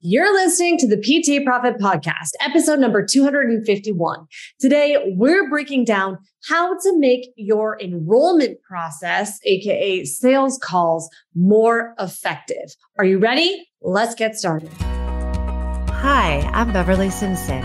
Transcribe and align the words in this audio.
You're 0.00 0.32
listening 0.32 0.78
to 0.78 0.86
the 0.86 0.96
PT 0.96 1.44
Profit 1.44 1.78
Podcast, 1.78 2.30
episode 2.40 2.78
number 2.78 3.04
251. 3.04 4.26
Today, 4.60 4.96
we're 5.16 5.50
breaking 5.50 5.86
down 5.86 6.18
how 6.48 6.78
to 6.78 6.98
make 7.00 7.30
your 7.34 7.76
enrollment 7.80 8.62
process, 8.62 9.40
AKA 9.44 10.04
sales 10.04 10.56
calls, 10.62 11.10
more 11.34 11.96
effective. 11.98 12.76
Are 12.96 13.04
you 13.04 13.18
ready? 13.18 13.66
Let's 13.82 14.14
get 14.14 14.36
started. 14.36 14.70
Hi, 15.90 16.48
I'm 16.54 16.72
Beverly 16.72 17.10
Simpson, 17.10 17.64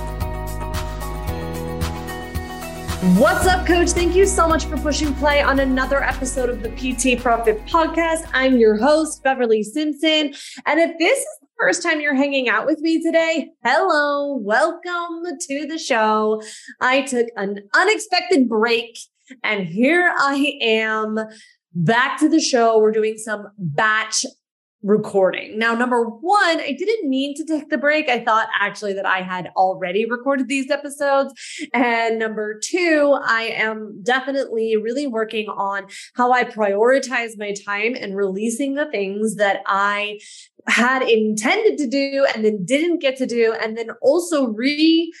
What's 3.01 3.47
up, 3.47 3.65
coach? 3.65 3.89
Thank 3.89 4.13
you 4.13 4.27
so 4.27 4.47
much 4.47 4.65
for 4.65 4.77
pushing 4.77 5.11
play 5.15 5.41
on 5.41 5.59
another 5.59 6.03
episode 6.03 6.51
of 6.51 6.61
the 6.61 6.69
PT 6.69 7.19
Profit 7.19 7.65
Podcast. 7.65 8.29
I'm 8.31 8.57
your 8.57 8.77
host, 8.77 9.23
Beverly 9.23 9.63
Simpson. 9.63 10.35
And 10.67 10.79
if 10.79 10.99
this 10.99 11.17
is 11.17 11.25
the 11.41 11.47
first 11.57 11.81
time 11.81 11.99
you're 11.99 12.13
hanging 12.13 12.47
out 12.47 12.67
with 12.67 12.79
me 12.81 13.01
today, 13.01 13.49
hello, 13.63 14.37
welcome 14.37 15.23
to 15.47 15.65
the 15.65 15.79
show. 15.79 16.43
I 16.79 17.01
took 17.01 17.25
an 17.37 17.67
unexpected 17.73 18.47
break 18.47 18.99
and 19.43 19.65
here 19.65 20.13
I 20.15 20.59
am 20.61 21.17
back 21.73 22.19
to 22.19 22.29
the 22.29 22.39
show. 22.39 22.77
We're 22.77 22.91
doing 22.91 23.17
some 23.17 23.47
batch 23.57 24.27
recording. 24.83 25.59
Now, 25.59 25.75
number 25.75 26.03
one, 26.03 26.59
I 26.59 26.75
didn't 26.77 27.09
mean 27.09 27.35
to 27.35 27.45
take 27.45 27.69
the 27.69 27.77
break. 27.77 28.09
I 28.09 28.23
thought 28.23 28.47
actually 28.59 28.93
that 28.93 29.05
I 29.05 29.21
had 29.21 29.51
already 29.55 30.09
recorded 30.09 30.47
these 30.47 30.71
episodes. 30.71 31.33
And 31.73 32.17
number 32.17 32.59
two, 32.59 33.17
I 33.23 33.43
am 33.55 33.99
definitely 34.03 34.77
really 34.77 35.07
working 35.07 35.47
on 35.49 35.87
how 36.15 36.31
I 36.31 36.43
prioritize 36.43 37.37
my 37.37 37.53
time 37.53 37.95
and 37.95 38.15
releasing 38.15 38.73
the 38.73 38.89
things 38.89 39.35
that 39.35 39.61
I 39.67 40.19
had 40.67 41.03
intended 41.03 41.77
to 41.79 41.87
do 41.87 42.25
and 42.33 42.43
then 42.43 42.65
didn't 42.65 42.99
get 42.99 43.17
to 43.17 43.25
do. 43.25 43.53
And 43.53 43.77
then 43.77 43.89
also 44.01 44.47
re 44.47 45.11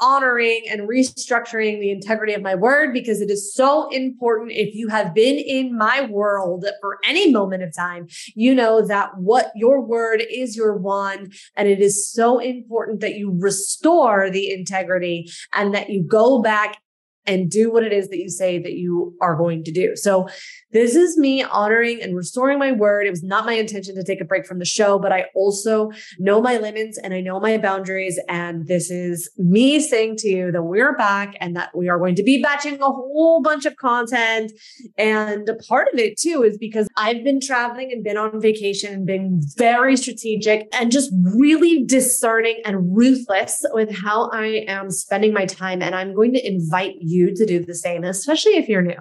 honoring 0.00 0.62
and 0.70 0.88
restructuring 0.88 1.80
the 1.80 1.90
integrity 1.90 2.32
of 2.32 2.42
my 2.42 2.54
word 2.54 2.92
because 2.92 3.20
it 3.20 3.30
is 3.30 3.54
so 3.54 3.88
important. 3.90 4.52
If 4.52 4.74
you 4.74 4.88
have 4.88 5.14
been 5.14 5.38
in 5.38 5.76
my 5.76 6.02
world 6.02 6.66
for 6.80 6.98
any 7.04 7.30
moment 7.30 7.62
of 7.62 7.74
time, 7.74 8.08
you 8.34 8.54
know 8.54 8.86
that 8.86 9.16
what 9.18 9.52
your 9.54 9.80
word 9.80 10.22
is 10.30 10.56
your 10.56 10.76
one. 10.76 11.30
And 11.56 11.68
it 11.68 11.80
is 11.80 12.10
so 12.10 12.38
important 12.38 13.00
that 13.00 13.16
you 13.16 13.36
restore 13.38 14.30
the 14.30 14.50
integrity 14.50 15.30
and 15.54 15.74
that 15.74 15.90
you 15.90 16.02
go 16.02 16.40
back 16.40 16.78
and 17.26 17.50
do 17.50 17.72
what 17.72 17.82
it 17.82 17.92
is 17.92 18.08
that 18.08 18.18
you 18.18 18.28
say 18.28 18.58
that 18.58 18.72
you 18.72 19.14
are 19.20 19.36
going 19.36 19.64
to 19.64 19.72
do. 19.72 19.96
So 19.96 20.28
this 20.72 20.94
is 20.94 21.16
me 21.16 21.42
honoring 21.42 22.02
and 22.02 22.14
restoring 22.14 22.58
my 22.58 22.72
word. 22.72 23.06
It 23.06 23.10
was 23.10 23.22
not 23.22 23.46
my 23.46 23.54
intention 23.54 23.94
to 23.94 24.04
take 24.04 24.20
a 24.20 24.24
break 24.24 24.46
from 24.46 24.58
the 24.58 24.64
show, 24.64 24.98
but 24.98 25.12
I 25.12 25.26
also 25.34 25.90
know 26.18 26.40
my 26.40 26.58
limits 26.58 26.98
and 26.98 27.14
I 27.14 27.20
know 27.20 27.40
my 27.40 27.56
boundaries. 27.56 28.20
And 28.28 28.66
this 28.66 28.90
is 28.90 29.30
me 29.38 29.80
saying 29.80 30.16
to 30.18 30.28
you 30.28 30.52
that 30.52 30.62
we're 30.62 30.96
back 30.96 31.34
and 31.40 31.56
that 31.56 31.70
we 31.74 31.88
are 31.88 31.98
going 31.98 32.14
to 32.16 32.22
be 32.22 32.42
batching 32.42 32.74
a 32.74 32.86
whole 32.86 33.40
bunch 33.42 33.64
of 33.64 33.76
content. 33.76 34.52
And 34.98 35.48
a 35.48 35.54
part 35.54 35.88
of 35.92 35.98
it 35.98 36.18
too 36.18 36.42
is 36.42 36.58
because 36.58 36.88
I've 36.96 37.24
been 37.24 37.40
traveling 37.40 37.90
and 37.90 38.04
been 38.04 38.18
on 38.18 38.40
vacation 38.40 38.92
and 38.92 39.06
been 39.06 39.40
very 39.56 39.96
strategic 39.96 40.68
and 40.74 40.92
just 40.92 41.10
really 41.34 41.84
discerning 41.84 42.60
and 42.64 42.94
ruthless 42.94 43.64
with 43.72 43.94
how 43.94 44.28
I 44.30 44.64
am 44.68 44.90
spending 44.90 45.32
my 45.32 45.46
time. 45.46 45.80
And 45.80 45.94
I'm 45.94 46.14
going 46.14 46.34
to 46.34 46.46
invite 46.46 46.96
you 47.00 47.15
you 47.16 47.34
to 47.34 47.46
do 47.46 47.64
the 47.64 47.74
same, 47.74 48.04
especially 48.04 48.52
if 48.52 48.68
you're 48.68 48.82
new. 48.82 48.98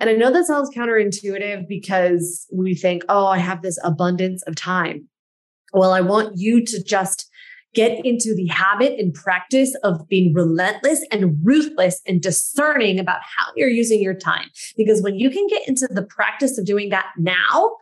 And 0.00 0.10
I 0.10 0.14
know 0.14 0.32
that 0.32 0.46
sounds 0.46 0.70
counterintuitive 0.70 1.66
because 1.68 2.46
we 2.52 2.74
think, 2.74 3.04
oh, 3.08 3.26
I 3.26 3.38
have 3.38 3.62
this 3.62 3.78
abundance 3.82 4.42
of 4.42 4.54
time. 4.54 5.08
Well, 5.72 5.92
I 5.92 6.00
want 6.00 6.36
you 6.36 6.64
to 6.64 6.82
just 6.82 7.28
get 7.74 8.04
into 8.04 8.34
the 8.34 8.46
habit 8.46 8.98
and 8.98 9.12
practice 9.12 9.76
of 9.84 10.08
being 10.08 10.32
relentless 10.32 11.04
and 11.12 11.36
ruthless 11.44 12.00
and 12.06 12.22
discerning 12.22 12.98
about 12.98 13.20
how 13.20 13.52
you're 13.54 13.68
using 13.68 14.00
your 14.00 14.14
time. 14.14 14.48
Because 14.76 15.02
when 15.02 15.18
you 15.18 15.30
can 15.30 15.46
get 15.46 15.68
into 15.68 15.86
the 15.90 16.02
practice 16.02 16.56
of 16.58 16.64
doing 16.64 16.88
that 16.88 17.06
now, 17.18 17.76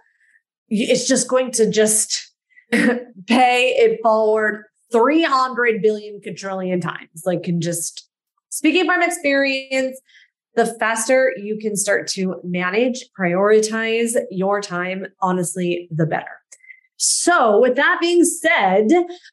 it's 0.69 1.07
just 1.07 1.29
going 1.29 1.53
to 1.53 1.71
just 1.71 2.33
pay 2.73 3.75
it 3.77 4.01
forward 4.03 4.65
300 4.91 5.81
billion 5.81 6.21
quadrillion 6.21 6.81
times. 6.81 7.23
Like, 7.25 7.45
can 7.45 7.61
just 7.61 8.09
Speaking 8.55 8.85
from 8.85 9.03
experience, 9.03 10.01
the 10.55 10.67
faster 10.79 11.33
you 11.37 11.59
can 11.59 11.75
start 11.75 12.07
to 12.11 12.37
manage, 12.45 13.05
prioritize 13.19 14.13
your 14.31 14.61
time, 14.61 15.07
honestly, 15.21 15.89
the 15.91 16.07
better. 16.07 16.44
So, 16.97 17.61
with 17.61 17.77
that 17.77 17.99
being 18.01 18.25
said, 18.25 18.89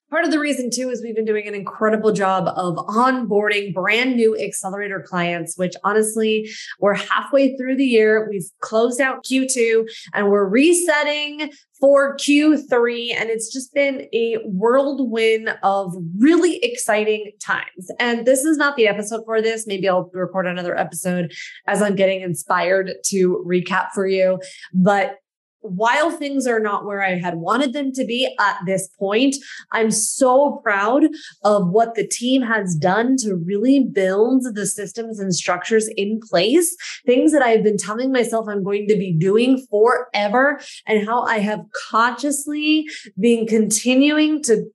part 0.10 0.26
of 0.26 0.32
the 0.32 0.40
reason 0.40 0.70
too 0.74 0.90
is 0.90 1.02
we've 1.02 1.16
been 1.16 1.26
doing 1.26 1.48
an 1.48 1.54
incredible 1.54 2.12
job 2.12 2.48
of 2.56 2.76
onboarding 2.88 3.74
brand 3.74 4.16
new 4.16 4.38
accelerator 4.38 5.06
clients, 5.08 5.58
which 5.58 5.74
honestly, 5.84 6.50
we're 6.80 6.96
halfway 6.96 7.56
through 7.56 7.78
the 7.78 7.86
year. 7.86 8.28
We've 8.30 8.50
closed 8.62 9.00
out 9.00 9.24
Q2 9.24 9.88
and 10.14 10.30
we're 10.30 10.48
resetting 10.48 11.52
for 11.80 12.16
Q3. 12.16 13.16
And 13.16 13.30
it's 13.30 13.52
just 13.52 13.74
been 13.74 14.08
a 14.14 14.38
whirlwind 14.46 15.56
of 15.64 15.94
really 16.18 16.58
exciting 16.64 17.32
times. 17.42 17.90
And 18.00 18.26
this 18.26 18.44
is 18.44 18.58
not 18.58 18.76
the 18.76 18.88
episode 18.88 19.22
for 19.26 19.42
this. 19.42 19.68
Maybe 19.68 19.90
I'll 19.90 20.10
record 20.14 20.48
another 20.48 20.78
episode 20.78 21.34
as 21.68 21.82
I'm 21.82 21.96
getting 21.96 22.22
inspired 22.22 22.94
to 23.06 23.44
recap 23.48 23.90
for 23.94 24.08
you. 24.08 24.40
But 24.74 25.18
while 25.62 26.12
things 26.12 26.48
are 26.48 26.60
not 26.60 26.86
where 26.86 27.04
I 27.04 27.20
had 27.20 27.36
wanted 27.36 27.74
them 27.74 27.92
to 27.94 28.06
be 28.06 28.36
at 28.40 28.58
this 28.66 28.88
point, 29.00 29.36
I'm 29.72 29.92
so 29.92 30.60
proud 30.64 31.06
of 31.44 31.70
what 31.70 31.96
the 31.96 32.08
team 32.08 32.42
has 32.42 32.76
done 32.76 33.16
to 33.18 33.36
really 33.36 33.80
build 33.80 34.44
the 34.54 34.66
systems 34.66 35.20
and 35.20 35.34
structures 35.34 35.88
in 35.96 36.20
place, 36.30 36.76
things 37.06 37.32
that 37.32 37.42
I've 37.42 37.64
been 37.64 37.78
telling 37.78 38.12
myself 38.12 38.48
I'm 38.48 38.64
going 38.64 38.88
to 38.88 38.96
be 38.96 39.14
doing 39.14 39.66
forever, 39.70 40.60
and 40.86 41.06
how 41.08 41.24
I 41.24 41.40
have 41.40 41.62
consciously 41.90 42.88
been 43.20 43.46
continuing 43.48 44.44
to 44.44 44.66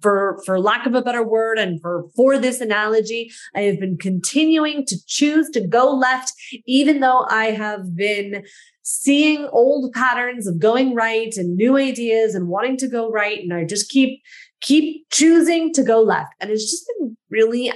for 0.00 0.40
for 0.44 0.60
lack 0.60 0.86
of 0.86 0.94
a 0.94 1.02
better 1.02 1.22
word 1.22 1.58
and 1.58 1.80
for 1.80 2.04
for 2.14 2.38
this 2.38 2.60
analogy 2.60 3.30
i 3.54 3.60
have 3.60 3.78
been 3.80 3.96
continuing 3.96 4.84
to 4.86 4.96
choose 5.06 5.48
to 5.50 5.66
go 5.66 5.92
left 5.92 6.32
even 6.66 7.00
though 7.00 7.26
i 7.30 7.46
have 7.46 7.94
been 7.96 8.44
seeing 8.82 9.48
old 9.52 9.92
patterns 9.92 10.46
of 10.46 10.58
going 10.58 10.94
right 10.94 11.36
and 11.36 11.56
new 11.56 11.76
ideas 11.76 12.34
and 12.34 12.48
wanting 12.48 12.76
to 12.76 12.88
go 12.88 13.10
right 13.10 13.40
and 13.40 13.52
i 13.52 13.64
just 13.64 13.90
keep 13.90 14.20
keep 14.60 15.08
choosing 15.10 15.72
to 15.72 15.82
go 15.82 16.00
left 16.00 16.32
and 16.40 16.50
it's 16.50 16.70
just 16.70 16.84
been 16.98 17.16
really 17.30 17.72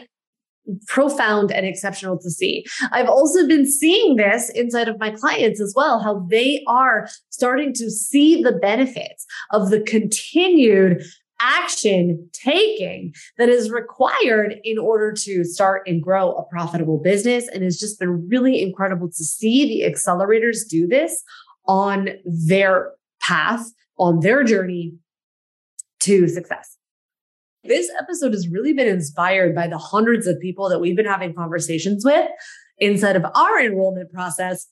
profound 0.86 1.52
and 1.52 1.66
exceptional 1.66 2.18
to 2.18 2.30
see. 2.30 2.64
I've 2.92 3.08
also 3.08 3.46
been 3.46 3.66
seeing 3.66 4.16
this 4.16 4.50
inside 4.50 4.88
of 4.88 4.98
my 4.98 5.10
clients 5.10 5.60
as 5.60 5.72
well, 5.76 6.00
how 6.00 6.26
they 6.30 6.62
are 6.66 7.08
starting 7.30 7.72
to 7.74 7.90
see 7.90 8.42
the 8.42 8.52
benefits 8.52 9.26
of 9.50 9.70
the 9.70 9.80
continued 9.80 11.02
action 11.40 12.28
taking 12.32 13.14
that 13.36 13.48
is 13.48 13.70
required 13.70 14.56
in 14.64 14.78
order 14.78 15.12
to 15.12 15.44
start 15.44 15.82
and 15.86 16.02
grow 16.02 16.32
a 16.32 16.44
profitable 16.44 16.98
business. 16.98 17.48
And 17.48 17.62
it's 17.62 17.78
just 17.78 17.98
been 17.98 18.28
really 18.28 18.60
incredible 18.62 19.08
to 19.08 19.24
see 19.24 19.66
the 19.66 19.90
accelerators 19.90 20.68
do 20.68 20.86
this 20.86 21.22
on 21.66 22.10
their 22.24 22.92
path, 23.20 23.66
on 23.98 24.20
their 24.20 24.42
journey 24.42 24.94
to 26.00 26.28
success. 26.28 26.76
This 27.64 27.90
episode 28.00 28.32
has 28.32 28.48
really 28.48 28.72
been 28.72 28.88
inspired 28.88 29.54
by 29.54 29.66
the 29.66 29.78
hundreds 29.78 30.26
of 30.26 30.40
people 30.40 30.68
that 30.68 30.80
we've 30.80 30.96
been 30.96 31.06
having 31.06 31.34
conversations 31.34 32.04
with 32.04 32.28
inside 32.78 33.16
of 33.16 33.24
our 33.34 33.60
enrollment 33.60 34.12
process 34.12 34.68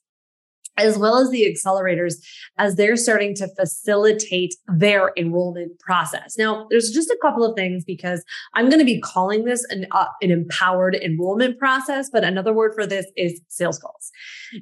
as 0.76 0.98
well 0.98 1.18
as 1.18 1.30
the 1.30 1.44
accelerators 1.44 2.14
as 2.58 2.76
they're 2.76 2.96
starting 2.96 3.34
to 3.36 3.48
facilitate 3.58 4.54
their 4.68 5.12
enrollment 5.16 5.78
process. 5.78 6.36
Now, 6.38 6.66
there's 6.70 6.90
just 6.90 7.10
a 7.10 7.18
couple 7.22 7.44
of 7.44 7.56
things 7.56 7.84
because 7.84 8.24
I'm 8.54 8.68
going 8.68 8.78
to 8.78 8.84
be 8.84 9.00
calling 9.00 9.44
this 9.44 9.64
an, 9.70 9.86
uh, 9.90 10.06
an 10.22 10.30
empowered 10.30 10.94
enrollment 10.94 11.58
process, 11.58 12.10
but 12.10 12.24
another 12.24 12.52
word 12.52 12.72
for 12.74 12.86
this 12.86 13.06
is 13.16 13.40
sales 13.48 13.78
calls. 13.78 14.10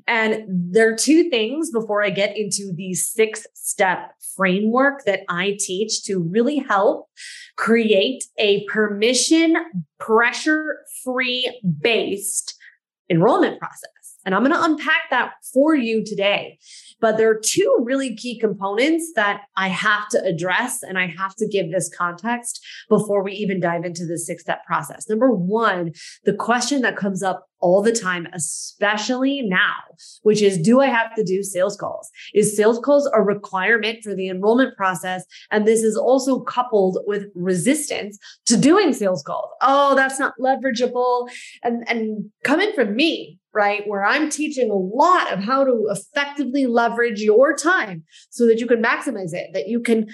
And 0.06 0.44
there 0.48 0.92
are 0.92 0.96
two 0.96 1.30
things 1.30 1.70
before 1.70 2.02
I 2.02 2.10
get 2.10 2.36
into 2.36 2.72
the 2.74 2.94
six 2.94 3.46
step 3.54 4.12
framework 4.36 5.04
that 5.04 5.20
I 5.28 5.56
teach 5.58 6.04
to 6.04 6.18
really 6.18 6.58
help 6.58 7.08
create 7.56 8.24
a 8.38 8.64
permission 8.66 9.56
pressure 9.98 10.78
free 11.02 11.60
based 11.80 12.56
enrollment 13.10 13.58
process. 13.58 13.93
And 14.24 14.34
I'm 14.34 14.42
going 14.42 14.54
to 14.54 14.62
unpack 14.62 15.10
that 15.10 15.32
for 15.52 15.74
you 15.74 16.04
today. 16.04 16.58
But 17.00 17.16
there 17.16 17.30
are 17.30 17.40
two 17.42 17.76
really 17.82 18.16
key 18.16 18.38
components 18.38 19.12
that 19.14 19.42
I 19.56 19.68
have 19.68 20.08
to 20.10 20.24
address 20.24 20.82
and 20.82 20.98
I 20.98 21.06
have 21.06 21.34
to 21.36 21.48
give 21.48 21.70
this 21.70 21.90
context 21.94 22.64
before 22.88 23.22
we 23.22 23.32
even 23.32 23.60
dive 23.60 23.84
into 23.84 24.06
the 24.06 24.18
six 24.18 24.42
step 24.42 24.64
process. 24.64 25.08
Number 25.08 25.30
one, 25.30 25.92
the 26.24 26.32
question 26.32 26.80
that 26.82 26.96
comes 26.96 27.22
up 27.22 27.46
all 27.60 27.82
the 27.82 27.92
time, 27.92 28.26
especially 28.34 29.40
now, 29.42 29.74
which 30.22 30.42
is 30.42 30.58
do 30.58 30.80
I 30.80 30.86
have 30.86 31.14
to 31.14 31.24
do 31.24 31.42
sales 31.42 31.76
calls? 31.76 32.10
Is 32.34 32.54
sales 32.54 32.78
calls 32.78 33.10
a 33.14 33.22
requirement 33.22 34.02
for 34.02 34.14
the 34.14 34.28
enrollment 34.28 34.76
process? 34.76 35.24
And 35.50 35.66
this 35.66 35.82
is 35.82 35.96
also 35.96 36.40
coupled 36.40 36.98
with 37.06 37.26
resistance 37.34 38.18
to 38.46 38.58
doing 38.58 38.92
sales 38.92 39.22
calls. 39.22 39.48
Oh, 39.62 39.94
that's 39.94 40.18
not 40.18 40.34
leverageable. 40.38 41.28
And, 41.62 41.88
and 41.88 42.30
coming 42.44 42.72
from 42.74 42.94
me, 42.94 43.38
right? 43.54 43.82
Where 43.86 44.04
I'm 44.04 44.28
teaching 44.28 44.70
a 44.70 44.74
lot 44.74 45.32
of 45.32 45.40
how 45.40 45.64
to 45.64 45.88
effectively 45.90 46.66
leverage 46.66 47.20
your 47.20 47.56
time 47.56 48.04
so 48.30 48.46
that 48.46 48.58
you 48.58 48.66
can 48.66 48.82
maximize 48.82 49.32
it, 49.32 49.50
that 49.54 49.68
you 49.68 49.80
can 49.80 50.08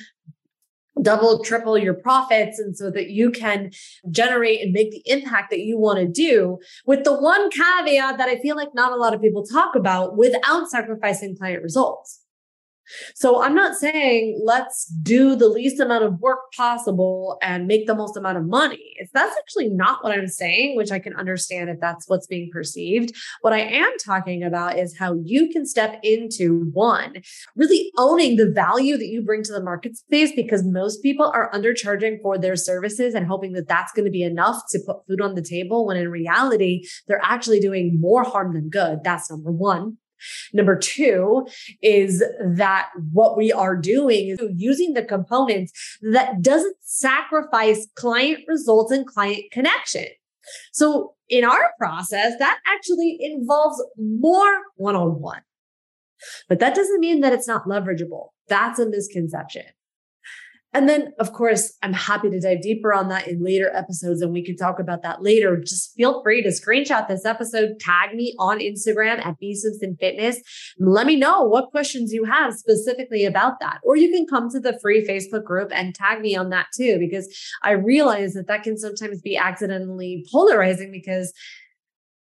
double, 1.02 1.42
triple 1.42 1.78
your 1.78 1.94
profits, 1.94 2.58
and 2.58 2.76
so 2.76 2.90
that 2.90 3.10
you 3.10 3.30
can 3.30 3.70
generate 4.10 4.60
and 4.60 4.72
make 4.72 4.90
the 4.90 5.02
impact 5.06 5.50
that 5.50 5.60
you 5.60 5.78
want 5.78 5.98
to 5.98 6.06
do. 6.06 6.58
With 6.86 7.04
the 7.04 7.14
one 7.14 7.50
caveat 7.50 8.18
that 8.18 8.28
I 8.28 8.38
feel 8.38 8.56
like 8.56 8.74
not 8.74 8.92
a 8.92 8.96
lot 8.96 9.14
of 9.14 9.22
people 9.22 9.44
talk 9.44 9.74
about 9.74 10.16
without 10.16 10.68
sacrificing 10.68 11.36
client 11.36 11.62
results. 11.62 12.19
So 13.14 13.42
I'm 13.42 13.54
not 13.54 13.76
saying 13.76 14.40
let's 14.44 14.86
do 15.02 15.36
the 15.36 15.48
least 15.48 15.80
amount 15.80 16.04
of 16.04 16.20
work 16.20 16.52
possible 16.56 17.38
and 17.42 17.66
make 17.66 17.86
the 17.86 17.94
most 17.94 18.16
amount 18.16 18.38
of 18.38 18.46
money. 18.46 18.94
It's 18.96 19.10
that's 19.12 19.36
actually 19.38 19.68
not 19.68 20.02
what 20.02 20.12
I'm 20.12 20.28
saying, 20.28 20.76
which 20.76 20.90
I 20.90 20.98
can 20.98 21.14
understand 21.14 21.70
if 21.70 21.80
that's 21.80 22.08
what's 22.08 22.26
being 22.26 22.50
perceived. 22.52 23.14
What 23.40 23.52
I 23.52 23.60
am 23.60 23.92
talking 24.04 24.42
about 24.42 24.78
is 24.78 24.96
how 24.98 25.18
you 25.24 25.48
can 25.50 25.66
step 25.66 25.98
into 26.02 26.70
one, 26.72 27.22
really 27.56 27.90
owning 27.96 28.36
the 28.36 28.50
value 28.50 28.96
that 28.96 29.06
you 29.06 29.22
bring 29.22 29.42
to 29.44 29.52
the 29.52 29.62
market 29.62 29.96
space 29.96 30.32
because 30.34 30.64
most 30.64 31.02
people 31.02 31.30
are 31.34 31.50
undercharging 31.52 32.20
for 32.22 32.38
their 32.38 32.56
services 32.56 33.14
and 33.14 33.26
hoping 33.26 33.52
that 33.52 33.68
that's 33.68 33.92
going 33.92 34.04
to 34.04 34.10
be 34.10 34.22
enough 34.22 34.62
to 34.70 34.80
put 34.86 35.06
food 35.06 35.20
on 35.20 35.34
the 35.34 35.42
table 35.42 35.86
when 35.86 35.96
in 35.96 36.10
reality, 36.10 36.82
they're 37.06 37.20
actually 37.22 37.60
doing 37.60 37.98
more 38.00 38.24
harm 38.24 38.54
than 38.54 38.68
good. 38.68 39.00
That's 39.04 39.30
number 39.30 39.50
one. 39.50 39.96
Number 40.52 40.76
two 40.76 41.46
is 41.82 42.24
that 42.54 42.90
what 43.12 43.36
we 43.36 43.52
are 43.52 43.76
doing 43.76 44.28
is 44.28 44.38
using 44.56 44.94
the 44.94 45.04
components 45.04 45.72
that 46.02 46.42
doesn't 46.42 46.76
sacrifice 46.80 47.86
client 47.94 48.40
results 48.48 48.92
and 48.92 49.06
client 49.06 49.44
connection. 49.52 50.06
So 50.72 51.14
in 51.28 51.44
our 51.44 51.72
process, 51.78 52.34
that 52.38 52.58
actually 52.66 53.18
involves 53.20 53.82
more 53.96 54.52
one 54.76 54.96
on 54.96 55.20
one. 55.20 55.42
But 56.48 56.58
that 56.58 56.74
doesn't 56.74 57.00
mean 57.00 57.20
that 57.20 57.32
it's 57.32 57.48
not 57.48 57.64
leverageable. 57.64 58.28
That's 58.48 58.78
a 58.78 58.88
misconception. 58.88 59.64
And 60.72 60.88
then, 60.88 61.12
of 61.18 61.32
course, 61.32 61.76
I'm 61.82 61.92
happy 61.92 62.30
to 62.30 62.40
dive 62.40 62.62
deeper 62.62 62.92
on 62.92 63.08
that 63.08 63.26
in 63.26 63.42
later 63.42 63.72
episodes 63.74 64.22
and 64.22 64.32
we 64.32 64.44
can 64.44 64.56
talk 64.56 64.78
about 64.78 65.02
that 65.02 65.20
later. 65.20 65.56
Just 65.58 65.94
feel 65.96 66.22
free 66.22 66.42
to 66.42 66.50
screenshot 66.50 67.08
this 67.08 67.24
episode, 67.24 67.80
tag 67.80 68.14
me 68.14 68.36
on 68.38 68.60
Instagram 68.60 69.24
at 69.24 69.36
Simpson 69.40 69.96
Fitness. 69.98 70.40
Let 70.78 71.06
me 71.06 71.16
know 71.16 71.42
what 71.42 71.70
questions 71.70 72.12
you 72.12 72.24
have 72.24 72.54
specifically 72.54 73.24
about 73.24 73.58
that. 73.60 73.80
Or 73.82 73.96
you 73.96 74.10
can 74.10 74.26
come 74.26 74.48
to 74.50 74.60
the 74.60 74.78
free 74.80 75.04
Facebook 75.04 75.44
group 75.44 75.72
and 75.74 75.92
tag 75.92 76.20
me 76.20 76.36
on 76.36 76.50
that 76.50 76.66
too, 76.76 76.98
because 77.00 77.28
I 77.62 77.72
realize 77.72 78.34
that 78.34 78.46
that 78.46 78.62
can 78.62 78.78
sometimes 78.78 79.20
be 79.20 79.36
accidentally 79.36 80.24
polarizing 80.30 80.92
because 80.92 81.32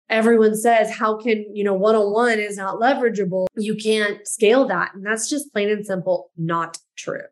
everyone 0.08 0.54
says 0.54 0.88
how 0.88 1.16
can 1.16 1.44
you 1.52 1.64
know 1.64 1.74
one-on-one 1.74 2.38
is 2.38 2.56
not 2.56 2.80
leverageable 2.80 3.46
you 3.56 3.74
can't 3.74 4.24
scale 4.26 4.64
that 4.64 4.94
and 4.94 5.04
that's 5.04 5.28
just 5.28 5.52
plain 5.52 5.68
and 5.68 5.84
simple 5.84 6.30
not 6.36 6.78
true 6.96 7.22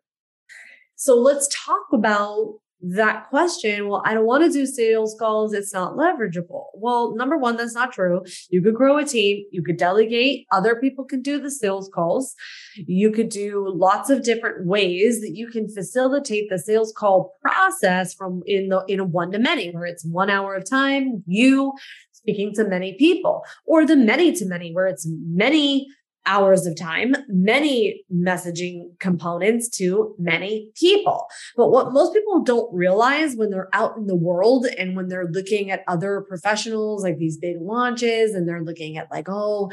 so 0.97 1.17
let's 1.17 1.49
talk 1.49 1.87
about 1.93 2.55
that 2.87 3.29
question. 3.31 3.89
Well, 3.89 4.03
I 4.05 4.15
don't 4.15 4.27
want 4.27 4.45
to 4.45 4.51
do 4.51 4.67
sales 4.67 5.17
calls. 5.19 5.55
It's 5.55 5.73
not 5.73 5.95
leverageable. 5.95 6.67
Well, 6.75 7.15
number 7.17 7.39
one, 7.39 7.57
that's 7.57 7.75
not 7.75 7.93
true. 7.93 8.23
You 8.51 8.63
could 8.63 8.75
grow 8.75 8.99
a 8.99 9.05
team. 9.05 9.45
You 9.51 9.63
could 9.63 9.79
delegate. 9.79 10.47
Other 10.53 10.77
people 10.77 11.05
can 11.05 11.23
do 11.23 11.41
the 11.41 11.51
sales 11.51 11.91
calls. 11.95 12.35
You 12.77 13.11
could 13.11 13.31
do 13.31 13.73
lots 13.75 14.11
of 14.11 14.23
different 14.23 14.67
ways 14.67 15.21
that 15.23 15.33
you 15.35 15.49
can 15.49 15.69
facilitate 15.69 16.51
the 16.51 16.59
sales 16.59 16.93
call 16.95 17.35
process 17.41 18.13
from 18.13 18.43
in 18.47 18.69
the, 18.69 18.85
in 18.87 19.01
a 19.01 19.05
one 19.05 19.33
to 19.33 19.39
many, 19.39 19.71
where 19.71 19.87
it's 19.87 20.05
one 20.05 20.29
hour 20.29 20.55
of 20.55 20.69
time, 20.69 21.23
you 21.27 21.73
speaking 22.13 22.53
to 22.55 22.65
many 22.65 22.97
people 22.99 23.45
or 23.67 23.87
the 23.87 23.97
many 23.97 24.33
to 24.33 24.47
many, 24.47 24.73
where 24.73 24.87
it's 24.87 25.07
many 25.09 25.87
hours 26.27 26.67
of 26.67 26.77
time, 26.77 27.15
many 27.29 28.03
messaging 28.15 28.99
components 28.99 29.69
to 29.69 30.15
many 30.19 30.71
people. 30.75 31.27
But 31.57 31.71
what 31.71 31.93
most 31.93 32.15
people 32.15 32.43
don't 32.43 32.73
realize 32.75 33.37
when 33.37 33.51
they're 33.51 33.69
out 33.73 33.97
in 33.97 34.07
the 34.07 34.17
world 34.17 34.67
and 34.79 34.97
when 34.97 35.09
they're 35.09 35.29
looking 35.31 35.71
at 35.71 35.85
other 35.87 36.25
professionals, 36.27 37.03
like 37.03 37.19
these 37.19 37.37
big 37.37 37.57
launches, 37.61 38.35
and 38.35 38.49
they're 38.49 38.65
looking 38.65 38.97
at 38.97 39.11
like, 39.11 39.29
oh, 39.29 39.71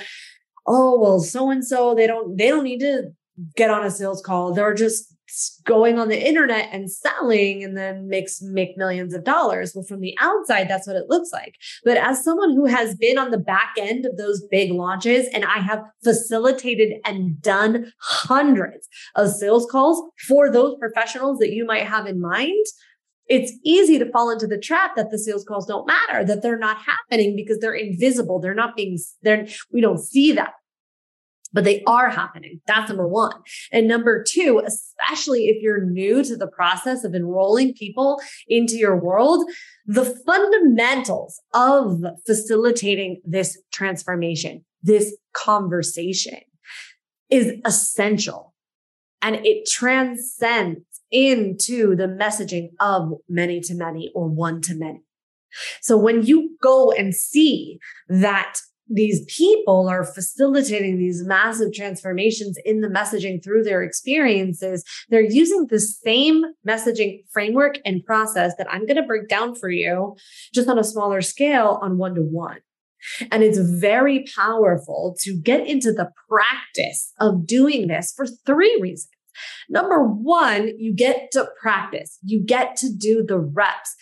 oh, 0.68 1.00
well, 1.00 1.20
so 1.20 1.50
and 1.50 1.66
so, 1.66 1.96
they 1.96 2.08
don't, 2.08 2.38
they 2.38 2.50
don't 2.50 2.64
need 2.64 2.80
to 2.80 3.12
get 3.56 3.70
on 3.70 3.86
a 3.86 3.92
sales 3.92 4.22
call. 4.22 4.54
They're 4.54 4.74
just 4.74 5.11
going 5.66 6.00
on 6.00 6.10
the 6.10 6.28
internet 6.28 6.70
and 6.72 6.92
selling 6.92 7.64
and 7.64 7.78
then 7.78 8.08
makes 8.08 8.42
make 8.42 8.78
millions 8.78 9.14
of 9.14 9.24
dollars. 9.24 9.74
Well, 9.74 9.84
from 9.84 10.02
the 10.02 10.16
outside, 10.20 10.70
that's 10.70 10.88
what 10.88 10.96
it 10.96 11.10
looks 11.10 11.32
like. 11.32 11.56
But 11.84 11.98
as 11.98 12.24
someone 12.24 12.52
who 12.52 12.66
has 12.66 12.96
been 12.96 13.18
on 13.18 13.32
the 13.32 13.38
back 13.38 13.74
end 13.78 14.06
of 14.06 14.18
those 14.18 14.44
big 14.50 14.72
launches 14.72 15.28
and 15.34 15.46
I 15.46 15.60
have 15.60 15.84
facilitated 16.04 17.00
and 17.06 17.42
done 17.42 17.92
hundreds 18.00 18.88
of 19.16 19.32
sales 19.32 19.68
calls 19.70 20.02
for 20.28 20.52
those 20.52 20.76
professionals 20.80 21.40
that 21.40 21.52
you 21.52 21.66
might 21.66 21.88
have 21.88 22.08
in 22.08 22.20
mind, 22.20 22.66
it's 23.28 23.54
easy 23.64 23.98
to 23.98 24.12
fall 24.12 24.30
into 24.30 24.48
the 24.48 24.58
trap 24.58 24.96
that 24.96 25.10
the 25.10 25.18
sales 25.18 25.46
calls 25.46 25.66
don't 25.66 25.88
matter, 25.88 26.26
that 26.26 26.42
they're 26.42 26.58
not 26.58 26.78
happening 26.78 27.36
because 27.36 27.60
they're 27.60 27.74
invisible. 27.74 28.40
They're 28.40 28.54
not 28.54 28.76
being, 28.76 28.98
they're, 29.22 29.48
we 29.72 29.80
don't 29.80 30.00
see 30.00 30.34
that 30.34 30.54
but 31.54 31.64
they 31.64 31.84
are 31.86 32.10
happening. 32.10 32.62
That's 32.68 32.90
number 32.90 33.08
one. 33.08 33.34
And 33.72 33.88
number 33.88 34.24
two, 34.24 34.62
especially 34.66 35.46
if 35.46 35.62
you're 35.62 35.86
new 35.86 36.24
to 36.24 36.36
the 36.36 36.48
process 36.48 37.04
of 37.04 37.14
enrolling 37.14 37.74
people 37.74 38.22
into 38.48 38.76
your 38.76 38.96
world, 38.96 39.44
the 39.86 40.06
fundamentals 40.26 41.42
of 41.54 42.04
facilitating 42.26 43.22
this 43.26 43.62
transformation, 43.72 44.64
this 44.82 45.16
conversation 45.34 46.40
is 47.30 47.54
essential 47.66 48.54
and 49.22 49.36
it 49.46 49.68
transcends 49.70 50.82
into 51.12 51.96
the 51.96 52.08
messaging 52.08 52.70
of 52.80 53.14
many 53.28 53.60
to 53.60 53.76
many 53.76 54.12
or 54.16 54.28
one 54.28 54.62
to 54.62 54.76
many. 54.76 55.02
So 55.82 55.98
when 55.98 56.24
you 56.24 56.58
go 56.62 56.92
and 56.92 57.14
see 57.14 57.80
that 58.08 58.56
these 58.94 59.24
people 59.26 59.88
are 59.88 60.04
facilitating 60.04 60.98
these 60.98 61.24
massive 61.24 61.74
transformations 61.74 62.58
in 62.66 62.82
the 62.82 62.88
messaging 62.88 63.44
through 63.44 63.64
their 63.64 63.84
experiences, 63.84 64.84
they're 65.10 65.22
using 65.22 65.68
the 65.70 65.80
same 65.80 66.44
messaging 66.68 67.24
framework 67.32 67.80
and 67.86 68.06
process 68.06 68.54
that 68.58 68.72
I'm 68.72 68.86
going 68.86 68.98
to 68.98 69.04
break 69.04 69.28
down 69.28 69.56
for 69.56 69.70
you 69.70 70.16
just 70.54 70.68
on 70.68 70.78
a 70.78 70.84
smaller 70.84 71.22
scale 71.22 71.80
on 71.82 71.98
one 71.98 72.16
to 72.16 72.22
one. 72.22 72.60
And 73.32 73.44
it's 73.44 73.58
very 73.58 74.26
powerful 74.36 75.16
to 75.22 75.36
get 75.36 75.66
into 75.66 75.92
the 75.92 76.12
practice 76.30 77.14
of 77.20 77.48
doing 77.48 77.88
this 77.88 78.14
for 78.16 78.28
three 78.46 78.78
reasons. 78.80 79.10
Number 79.70 80.04
one, 80.04 80.72
you 80.78 80.94
get 80.94 81.32
to 81.32 81.50
practice, 81.62 82.18
you 82.24 82.44
get 82.44 82.76
to 82.78 82.90
do 82.92 83.24
the 83.28 83.40
reps. 83.40 83.96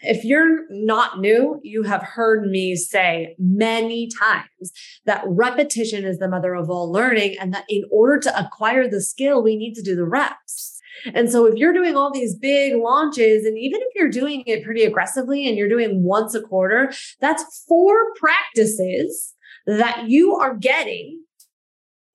If 0.00 0.24
you're 0.24 0.64
not 0.70 1.20
new, 1.20 1.60
you 1.62 1.82
have 1.82 2.02
heard 2.02 2.46
me 2.46 2.74
say 2.74 3.36
many 3.38 4.08
times 4.08 4.72
that 5.04 5.22
repetition 5.26 6.04
is 6.04 6.18
the 6.18 6.28
mother 6.28 6.54
of 6.54 6.70
all 6.70 6.90
learning, 6.90 7.36
and 7.38 7.52
that 7.52 7.64
in 7.68 7.84
order 7.90 8.18
to 8.20 8.38
acquire 8.38 8.88
the 8.88 9.02
skill, 9.02 9.42
we 9.42 9.56
need 9.56 9.74
to 9.74 9.82
do 9.82 9.94
the 9.94 10.06
reps. 10.06 10.80
And 11.12 11.30
so 11.30 11.44
if 11.44 11.56
you're 11.56 11.74
doing 11.74 11.96
all 11.96 12.10
these 12.12 12.34
big 12.34 12.76
launches, 12.76 13.44
and 13.44 13.58
even 13.58 13.80
if 13.82 13.88
you're 13.94 14.08
doing 14.08 14.42
it 14.46 14.64
pretty 14.64 14.84
aggressively 14.84 15.46
and 15.46 15.58
you're 15.58 15.68
doing 15.68 16.02
once 16.02 16.34
a 16.34 16.40
quarter, 16.40 16.92
that's 17.20 17.64
four 17.68 18.14
practices 18.14 19.34
that 19.66 20.08
you 20.08 20.34
are 20.36 20.54
getting 20.54 21.22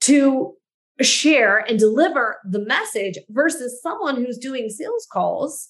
to 0.02 0.56
share 1.02 1.58
and 1.58 1.80
deliver 1.80 2.38
the 2.44 2.64
message 2.66 3.18
versus 3.30 3.82
someone 3.82 4.16
who's 4.16 4.38
doing 4.38 4.70
sales 4.70 5.08
calls 5.12 5.70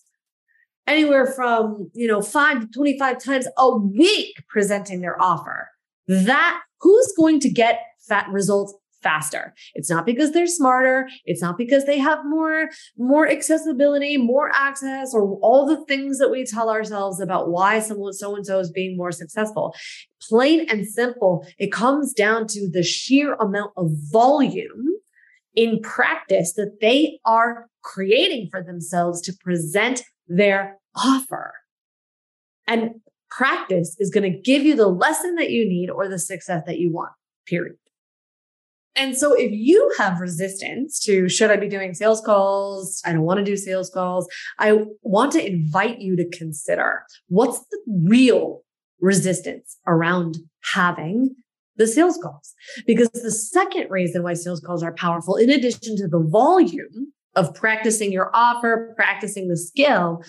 anywhere 0.88 1.28
from, 1.28 1.90
you 1.94 2.08
know, 2.08 2.22
5 2.22 2.62
to 2.62 2.68
25 2.68 3.24
times 3.24 3.48
a 3.58 3.78
week 3.78 4.36
presenting 4.50 5.02
their 5.02 5.22
offer. 5.22 5.70
That 6.08 6.62
who's 6.82 7.14
going 7.18 7.40
to 7.42 7.50
get 7.50 7.82
fat 8.08 8.28
results 8.30 8.74
faster. 9.02 9.54
It's 9.76 9.90
not 9.90 10.06
because 10.06 10.32
they're 10.32 10.48
smarter. 10.48 11.08
It's 11.26 11.42
not 11.42 11.58
because 11.58 11.86
they 11.86 12.00
have 12.00 12.20
more, 12.26 12.70
more 12.98 13.30
accessibility, 13.30 14.18
more 14.18 14.52
access, 14.54 15.14
or 15.14 15.38
all 15.42 15.66
the 15.66 15.86
things 15.86 16.18
that 16.20 16.30
we 16.30 16.46
tell 16.46 16.70
ourselves 16.70 17.22
about 17.22 17.50
why 17.50 17.80
someone 17.80 18.14
so 18.14 18.36
and 18.36 18.46
so 18.46 18.60
is 18.60 18.72
being 18.72 18.98
more 18.98 19.12
successful. 19.12 19.74
Plain 20.22 20.68
and 20.70 20.86
simple, 20.86 21.48
it 21.58 21.72
comes 21.72 22.14
down 22.14 22.48
to 22.48 22.70
the 22.70 22.84
sheer 22.84 23.36
amount 23.36 23.72
of 23.78 23.90
volume 24.12 24.99
in 25.60 25.82
practice 25.82 26.54
that 26.54 26.78
they 26.80 27.20
are 27.26 27.68
creating 27.84 28.48
for 28.50 28.64
themselves 28.64 29.20
to 29.20 29.34
present 29.44 30.04
their 30.26 30.78
offer. 30.96 31.54
And 32.66 33.02
practice 33.30 33.98
is 34.00 34.10
going 34.10 34.32
to 34.32 34.40
give 34.40 34.64
you 34.64 34.74
the 34.74 34.88
lesson 34.88 35.36
that 35.36 35.50
you 35.50 35.68
need 35.68 35.90
or 35.90 36.08
the 36.08 36.18
success 36.18 36.64
that 36.66 36.80
you 36.80 36.94
want, 36.94 37.12
period. 37.46 37.76
And 38.96 39.18
so 39.18 39.34
if 39.34 39.52
you 39.52 39.94
have 39.98 40.22
resistance 40.22 40.98
to 41.02 41.28
should 41.28 41.52
I 41.52 41.58
be 41.58 41.68
doing 41.68 41.94
sales 41.94 42.22
calls? 42.22 43.02
I 43.06 43.12
don't 43.12 43.24
want 43.24 43.40
to 43.40 43.44
do 43.44 43.58
sales 43.58 43.90
calls. 43.90 44.30
I 44.60 44.86
want 45.02 45.34
to 45.34 45.46
invite 45.46 46.00
you 46.00 46.16
to 46.16 46.38
consider 46.38 47.04
what's 47.28 47.60
the 47.70 47.80
real 47.86 48.62
resistance 49.02 49.76
around 49.86 50.38
having 50.74 51.36
the 51.80 51.88
sales 51.88 52.20
calls. 52.22 52.54
Because 52.86 53.10
the 53.10 53.32
second 53.32 53.90
reason 53.90 54.22
why 54.22 54.36
sales 54.36 54.60
calls 54.60 54.84
are 54.84 54.94
powerful, 54.94 55.36
in 55.36 55.50
addition 55.50 55.96
to 55.98 56.08
the 56.08 56.20
volume 56.20 57.12
of 57.36 57.56
practicing 57.56 58.12
your 58.12 58.30
offer, 58.36 58.94
practicing 58.96 59.48
the 59.48 59.58
skill, 59.58 60.22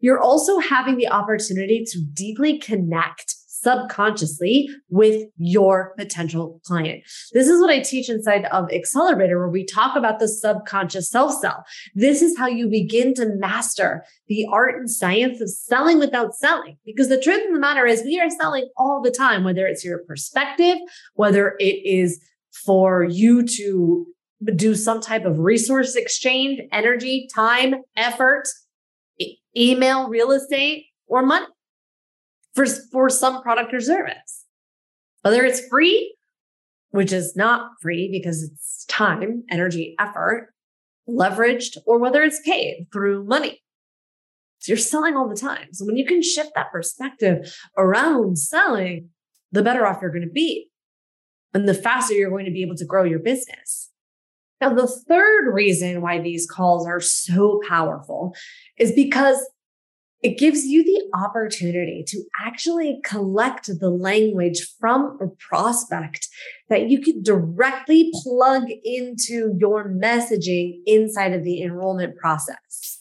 you're 0.00 0.20
also 0.20 0.58
having 0.58 0.96
the 0.96 1.08
opportunity 1.08 1.84
to 1.84 2.00
deeply 2.12 2.58
connect 2.58 3.34
subconsciously 3.62 4.68
with 4.88 5.28
your 5.36 5.94
potential 5.96 6.60
client. 6.64 7.02
This 7.32 7.48
is 7.48 7.60
what 7.60 7.70
I 7.70 7.80
teach 7.80 8.08
inside 8.08 8.44
of 8.46 8.70
Accelerator, 8.72 9.38
where 9.38 9.48
we 9.48 9.64
talk 9.64 9.96
about 9.96 10.18
the 10.18 10.28
subconscious 10.28 11.10
self 11.10 11.32
sell. 11.40 11.64
This 11.94 12.22
is 12.22 12.36
how 12.38 12.46
you 12.46 12.68
begin 12.68 13.14
to 13.14 13.26
master 13.36 14.04
the 14.28 14.46
art 14.50 14.76
and 14.76 14.90
science 14.90 15.40
of 15.40 15.50
selling 15.50 15.98
without 15.98 16.34
selling. 16.34 16.76
Because 16.84 17.08
the 17.08 17.20
truth 17.20 17.46
of 17.46 17.52
the 17.52 17.60
matter 17.60 17.86
is, 17.86 18.02
we 18.02 18.20
are 18.20 18.30
selling 18.30 18.68
all 18.76 19.00
the 19.02 19.10
time, 19.10 19.44
whether 19.44 19.66
it's 19.66 19.84
your 19.84 19.98
perspective, 20.04 20.76
whether 21.14 21.56
it 21.58 21.84
is 21.84 22.22
for 22.64 23.04
you 23.04 23.44
to 23.44 24.06
do 24.54 24.74
some 24.74 25.00
type 25.00 25.24
of 25.24 25.40
resource 25.40 25.96
exchange, 25.96 26.60
energy, 26.72 27.28
time, 27.34 27.74
effort, 27.96 28.44
e- 29.18 29.36
email, 29.56 30.08
real 30.08 30.30
estate, 30.30 30.86
or 31.08 31.22
money 31.22 31.46
for, 32.58 32.66
for 32.90 33.08
some 33.08 33.40
product 33.40 33.72
or 33.72 33.80
service. 33.80 34.44
Whether 35.22 35.44
it's 35.44 35.66
free, 35.68 36.16
which 36.90 37.12
is 37.12 37.36
not 37.36 37.70
free 37.80 38.08
because 38.10 38.42
it's 38.42 38.84
time, 38.86 39.44
energy, 39.48 39.94
effort, 40.00 40.52
leveraged, 41.08 41.76
or 41.86 41.98
whether 41.98 42.20
it's 42.22 42.40
paid 42.40 42.88
through 42.92 43.24
money. 43.24 43.62
So 44.58 44.70
you're 44.70 44.78
selling 44.78 45.14
all 45.14 45.28
the 45.28 45.36
time. 45.36 45.68
So 45.72 45.86
when 45.86 45.96
you 45.96 46.04
can 46.04 46.20
shift 46.20 46.50
that 46.56 46.72
perspective 46.72 47.54
around 47.76 48.38
selling, 48.38 49.10
the 49.52 49.62
better 49.62 49.86
off 49.86 49.98
you're 50.02 50.10
going 50.10 50.26
to 50.26 50.32
be. 50.32 50.68
And 51.54 51.68
the 51.68 51.74
faster 51.74 52.14
you're 52.14 52.30
going 52.30 52.46
to 52.46 52.50
be 52.50 52.62
able 52.62 52.76
to 52.76 52.84
grow 52.84 53.04
your 53.04 53.20
business. 53.20 53.90
Now, 54.60 54.74
the 54.74 54.88
third 54.88 55.54
reason 55.54 56.02
why 56.02 56.18
these 56.20 56.44
calls 56.44 56.86
are 56.88 57.00
so 57.00 57.60
powerful 57.68 58.34
is 58.76 58.90
because 58.90 59.48
it 60.22 60.38
gives 60.38 60.64
you 60.64 60.82
the 60.82 61.16
opportunity 61.16 62.04
to 62.08 62.22
actually 62.44 63.00
collect 63.04 63.70
the 63.78 63.90
language 63.90 64.66
from 64.80 65.16
a 65.20 65.28
prospect 65.48 66.28
that 66.68 66.90
you 66.90 67.00
could 67.00 67.22
directly 67.22 68.10
plug 68.22 68.64
into 68.84 69.54
your 69.58 69.88
messaging 69.88 70.80
inside 70.86 71.32
of 71.32 71.44
the 71.44 71.62
enrollment 71.62 72.16
process. 72.16 73.00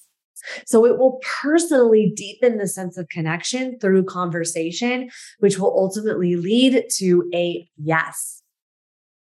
So 0.65 0.85
it 0.85 0.97
will 0.97 1.19
personally 1.41 2.13
deepen 2.15 2.57
the 2.57 2.67
sense 2.67 2.97
of 2.97 3.09
connection 3.09 3.79
through 3.79 4.05
conversation, 4.05 5.09
which 5.39 5.57
will 5.57 5.75
ultimately 5.77 6.35
lead 6.35 6.85
to 6.97 7.29
a 7.33 7.67
yes 7.77 8.43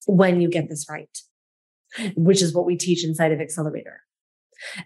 when 0.05 0.39
you 0.39 0.49
get 0.49 0.69
this 0.69 0.85
right, 0.89 1.17
which 2.15 2.41
is 2.41 2.53
what 2.53 2.65
we 2.65 2.77
teach 2.77 3.03
inside 3.03 3.31
of 3.31 3.41
Accelerator. 3.41 4.01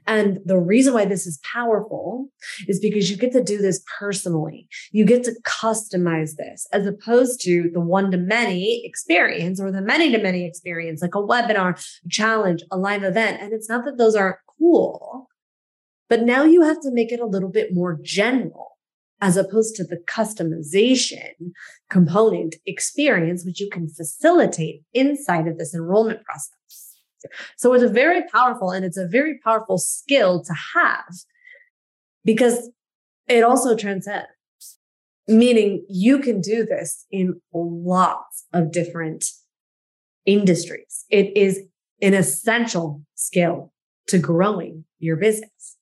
And 0.08 0.40
the 0.46 0.58
reason 0.58 0.94
why 0.94 1.06
this 1.06 1.26
is 1.26 1.40
powerful 1.44 2.30
is 2.68 2.80
because 2.80 3.10
you 3.10 3.18
get 3.18 3.32
to 3.34 3.44
do 3.44 3.58
this 3.58 3.84
personally. 4.00 4.68
You 4.92 5.06
get 5.06 5.24
to 5.26 5.36
customize 5.44 6.36
this 6.36 6.68
as 6.72 6.86
opposed 6.86 7.42
to 7.42 7.70
the 7.74 7.82
one 7.82 8.12
to 8.12 8.18
many 8.18 8.82
experience 8.86 9.60
or 9.60 9.72
the 9.72 9.82
many 9.82 10.12
to 10.12 10.18
many 10.18 10.46
experience, 10.46 11.02
like 11.02 11.16
a 11.16 11.20
webinar, 11.20 11.80
a 12.06 12.10
challenge, 12.10 12.64
a 12.72 12.78
live 12.78 13.04
event. 13.04 13.42
And 13.42 13.54
it's 13.54 13.70
not 13.70 13.86
that 13.86 13.98
those 13.98 14.16
aren't 14.16 14.38
cool, 14.60 15.28
but 16.10 16.24
now 16.24 16.44
you 16.44 16.62
have 16.62 16.82
to 16.82 16.92
make 16.92 17.12
it 17.12 17.20
a 17.20 17.26
little 17.26 17.50
bit 17.50 17.74
more 17.74 17.98
general 18.02 18.78
as 19.22 19.38
opposed 19.38 19.76
to 19.76 19.84
the 19.84 19.98
customization 20.08 21.54
component 21.90 22.56
experience, 22.66 23.46
which 23.46 23.60
you 23.60 23.70
can 23.70 23.88
facilitate 23.88 24.82
inside 24.94 25.48
of 25.48 25.58
this 25.58 25.76
enrollment 25.76 26.24
process. 26.24 26.91
So 27.58 27.74
it's 27.74 27.84
a 27.84 27.90
very 27.90 28.24
powerful 28.34 28.72
and 28.72 28.86
it's 28.86 28.98
a 28.98 29.08
very 29.08 29.40
powerful 29.40 29.78
skill 29.78 30.44
to 30.44 30.54
have 30.76 31.14
because 32.24 32.70
it 33.28 33.44
also 33.44 33.76
transcends, 33.76 34.28
meaning 35.28 35.86
you 35.90 36.20
can 36.20 36.42
do 36.42 36.66
this 36.66 37.06
in 37.12 37.40
lots 37.54 38.46
of 38.54 38.72
different 38.72 39.26
industries. 40.26 41.06
It 41.10 41.36
is 41.36 41.62
an 42.02 42.14
essential 42.14 43.02
skill 43.16 43.72
to 44.08 44.18
growing 44.18 44.86
your 45.00 45.16
business. 45.16 45.78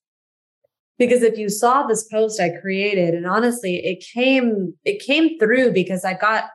Because 0.98 1.24
if 1.24 1.38
you 1.38 1.50
saw 1.50 1.88
this 1.88 2.04
post 2.10 2.42
I 2.42 2.50
created, 2.62 3.14
and 3.14 3.26
honestly, 3.26 3.78
it 3.78 4.04
came, 4.14 4.74
it 4.84 5.02
came 5.02 5.40
through 5.40 5.72
because 5.72 6.04
I 6.04 6.14
got 6.14 6.50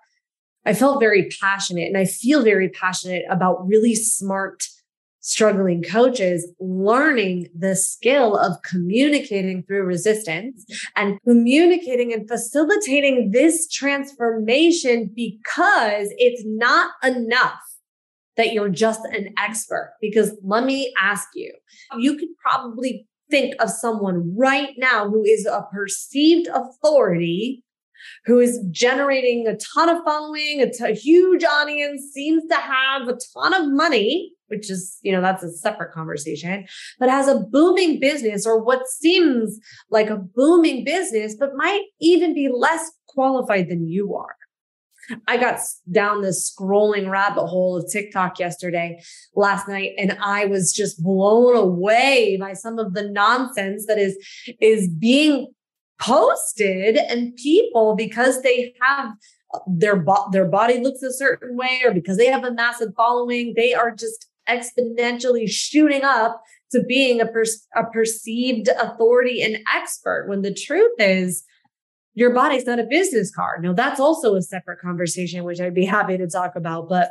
I 0.67 0.73
felt 0.73 1.01
very 1.01 1.29
passionate 1.41 1.89
and 1.89 1.97
I 1.97 2.07
feel 2.07 2.43
very 2.43 2.71
passionate 2.71 3.25
about 3.29 3.67
really 3.67 3.95
smart 3.95 4.65
struggling 5.25 5.83
coaches 5.83 6.47
learning 6.61 7.49
the 7.59 7.75
skill 7.75 8.37
of 8.37 8.61
communicating 8.63 9.63
through 9.63 9.83
resistance 9.83 10.67
and 10.97 11.19
communicating 11.27 12.13
and 12.13 12.29
facilitating 12.29 13.31
this 13.31 13.67
transformation 13.69 15.11
because 15.17 16.09
it's 16.19 16.43
not 16.45 16.91
enough 17.03 17.59
that 18.37 18.53
you're 18.53 18.69
just 18.69 19.01
an 19.13 19.33
expert. 19.39 19.95
Because 19.99 20.37
let 20.43 20.65
me 20.65 20.93
ask 21.01 21.27
you, 21.35 21.55
you 21.99 22.19
could 22.19 22.29
probably 22.47 23.09
think 23.31 23.55
of 23.61 23.71
someone 23.71 24.37
right 24.37 24.75
now 24.77 25.09
who 25.09 25.25
is 25.25 25.47
a 25.47 25.65
perceived 25.73 26.49
authority 26.49 27.65
who 28.25 28.39
is 28.41 28.61
generating 28.71 29.47
a 29.47 29.57
ton 29.57 29.89
of 29.89 30.03
following, 30.05 30.61
a, 30.61 30.71
t- 30.71 30.85
a 30.85 30.95
huge 30.95 31.45
audience, 31.45 32.11
seems 32.13 32.45
to 32.47 32.57
have 32.57 33.09
a 33.09 33.19
ton 33.35 33.55
of 33.55 33.73
money, 33.73 34.33
which 34.49 34.71
is, 34.71 34.99
you 35.03 35.13
know, 35.13 35.21
that's 35.21 35.43
a 35.43 35.53
separate 35.53 35.93
conversation, 35.93 36.67
but 36.99 37.09
has 37.09 37.29
a 37.29 37.41
booming 37.41 38.01
business 38.01 38.47
or 38.47 38.63
what 38.63 38.87
seems 38.89 39.59
like 39.91 40.11
a 40.11 40.17
booming 40.17 40.85
business, 40.85 41.35
but 41.39 41.57
might 41.57 41.85
even 42.01 42.35
be 42.35 42.49
less 42.49 42.91
qualified 43.09 43.69
than 43.69 43.89
you 43.89 44.15
are. 44.15 44.37
I 45.29 45.37
got 45.37 45.61
down 45.91 46.23
this 46.23 46.51
scrolling 46.51 47.11
rabbit 47.11 47.47
hole 47.47 47.77
of 47.77 47.91
TikTok 47.91 48.39
yesterday, 48.39 49.03
last 49.35 49.69
night, 49.69 49.93
and 49.99 50.17
I 50.23 50.47
was 50.47 50.73
just 50.73 51.03
blown 51.03 51.57
away 51.57 52.37
by 52.41 52.55
some 52.55 52.79
of 52.79 52.95
the 52.95 53.11
nonsense 53.11 53.87
that 53.87 53.99
is, 53.99 54.17
is 54.61 54.89
being 54.89 55.49
posted 56.01 56.97
and 56.97 57.35
people 57.37 57.95
because 57.95 58.43
they 58.43 58.75
have 58.81 59.13
uh, 59.55 59.59
their 59.67 59.97
bo- 59.97 60.29
their 60.33 60.47
body 60.47 60.79
looks 60.79 61.03
a 61.03 61.13
certain 61.13 61.57
way 61.57 61.81
or 61.85 61.93
because 61.93 62.17
they 62.17 62.27
have 62.27 62.45
a 62.45 62.53
massive 62.53 62.93
following 62.97 63.53
they 63.57 63.73
are 63.73 63.95
just 63.95 64.27
exponentially 64.49 65.49
shooting 65.49 66.03
up 66.03 66.43
to 66.71 66.83
being 66.83 67.21
a, 67.21 67.27
per- 67.27 67.45
a 67.77 67.85
perceived 67.93 68.69
authority 68.69 69.43
and 69.43 69.59
expert 69.73 70.29
when 70.29 70.43
the 70.43 70.53
truth 70.53 70.93
is 70.99 71.45
your 72.15 72.33
body's 72.33 72.67
not 72.67 72.79
a 72.79 72.85
business 72.85 73.35
card. 73.35 73.63
Now 73.63 73.73
that's 73.73 74.01
also 74.01 74.35
a 74.35 74.43
separate 74.43 74.81
conversation, 74.81 75.45
which 75.45 75.61
I'd 75.61 75.75
be 75.75 75.85
happy 75.85 76.17
to 76.17 76.29
talk 76.29 76.57
about. 76.57 76.89
But 76.89 77.11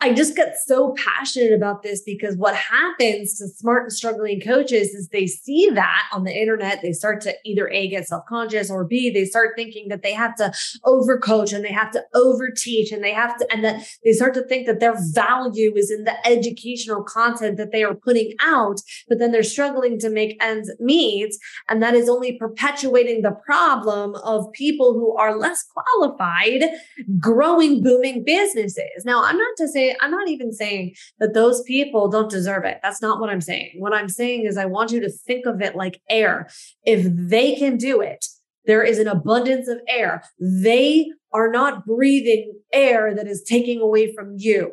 I 0.00 0.12
just 0.12 0.36
get 0.36 0.56
so 0.64 0.94
passionate 0.96 1.52
about 1.52 1.82
this 1.82 2.02
because 2.02 2.36
what 2.36 2.54
happens 2.54 3.38
to 3.38 3.48
smart 3.48 3.84
and 3.84 3.92
struggling 3.92 4.40
coaches 4.40 4.88
is 4.88 5.08
they 5.08 5.26
see 5.26 5.70
that 5.70 6.04
on 6.12 6.24
the 6.24 6.32
internet. 6.32 6.82
They 6.82 6.92
start 6.92 7.20
to 7.22 7.34
either 7.44 7.68
A, 7.68 7.88
get 7.88 8.06
self 8.06 8.24
conscious 8.26 8.70
or 8.70 8.84
B, 8.84 9.10
they 9.10 9.24
start 9.24 9.52
thinking 9.56 9.88
that 9.88 10.02
they 10.02 10.12
have 10.12 10.34
to 10.36 10.52
overcoach 10.84 11.52
and 11.52 11.64
they 11.64 11.72
have 11.72 11.90
to 11.92 12.04
overteach 12.14 12.92
and 12.92 13.02
they 13.02 13.12
have 13.12 13.36
to, 13.38 13.46
and 13.52 13.64
that 13.64 13.86
they 14.04 14.12
start 14.12 14.34
to 14.34 14.42
think 14.42 14.66
that 14.66 14.80
their 14.80 14.96
value 15.12 15.74
is 15.76 15.90
in 15.90 16.04
the 16.04 16.26
educational 16.26 17.02
content 17.02 17.56
that 17.56 17.72
they 17.72 17.84
are 17.84 17.94
putting 17.94 18.34
out. 18.40 18.80
But 19.08 19.18
then 19.18 19.32
they're 19.32 19.42
struggling 19.42 19.98
to 20.00 20.10
make 20.10 20.42
ends 20.42 20.70
meet. 20.80 21.34
And 21.68 21.82
that 21.82 21.94
is 21.94 22.08
only 22.08 22.38
perpetuating 22.38 23.22
the 23.22 23.32
problem 23.32 24.14
of 24.16 24.52
people 24.52 24.92
who 24.94 25.16
are 25.16 25.36
less 25.36 25.64
qualified 25.64 26.70
growing, 27.18 27.82
booming 27.82 28.24
businesses. 28.24 29.04
Now, 29.04 29.22
I'm 29.24 29.36
not 29.36 29.56
to 29.58 29.68
say, 29.72 29.96
I'm 30.00 30.10
not 30.10 30.28
even 30.28 30.52
saying 30.52 30.94
that 31.18 31.34
those 31.34 31.62
people 31.62 32.08
don't 32.08 32.30
deserve 32.30 32.64
it. 32.64 32.78
That's 32.82 33.02
not 33.02 33.20
what 33.20 33.30
I'm 33.30 33.40
saying. 33.40 33.72
What 33.78 33.94
I'm 33.94 34.08
saying 34.08 34.44
is, 34.44 34.56
I 34.56 34.66
want 34.66 34.92
you 34.92 35.00
to 35.00 35.10
think 35.10 35.46
of 35.46 35.60
it 35.60 35.76
like 35.76 36.00
air. 36.08 36.48
If 36.84 37.06
they 37.08 37.54
can 37.56 37.76
do 37.76 38.00
it, 38.00 38.26
there 38.64 38.82
is 38.82 38.98
an 38.98 39.08
abundance 39.08 39.68
of 39.68 39.78
air. 39.88 40.22
They 40.38 41.10
are 41.32 41.50
not 41.50 41.86
breathing 41.86 42.52
air 42.72 43.14
that 43.14 43.26
is 43.26 43.42
taking 43.42 43.80
away 43.80 44.14
from 44.14 44.34
you. 44.36 44.72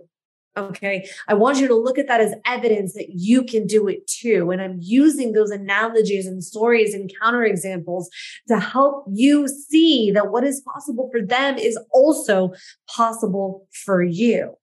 Okay. 0.58 1.08
I 1.28 1.36
want 1.36 1.60
you 1.60 1.68
to 1.68 1.76
look 1.76 1.98
at 1.98 2.08
that 2.08 2.22
as 2.22 2.34
evidence 2.46 2.94
that 2.94 3.10
you 3.10 3.44
can 3.44 3.66
do 3.66 3.88
it 3.88 4.06
too. 4.08 4.52
And 4.52 4.62
I'm 4.62 4.78
using 4.82 5.32
those 5.32 5.52
analogies 5.52 6.26
and 6.26 6.44
stories 6.44 6.94
and 6.94 7.12
counterexamples 7.22 8.06
to 8.50 8.60
help 8.60 9.06
you 9.14 9.48
see 9.48 10.12
that 10.12 10.32
what 10.32 10.44
is 10.44 10.62
possible 10.74 11.10
for 11.12 11.22
them 11.22 11.58
is 11.58 11.80
also 11.94 12.52
possible 12.94 13.68
for 13.86 14.04
you. 14.04 14.56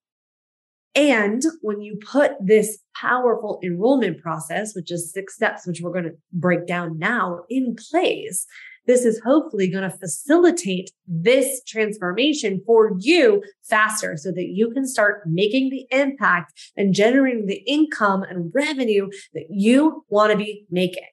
And 0.97 1.43
when 1.61 1.83
you 1.83 1.99
put 2.11 2.33
this 2.41 2.79
powerful 2.99 3.61
enrollment 3.63 4.19
process, 4.23 4.75
which 4.75 4.91
is 4.91 5.13
six 5.13 5.35
steps, 5.35 5.67
which 5.67 5.83
we're 5.83 5.93
going 5.93 6.05
to 6.05 6.17
break 6.33 6.67
down 6.67 6.99
now 6.99 7.41
in 7.51 7.77
place, 7.91 8.47
this 8.87 9.05
is 9.05 9.21
hopefully 9.23 9.69
going 9.69 9.89
to 9.89 9.99
facilitate 9.99 10.91
this 11.07 11.63
transformation 11.65 12.63
for 12.65 12.93
you 12.99 13.43
faster 13.69 14.17
so 14.17 14.31
that 14.33 14.47
you 14.47 14.71
can 14.71 14.87
start 14.87 15.25
making 15.27 15.69
the 15.69 15.87
impact 15.91 16.55
and 16.79 16.95
generating 16.95 17.45
the 17.45 17.63
income 17.67 18.23
and 18.23 18.51
revenue 18.55 19.09
that 19.35 19.47
you 19.51 20.05
want 20.09 20.33
to 20.33 20.39
be 20.39 20.65
making. 20.71 21.09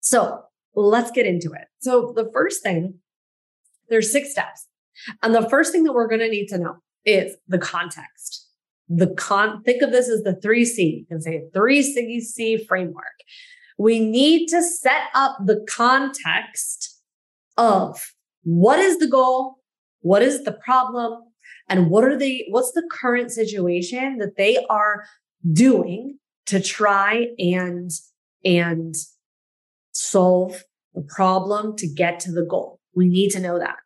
So 0.00 0.44
let's 0.74 1.10
get 1.10 1.26
into 1.26 1.52
it. 1.52 1.66
So 1.80 2.14
the 2.16 2.30
first 2.32 2.62
thing, 2.62 3.00
there's 3.90 4.10
six 4.10 4.30
steps. 4.30 4.66
And 5.22 5.34
the 5.34 5.48
first 5.50 5.72
thing 5.72 5.84
that 5.84 5.92
we're 5.92 6.08
going 6.08 6.20
to 6.20 6.30
need 6.30 6.46
to 6.46 6.58
know 6.58 6.76
is 7.04 7.36
the 7.48 7.58
context 7.58 8.47
the 8.88 9.08
con 9.14 9.62
think 9.62 9.82
of 9.82 9.92
this 9.92 10.08
as 10.08 10.22
the 10.22 10.34
3C. 10.34 11.00
You 11.00 11.06
can 11.06 11.20
say 11.20 11.44
3C 11.54 12.20
C 12.20 12.56
framework. 12.56 13.04
We 13.76 14.00
need 14.00 14.48
to 14.48 14.62
set 14.62 15.02
up 15.14 15.38
the 15.44 15.64
context 15.68 17.00
of 17.56 18.12
what 18.42 18.78
is 18.78 18.98
the 18.98 19.06
goal, 19.06 19.58
what 20.00 20.22
is 20.22 20.44
the 20.44 20.52
problem, 20.52 21.22
and 21.68 21.90
what 21.90 22.04
are 22.04 22.16
the 22.16 22.44
what's 22.48 22.72
the 22.72 22.88
current 22.90 23.30
situation 23.30 24.18
that 24.18 24.36
they 24.36 24.64
are 24.70 25.04
doing 25.52 26.18
to 26.46 26.60
try 26.60 27.26
and 27.38 27.90
and 28.44 28.94
solve 29.92 30.64
the 30.94 31.02
problem 31.02 31.76
to 31.76 31.86
get 31.86 32.20
to 32.20 32.32
the 32.32 32.44
goal. 32.44 32.80
We 32.94 33.08
need 33.08 33.30
to 33.30 33.40
know 33.40 33.58
that. 33.58 33.76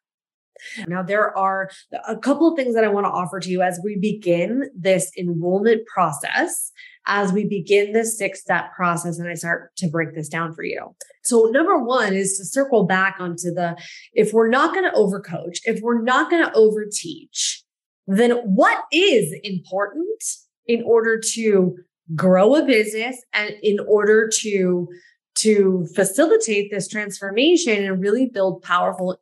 Now, 0.86 1.02
there 1.02 1.36
are 1.36 1.70
a 2.08 2.16
couple 2.16 2.48
of 2.48 2.56
things 2.56 2.74
that 2.74 2.84
I 2.84 2.88
want 2.88 3.06
to 3.06 3.10
offer 3.10 3.40
to 3.40 3.48
you 3.48 3.62
as 3.62 3.80
we 3.82 3.98
begin 3.98 4.70
this 4.76 5.10
enrollment 5.18 5.86
process, 5.86 6.72
as 7.06 7.32
we 7.32 7.46
begin 7.46 7.92
this 7.92 8.16
six 8.16 8.40
step 8.40 8.72
process, 8.74 9.18
and 9.18 9.28
I 9.28 9.34
start 9.34 9.74
to 9.76 9.88
break 9.88 10.14
this 10.14 10.28
down 10.28 10.54
for 10.54 10.64
you. 10.64 10.94
So, 11.24 11.44
number 11.44 11.78
one 11.78 12.14
is 12.14 12.36
to 12.38 12.44
circle 12.44 12.84
back 12.84 13.16
onto 13.18 13.52
the 13.52 13.76
if 14.12 14.32
we're 14.32 14.50
not 14.50 14.74
going 14.74 14.90
to 14.90 14.96
overcoach, 14.96 15.58
if 15.64 15.80
we're 15.80 16.02
not 16.02 16.30
going 16.30 16.44
to 16.44 16.52
overteach, 16.52 17.62
then 18.06 18.32
what 18.44 18.84
is 18.92 19.34
important 19.42 20.22
in 20.66 20.82
order 20.84 21.20
to 21.34 21.76
grow 22.14 22.54
a 22.56 22.64
business 22.64 23.22
and 23.32 23.54
in 23.62 23.78
order 23.88 24.28
to 24.42 24.88
to 25.34 25.86
facilitate 25.94 26.70
this 26.70 26.88
transformation 26.88 27.84
and 27.84 28.00
really 28.00 28.26
build 28.26 28.62
powerful 28.62 29.18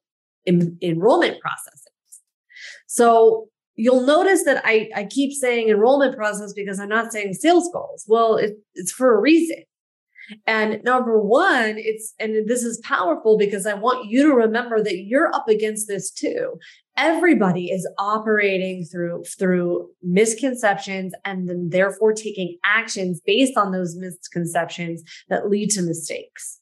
in, 0.46 0.78
enrollment 0.82 1.40
processes. 1.40 1.86
So 2.86 3.48
you'll 3.76 4.04
notice 4.04 4.44
that 4.44 4.62
I, 4.64 4.90
I 4.94 5.04
keep 5.04 5.32
saying 5.32 5.68
enrollment 5.68 6.16
process 6.16 6.52
because 6.52 6.78
I'm 6.78 6.88
not 6.88 7.12
saying 7.12 7.34
sales 7.34 7.68
calls. 7.72 8.04
Well, 8.08 8.36
it, 8.36 8.56
it's 8.74 8.92
for 8.92 9.16
a 9.16 9.20
reason. 9.20 9.62
And 10.46 10.82
number 10.84 11.20
one, 11.20 11.74
it's, 11.76 12.14
and 12.20 12.48
this 12.48 12.62
is 12.62 12.80
powerful 12.84 13.36
because 13.36 13.66
I 13.66 13.74
want 13.74 14.08
you 14.08 14.22
to 14.28 14.34
remember 14.34 14.82
that 14.82 15.04
you're 15.04 15.34
up 15.34 15.48
against 15.48 15.88
this 15.88 16.10
too. 16.10 16.58
Everybody 16.96 17.66
is 17.70 17.88
operating 17.98 18.84
through, 18.84 19.24
through 19.38 19.88
misconceptions 20.02 21.14
and 21.24 21.48
then 21.48 21.70
therefore 21.70 22.12
taking 22.12 22.58
actions 22.64 23.20
based 23.24 23.56
on 23.56 23.72
those 23.72 23.96
misconceptions 23.96 25.02
that 25.28 25.48
lead 25.48 25.70
to 25.70 25.82
mistakes. 25.82 26.59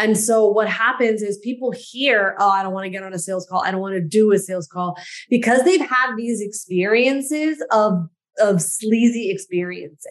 And 0.00 0.16
so 0.16 0.46
what 0.46 0.66
happens 0.66 1.20
is 1.20 1.36
people 1.38 1.72
hear, 1.76 2.34
oh, 2.38 2.48
I 2.48 2.62
don't 2.62 2.72
want 2.72 2.84
to 2.84 2.90
get 2.90 3.02
on 3.02 3.12
a 3.12 3.18
sales 3.18 3.46
call. 3.48 3.62
I 3.62 3.70
don't 3.70 3.82
want 3.82 3.94
to 3.94 4.00
do 4.00 4.32
a 4.32 4.38
sales 4.38 4.66
call 4.66 4.96
because 5.28 5.62
they've 5.64 5.86
had 5.86 6.16
these 6.16 6.40
experiences 6.40 7.62
of, 7.70 8.08
of 8.40 8.62
sleazy 8.62 9.30
experiences. 9.30 10.06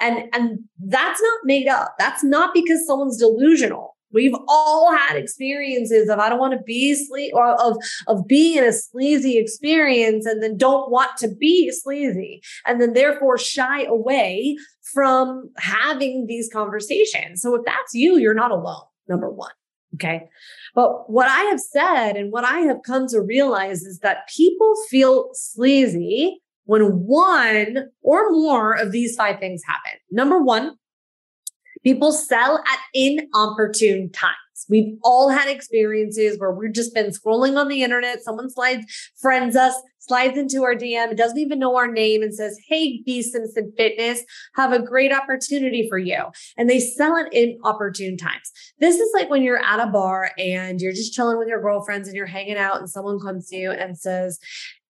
And, 0.00 0.24
and 0.32 0.60
that's 0.86 1.20
not 1.20 1.40
made 1.44 1.68
up. 1.68 1.96
That's 1.98 2.24
not 2.24 2.54
because 2.54 2.86
someone's 2.86 3.18
delusional. 3.18 3.94
We've 4.10 4.34
all 4.48 4.90
had 4.90 5.16
experiences 5.16 6.08
of 6.08 6.18
I 6.18 6.30
don't 6.30 6.38
want 6.38 6.54
to 6.54 6.62
be 6.64 6.94
sleazy 6.94 7.32
or 7.34 7.60
of 7.60 7.76
of 8.06 8.26
being 8.26 8.56
in 8.56 8.64
a 8.64 8.72
sleazy 8.72 9.36
experience 9.36 10.24
and 10.24 10.42
then 10.42 10.56
don't 10.56 10.90
want 10.90 11.18
to 11.18 11.28
be 11.28 11.70
sleazy 11.70 12.40
and 12.64 12.80
then 12.80 12.94
therefore 12.94 13.36
shy 13.36 13.82
away 13.82 14.56
from 14.94 15.50
having 15.58 16.26
these 16.26 16.48
conversations. 16.50 17.42
So 17.42 17.56
if 17.56 17.62
that's 17.66 17.92
you, 17.92 18.16
you're 18.16 18.32
not 18.32 18.52
alone 18.52 18.86
number 19.08 19.30
one. 19.30 19.52
Okay. 19.94 20.28
But 20.74 21.10
what 21.10 21.28
I 21.28 21.42
have 21.44 21.60
said 21.60 22.16
and 22.16 22.32
what 22.32 22.44
I 22.44 22.60
have 22.60 22.82
come 22.84 23.06
to 23.08 23.20
realize 23.20 23.82
is 23.82 24.00
that 24.00 24.28
people 24.28 24.74
feel 24.90 25.30
sleazy 25.32 26.40
when 26.64 26.82
one 27.06 27.86
or 28.02 28.30
more 28.30 28.72
of 28.72 28.92
these 28.92 29.16
five 29.16 29.38
things 29.38 29.62
happen. 29.66 29.98
Number 30.10 30.42
one, 30.42 30.76
people 31.82 32.12
sell 32.12 32.58
at 32.58 32.78
inopportune 32.92 34.10
times. 34.10 34.36
We've 34.68 34.98
all 35.02 35.28
had 35.28 35.48
experiences 35.48 36.38
where 36.38 36.52
we've 36.52 36.72
just 36.72 36.94
been 36.94 37.10
scrolling 37.10 37.58
on 37.58 37.68
the 37.68 37.82
internet. 37.82 38.22
Someone 38.22 38.50
slides, 38.50 38.86
friends 39.20 39.56
us, 39.56 39.74
slides 39.98 40.38
into 40.38 40.62
our 40.62 40.74
DM, 40.74 41.16
doesn't 41.16 41.38
even 41.38 41.58
know 41.58 41.76
our 41.76 41.90
name 41.90 42.22
and 42.22 42.34
says, 42.34 42.58
Hey, 42.68 43.02
B 43.04 43.22
Simpson 43.22 43.72
Fitness, 43.76 44.22
have 44.54 44.72
a 44.72 44.82
great 44.82 45.12
opportunity 45.12 45.88
for 45.88 45.98
you. 45.98 46.18
And 46.56 46.70
they 46.70 46.80
sell 46.80 47.16
it 47.16 47.28
in 47.32 47.58
opportune 47.64 48.16
times. 48.16 48.52
This 48.78 48.96
is 48.96 49.10
like 49.14 49.30
when 49.30 49.42
you're 49.42 49.62
at 49.62 49.80
a 49.80 49.90
bar 49.90 50.30
and 50.38 50.80
you're 50.80 50.92
just 50.92 51.12
chilling 51.12 51.38
with 51.38 51.48
your 51.48 51.60
girlfriends 51.60 52.08
and 52.08 52.16
you're 52.16 52.26
hanging 52.26 52.56
out 52.56 52.78
and 52.78 52.88
someone 52.88 53.18
comes 53.18 53.48
to 53.48 53.56
you 53.56 53.70
and 53.70 53.98
says, 53.98 54.38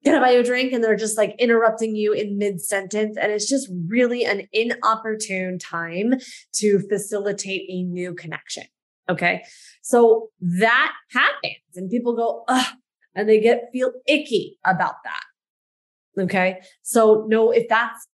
I 0.06 0.20
buy 0.20 0.30
you 0.30 0.40
a 0.40 0.44
drink? 0.44 0.72
And 0.72 0.84
they're 0.84 0.94
just 0.94 1.18
like 1.18 1.34
interrupting 1.38 1.96
you 1.96 2.12
in 2.12 2.38
mid 2.38 2.60
sentence. 2.60 3.16
And 3.16 3.32
it's 3.32 3.48
just 3.48 3.68
really 3.88 4.24
an 4.24 4.46
inopportune 4.52 5.58
time 5.58 6.14
to 6.54 6.78
facilitate 6.88 7.68
a 7.68 7.82
new 7.82 8.14
connection. 8.14 8.64
Okay. 9.08 9.44
So 9.82 10.28
that 10.40 10.92
happens 11.12 11.76
and 11.76 11.90
people 11.90 12.16
go, 12.16 12.44
ugh, 12.48 12.74
and 13.14 13.28
they 13.28 13.40
get 13.40 13.68
feel 13.72 13.92
icky 14.06 14.58
about 14.64 14.96
that. 15.04 16.22
Okay. 16.22 16.60
So 16.82 17.24
no, 17.28 17.50
if 17.50 17.68
that's 17.68 18.06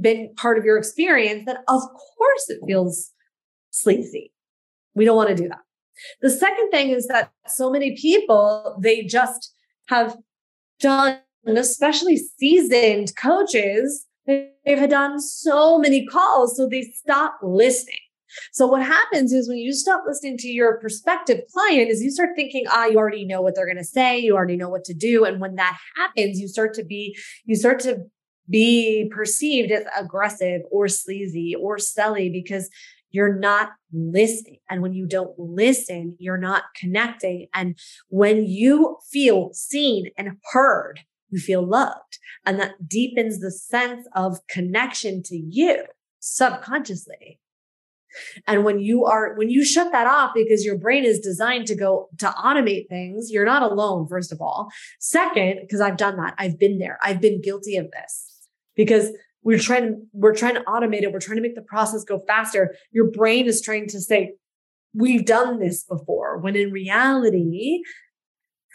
been 0.00 0.32
part 0.36 0.58
of 0.58 0.64
your 0.64 0.76
experience, 0.76 1.44
then 1.46 1.56
of 1.68 1.82
course 1.82 2.48
it 2.48 2.60
feels 2.66 3.12
sleazy. 3.70 4.32
We 4.94 5.04
don't 5.04 5.16
want 5.16 5.30
to 5.30 5.34
do 5.34 5.48
that. 5.48 5.60
The 6.20 6.30
second 6.30 6.70
thing 6.70 6.90
is 6.90 7.06
that 7.08 7.30
so 7.46 7.70
many 7.70 7.96
people, 7.96 8.78
they 8.82 9.02
just 9.04 9.54
have 9.88 10.16
done, 10.80 11.18
especially 11.46 12.16
seasoned 12.16 13.14
coaches, 13.16 14.06
they've 14.26 14.88
done 14.88 15.20
so 15.20 15.78
many 15.78 16.06
calls. 16.06 16.56
So 16.56 16.68
they 16.68 16.82
stop 16.94 17.34
listening. 17.42 17.96
So 18.52 18.66
what 18.66 18.82
happens 18.82 19.32
is 19.32 19.48
when 19.48 19.58
you 19.58 19.72
stop 19.72 20.02
listening 20.06 20.38
to 20.38 20.48
your 20.48 20.78
prospective 20.78 21.40
client 21.52 21.90
is 21.90 22.02
you 22.02 22.10
start 22.10 22.30
thinking, 22.36 22.64
ah, 22.70 22.86
you 22.86 22.98
already 22.98 23.24
know 23.24 23.42
what 23.42 23.54
they're 23.54 23.66
going 23.66 23.76
to 23.76 23.84
say. 23.84 24.18
You 24.18 24.36
already 24.36 24.56
know 24.56 24.68
what 24.68 24.84
to 24.84 24.94
do. 24.94 25.24
And 25.24 25.40
when 25.40 25.56
that 25.56 25.76
happens, 25.96 26.38
you 26.38 26.48
start 26.48 26.74
to 26.74 26.84
be, 26.84 27.16
you 27.44 27.56
start 27.56 27.80
to 27.80 28.04
be 28.48 29.10
perceived 29.14 29.70
as 29.70 29.84
aggressive 29.98 30.62
or 30.70 30.88
sleazy 30.88 31.54
or 31.54 31.76
selly 31.76 32.32
because 32.32 32.68
you're 33.12 33.38
not 33.38 33.70
listening. 33.92 34.58
And 34.68 34.82
when 34.82 34.92
you 34.92 35.06
don't 35.06 35.36
listen, 35.38 36.16
you're 36.18 36.38
not 36.38 36.64
connecting. 36.76 37.48
And 37.54 37.78
when 38.08 38.44
you 38.46 38.98
feel 39.10 39.50
seen 39.52 40.10
and 40.16 40.36
heard, 40.52 41.00
you 41.30 41.40
feel 41.40 41.66
loved. 41.66 42.18
And 42.46 42.58
that 42.60 42.88
deepens 42.88 43.40
the 43.40 43.50
sense 43.50 44.06
of 44.14 44.38
connection 44.48 45.22
to 45.24 45.36
you 45.36 45.84
subconsciously. 46.20 47.39
And 48.46 48.64
when 48.64 48.80
you 48.80 49.04
are, 49.04 49.34
when 49.34 49.50
you 49.50 49.64
shut 49.64 49.92
that 49.92 50.06
off 50.06 50.32
because 50.34 50.64
your 50.64 50.78
brain 50.78 51.04
is 51.04 51.18
designed 51.18 51.66
to 51.66 51.74
go 51.74 52.08
to 52.18 52.26
automate 52.28 52.88
things, 52.88 53.30
you're 53.30 53.44
not 53.44 53.62
alone, 53.62 54.06
first 54.08 54.32
of 54.32 54.40
all. 54.40 54.70
Second, 54.98 55.58
because 55.62 55.80
I've 55.80 55.96
done 55.96 56.16
that, 56.16 56.34
I've 56.38 56.58
been 56.58 56.78
there, 56.78 56.98
I've 57.02 57.20
been 57.20 57.40
guilty 57.40 57.76
of 57.76 57.90
this 57.90 58.48
because 58.76 59.10
we're 59.42 59.58
trying 59.58 59.82
to, 59.86 59.96
we're 60.12 60.34
trying 60.34 60.54
to 60.54 60.62
automate 60.62 61.02
it. 61.02 61.12
We're 61.12 61.20
trying 61.20 61.36
to 61.36 61.42
make 61.42 61.54
the 61.54 61.62
process 61.62 62.04
go 62.04 62.20
faster. 62.26 62.74
Your 62.92 63.10
brain 63.10 63.46
is 63.46 63.62
trying 63.62 63.88
to 63.88 64.00
say, 64.00 64.34
we've 64.94 65.24
done 65.24 65.58
this 65.58 65.84
before. 65.84 66.38
When 66.38 66.56
in 66.56 66.72
reality, 66.72 67.82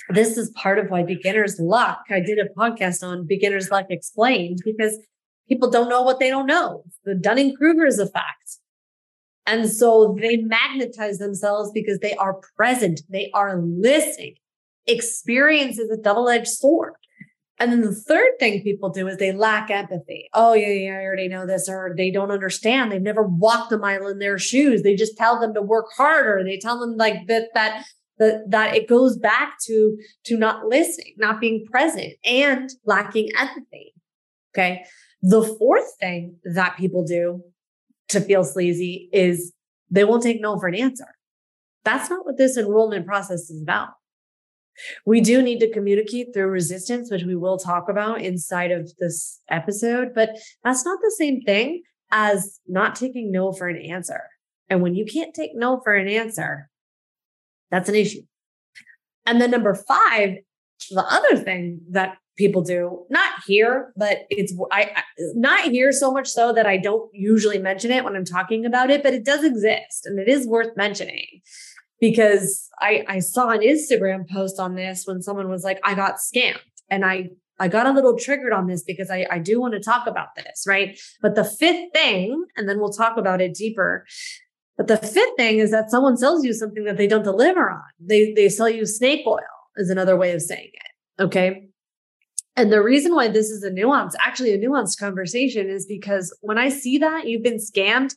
this 0.10 0.38
is 0.38 0.50
part 0.52 0.80
of 0.80 0.90
why 0.90 1.04
beginner's 1.04 1.60
luck. 1.60 2.00
I 2.10 2.20
did 2.20 2.40
a 2.40 2.50
podcast 2.58 3.04
on 3.04 3.28
beginner's 3.28 3.70
luck 3.70 3.88
explained 3.90 4.60
because 4.64 4.98
people 5.48 5.70
don't 5.70 5.90
know 5.90 6.02
what 6.02 6.20
they 6.20 6.30
don't 6.30 6.48
know. 6.48 6.84
The 7.04 7.16
Dunning 7.16 7.56
Kruger's 7.56 8.00
effect. 8.00 8.60
And 9.46 9.70
so 9.70 10.18
they 10.20 10.38
magnetize 10.38 11.20
themselves 11.20 11.72
because 11.74 12.00
they 12.00 12.16
are 12.16 12.40
present, 12.56 13.02
they 13.10 13.30
are 13.34 13.62
listening. 13.62 14.36
Experience 14.88 15.78
is 15.78 15.90
a 15.90 15.98
double 15.98 16.30
edged 16.30 16.48
sword. 16.48 16.94
And 17.58 17.72
then 17.72 17.82
the 17.82 17.96
third 17.96 18.32
thing 18.40 18.62
people 18.64 18.90
do 18.90 19.08
is 19.08 19.18
they 19.18 19.32
lack 19.32 19.70
empathy. 19.70 20.28
Oh, 20.34 20.54
yeah, 20.54 20.68
yeah, 20.68 20.92
I 21.00 21.04
already 21.04 21.30
know 21.30 21.48
this, 21.48 21.70
or 21.70 21.94
they 21.96 22.12
don't 22.12 22.32
understand. 22.32 22.92
They've 22.92 23.02
never 23.02 23.24
walked 23.24 23.72
a 23.72 23.78
mile 23.78 24.08
in 24.08 24.20
their 24.20 24.38
shoes. 24.38 24.84
They 24.84 24.96
just 24.96 25.18
tell 25.18 25.40
them 25.40 25.54
to 25.54 25.62
work 25.62 25.86
harder. 25.96 26.44
They 26.44 26.58
tell 26.58 26.80
them 26.80 26.98
like 26.98 27.28
that, 27.28 27.50
that, 27.54 27.86
that, 28.20 28.50
that 28.50 28.76
it 28.76 28.90
goes 28.90 29.18
back 29.18 29.54
to, 29.68 29.98
to 30.26 30.38
not 30.38 30.66
listening, 30.66 31.14
not 31.18 31.40
being 31.40 31.66
present 31.72 32.14
and 32.26 32.70
lacking 32.84 33.30
empathy. 33.40 33.94
Okay. 34.54 34.84
The 35.22 35.44
fourth 35.58 35.96
thing 35.98 36.36
that 36.44 36.78
people 36.78 37.06
do 37.06 37.42
to 38.10 38.22
feel 38.22 38.44
sleazy 38.44 39.10
is 39.12 39.54
they 39.90 40.04
won't 40.04 40.24
take 40.24 40.42
no 40.42 40.60
for 40.60 40.68
an 40.68 40.76
answer. 40.76 41.08
That's 41.84 42.10
not 42.10 42.26
what 42.26 42.38
this 42.38 42.58
enrollment 42.58 43.06
process 43.06 43.50
is 43.50 43.62
about. 43.62 43.90
We 45.06 45.22
do 45.22 45.42
need 45.42 45.60
to 45.60 45.72
communicate 45.72 46.34
through 46.34 46.48
resistance, 46.48 47.10
which 47.10 47.24
we 47.24 47.36
will 47.36 47.58
talk 47.58 47.88
about 47.88 48.22
inside 48.22 48.72
of 48.72 48.92
this 48.98 49.40
episode, 49.50 50.10
but 50.14 50.32
that's 50.64 50.84
not 50.84 51.00
the 51.02 51.14
same 51.18 51.42
thing 51.42 51.84
as 52.12 52.60
not 52.68 52.96
taking 52.96 53.32
no 53.32 53.54
for 53.54 53.68
an 53.68 53.78
answer. 53.78 54.22
And 54.70 54.82
when 54.82 54.96
you 54.96 55.06
can't 55.06 55.34
take 55.34 55.52
no 55.56 55.80
for 55.84 55.94
an 55.94 56.08
answer, 56.08 56.70
that's 57.72 57.90
an 57.90 57.96
issue. 57.96 58.22
And 59.26 59.40
then 59.40 59.52
number 59.52 59.76
five, 59.76 60.38
the 60.92 61.06
other 61.06 61.38
thing 61.38 61.82
that 61.92 62.18
people 62.38 62.62
do. 62.62 63.06
Not 63.10 63.32
here 63.46 63.94
but 63.96 64.20
it's 64.30 64.54
I, 64.72 64.92
I, 64.96 65.04
not 65.36 65.72
here 65.72 65.92
so 65.92 66.12
much 66.12 66.28
so 66.28 66.54
that 66.54 66.66
i 66.66 66.78
don't 66.78 67.10
usually 67.14 67.58
mention 67.58 67.92
it 67.92 68.04
when 68.04 68.16
i'm 68.16 68.26
talking 68.26 68.66
about 68.66 68.90
it 68.90 69.04
but 69.04 69.14
it 69.14 69.26
does 69.26 69.44
exist 69.44 70.06
and 70.06 70.20
it 70.20 70.28
is 70.28 70.48
worth 70.48 70.76
mentioning. 70.76 71.42
Because 72.00 72.70
i 72.82 73.04
i 73.08 73.20
saw 73.20 73.50
an 73.50 73.62
instagram 73.62 74.30
post 74.30 74.60
on 74.60 74.76
this 74.76 75.04
when 75.06 75.22
someone 75.22 75.50
was 75.50 75.64
like 75.64 75.80
i 75.84 75.94
got 75.94 76.16
scammed 76.16 76.60
and 76.90 77.06
i 77.06 77.30
i 77.60 77.68
got 77.68 77.88
a 77.88 77.92
little 77.92 78.18
triggered 78.18 78.54
on 78.54 78.68
this 78.68 78.84
because 78.84 79.10
i 79.10 79.26
i 79.32 79.40
do 79.40 79.62
want 79.62 79.74
to 79.74 79.80
talk 79.80 80.08
about 80.08 80.36
this 80.36 80.66
right? 80.68 81.00
But 81.22 81.36
the 81.36 81.46
fifth 81.46 81.94
thing 81.94 82.44
and 82.58 82.68
then 82.68 82.80
we'll 82.80 82.92
talk 82.92 83.18
about 83.18 83.42
it 83.42 83.54
deeper 83.54 84.06
but 84.78 84.88
the 84.88 84.98
fifth 84.98 85.38
thing 85.38 85.60
is 85.60 85.72
that 85.72 85.90
someone 85.90 86.18
sells 86.18 86.44
you 86.44 86.54
something 86.54 86.84
that 86.84 86.98
they 86.98 87.08
don't 87.08 87.24
deliver 87.24 87.72
on. 87.72 87.82
They 88.00 88.34
they 88.34 88.50
sell 88.50 88.68
you 88.70 88.86
snake 88.86 89.26
oil 89.26 89.40
is 89.78 89.90
another 89.90 90.18
way 90.18 90.34
of 90.34 90.42
saying 90.42 90.72
it 90.74 91.24
okay 91.24 91.70
and 92.56 92.72
the 92.72 92.82
reason 92.82 93.14
why 93.14 93.28
this 93.28 93.50
is 93.50 93.64
a 93.64 93.70
nuance, 93.70 94.16
actually 94.26 94.54
a 94.54 94.60
nuanced 94.60 94.98
conversation, 94.98 95.70
is 95.70 95.86
because 95.86 96.36
when 96.42 96.58
I 96.58 96.70
see 96.70 96.98
that 97.00 97.28
you've 97.28 97.44
been 97.44 97.58
scammed 97.58 98.16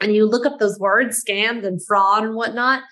and 0.00 0.14
you 0.14 0.26
look 0.26 0.46
up 0.46 0.58
those 0.58 0.78
words, 0.78 1.22
scammed 1.22 1.64
and 1.66 1.84
fraud 1.84 2.24
and 2.24 2.34
whatnot, 2.34 2.82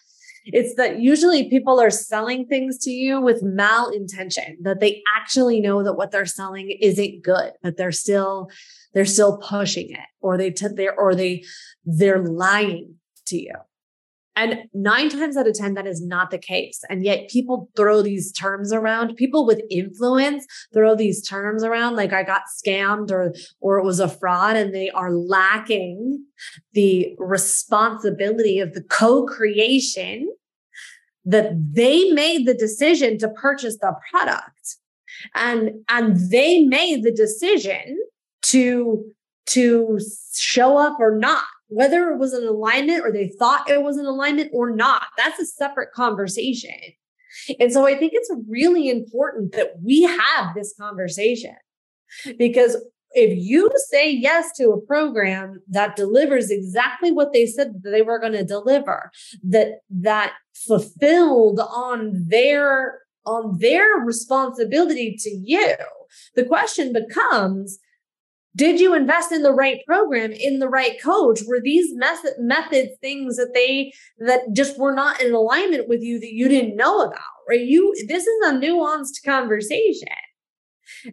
it's 0.45 0.75
that 0.75 1.01
usually 1.01 1.49
people 1.49 1.81
are 1.81 1.91
selling 1.91 2.47
things 2.47 2.79
to 2.79 2.91
you 2.91 3.21
with 3.21 3.45
malintention, 3.45 4.57
that 4.63 4.81
they 4.81 5.03
actually 5.17 5.61
know 5.61 5.83
that 5.85 5.95
what 5.95 6.11
they're 6.11 6.27
selling 6.27 6.71
isn't 6.81 7.23
good, 7.23 7.53
but 7.63 7.77
they're 7.77 7.93
still 7.93 8.51
they're 8.93 9.05
still 9.05 9.39
pushing 9.39 9.91
it, 9.91 10.01
or 10.21 10.37
they 10.37 10.51
t- 10.51 10.67
they're 10.75 10.99
or 10.99 11.15
they 11.15 11.45
they're 11.85 12.23
lying 12.23 12.97
to 13.27 13.41
you. 13.41 13.55
And 14.35 14.65
nine 14.73 15.11
times 15.11 15.37
out 15.37 15.47
of 15.47 15.55
10, 15.55 15.75
that 15.75 15.87
is 15.87 16.05
not 16.05 16.31
the 16.31 16.39
case. 16.39 16.83
And 16.89 17.05
yet 17.05 17.29
people 17.29 17.69
throw 17.77 18.01
these 18.01 18.33
terms 18.33 18.73
around. 18.73 19.15
People 19.17 19.45
with 19.47 19.61
influence 19.71 20.47
throw 20.73 20.95
these 20.95 21.27
terms 21.27 21.63
around 21.63 21.97
like 21.97 22.13
I 22.13 22.23
got 22.23 22.43
scammed 22.65 23.11
or, 23.11 23.35
or 23.61 23.79
it 23.79 23.85
was 23.85 24.01
a 24.01 24.09
fraud 24.09 24.57
and 24.57 24.75
they 24.75 24.91
are 24.91 25.13
lacking 25.13 26.25
the 26.73 27.15
responsibility 27.19 28.59
of 28.59 28.73
the 28.73 28.83
co-creation 28.83 30.33
that 31.25 31.53
they 31.73 32.11
made 32.13 32.47
the 32.47 32.55
decision 32.55 33.19
to 33.19 33.29
purchase 33.29 33.77
the 33.79 33.95
product 34.11 34.77
and, 35.35 35.71
and 35.89 36.31
they 36.31 36.65
made 36.65 37.03
the 37.05 37.13
decision 37.13 37.99
to, 38.43 39.05
to 39.47 40.01
show 40.35 40.79
up 40.79 40.97
or 40.99 41.17
not 41.17 41.45
whether 41.73 42.11
it 42.11 42.19
was 42.19 42.35
an 42.35 42.47
alignment 42.47 43.05
or 43.05 43.11
they 43.11 43.33
thought 43.39 43.71
it 43.71 43.83
was 43.83 43.97
an 43.97 44.07
alignment 44.07 44.51
or 44.53 44.71
not, 44.71 45.07
that's 45.17 45.41
a 45.41 45.47
separate 45.47 45.93
conversation. 45.93 46.75
And 47.59 47.73
so 47.73 47.87
I 47.87 47.97
think 47.97 48.13
it's 48.15 48.31
really 48.47 48.91
important 48.91 49.53
that 49.53 49.75
we 49.83 50.03
have 50.03 50.55
this 50.55 50.75
conversation 50.79 51.57
because 52.37 52.77
if 53.15 53.39
you 53.39 53.71
say 53.89 54.11
yes 54.11 54.53
to 54.57 54.71
a 54.71 54.81
program 54.81 55.61
that 55.69 55.97
delivers 55.97 56.51
exactly 56.51 57.11
what 57.11 57.33
they 57.33 57.47
said 57.47 57.73
that 57.83 57.91
they 57.91 58.03
were 58.03 58.19
going 58.19 58.33
to 58.33 58.45
deliver 58.45 59.11
that 59.43 59.81
that 59.91 60.33
fulfilled 60.55 61.61
on 61.61 62.25
their 62.29 63.01
on 63.25 63.59
their 63.59 63.87
responsibility 64.05 65.17
to 65.19 65.31
you 65.31 65.75
the 66.35 66.45
question 66.45 66.93
becomes 66.93 67.79
did 68.55 68.81
you 68.81 68.95
invest 68.95 69.33
in 69.33 69.43
the 69.43 69.53
right 69.53 69.79
program 69.87 70.33
in 70.33 70.59
the 70.59 70.69
right 70.69 71.01
coach? 71.03 71.41
Were 71.47 71.61
these 71.63 71.95
method 71.95 72.35
methods 72.39 72.91
things 73.01 73.37
that 73.37 73.53
they 73.55 73.93
that 74.19 74.41
just 74.53 74.79
were 74.79 74.95
not 74.95 75.21
in 75.23 75.33
alignment 75.33 75.89
with 75.89 76.03
you 76.03 76.21
that 76.21 76.33
you 76.33 76.49
didn't 76.49 76.77
know 76.77 77.03
about 77.03 77.23
right? 77.49 77.61
You 77.61 77.95
this 78.09 78.27
is 78.27 78.47
a 78.47 78.53
nuanced 78.53 79.25
conversation. 79.25 80.09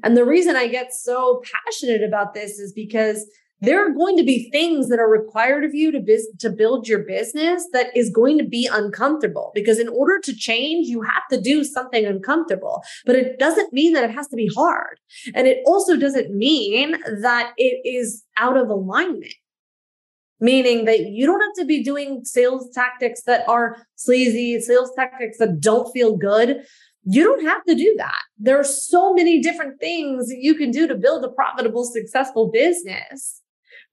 And 0.03 0.15
the 0.15 0.25
reason 0.25 0.55
i 0.55 0.67
get 0.67 0.93
so 0.93 1.41
passionate 1.65 2.03
about 2.03 2.33
this 2.33 2.59
is 2.59 2.73
because 2.73 3.25
there 3.61 3.85
are 3.85 3.91
going 3.91 4.15
to 4.17 4.23
be 4.23 4.49
things 4.49 4.89
that 4.89 4.99
are 4.99 5.09
required 5.09 5.63
of 5.63 5.73
you 5.73 5.91
to, 5.91 6.19
to 6.39 6.49
build 6.49 6.87
your 6.87 6.99
business 6.99 7.67
that 7.73 7.95
is 7.95 8.09
going 8.09 8.37
to 8.37 8.43
be 8.43 8.69
uncomfortable 8.71 9.51
because 9.53 9.79
in 9.79 9.89
order 9.89 10.19
to 10.19 10.35
change 10.35 10.87
you 10.87 11.01
have 11.01 11.27
to 11.29 11.39
do 11.39 11.63
something 11.63 12.05
uncomfortable 12.05 12.83
but 13.05 13.15
it 13.15 13.39
doesn't 13.39 13.73
mean 13.73 13.93
that 13.93 14.03
it 14.03 14.11
has 14.11 14.27
to 14.27 14.35
be 14.35 14.49
hard 14.55 14.99
and 15.33 15.47
it 15.47 15.59
also 15.65 15.95
doesn't 15.95 16.35
mean 16.35 16.95
that 17.21 17.53
it 17.57 17.81
is 17.85 18.23
out 18.37 18.57
of 18.57 18.69
alignment 18.69 19.33
meaning 20.41 20.85
that 20.85 21.07
you 21.07 21.25
don't 21.25 21.41
have 21.41 21.53
to 21.53 21.65
be 21.65 21.83
doing 21.83 22.23
sales 22.23 22.69
tactics 22.73 23.23
that 23.23 23.47
are 23.47 23.85
sleazy 23.95 24.59
sales 24.61 24.91
tactics 24.95 25.37
that 25.37 25.59
don't 25.59 25.91
feel 25.91 26.15
good 26.15 26.63
you 27.11 27.23
don't 27.23 27.45
have 27.45 27.63
to 27.65 27.75
do 27.75 27.95
that. 27.97 28.21
There 28.37 28.59
are 28.59 28.63
so 28.63 29.13
many 29.13 29.41
different 29.41 29.79
things 29.79 30.27
you 30.29 30.53
can 30.53 30.69
do 30.69 30.87
to 30.87 30.95
build 30.95 31.23
a 31.23 31.29
profitable, 31.29 31.85
successful 31.85 32.51
business. 32.51 33.41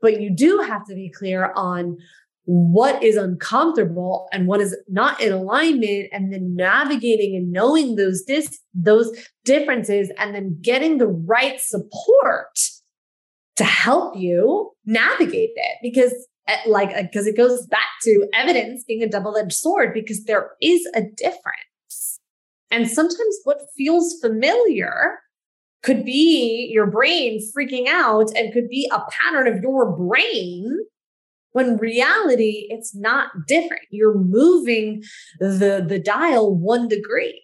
But 0.07 0.21
you 0.21 0.31
do 0.31 0.64
have 0.69 0.87
to 0.87 0.95
be 0.95 1.11
clear 1.11 1.53
on 1.57 1.97
what 2.45 3.03
is 3.03 3.16
uncomfortable 3.16 4.29
and 4.33 4.47
what 4.47 4.61
is 4.61 4.77
not 4.87 5.21
in 5.21 5.33
alignment 5.33 6.11
and 6.12 6.33
then 6.33 6.55
navigating 6.55 7.35
and 7.35 7.51
knowing 7.51 7.97
those 7.97 8.23
dis- 8.23 8.61
those 8.73 9.11
differences 9.45 10.12
and 10.16 10.33
then 10.33 10.57
getting 10.62 10.99
the 10.99 11.09
right 11.09 11.61
support 11.61 12.57
to 13.57 13.64
help 13.64 14.16
you 14.16 14.71
navigate 14.85 15.51
it. 15.57 15.79
Because 15.83 16.14
eh, 16.47 16.59
like 16.69 16.95
because 17.11 17.27
it 17.27 17.37
goes 17.37 17.66
back 17.66 17.88
to 18.05 18.29
evidence 18.33 18.85
being 18.87 19.03
a 19.03 19.09
double-edged 19.09 19.55
sword 19.55 19.92
because 19.92 20.23
there 20.23 20.51
is 20.62 20.88
a 20.95 21.03
difference. 21.16 22.21
And 22.71 22.88
sometimes 22.88 23.38
what 23.42 23.59
feels 23.77 24.21
familiar 24.21 25.19
could 25.83 26.05
be 26.05 26.69
your 26.73 26.87
brain 26.87 27.41
freaking 27.57 27.87
out 27.87 28.31
and 28.37 28.53
could 28.53 28.69
be 28.69 28.91
a 28.93 29.01
pattern 29.11 29.47
of 29.47 29.62
your 29.62 29.97
brain 29.97 30.79
when 31.53 31.79
reality 31.79 32.67
it's 32.69 32.95
not 32.95 33.31
different. 33.47 33.83
You're 33.91 34.19
moving 34.19 35.03
the 35.41 35.85
the 35.87 35.99
dial 35.99 36.55
one 36.55 36.89
degree. 36.89 37.43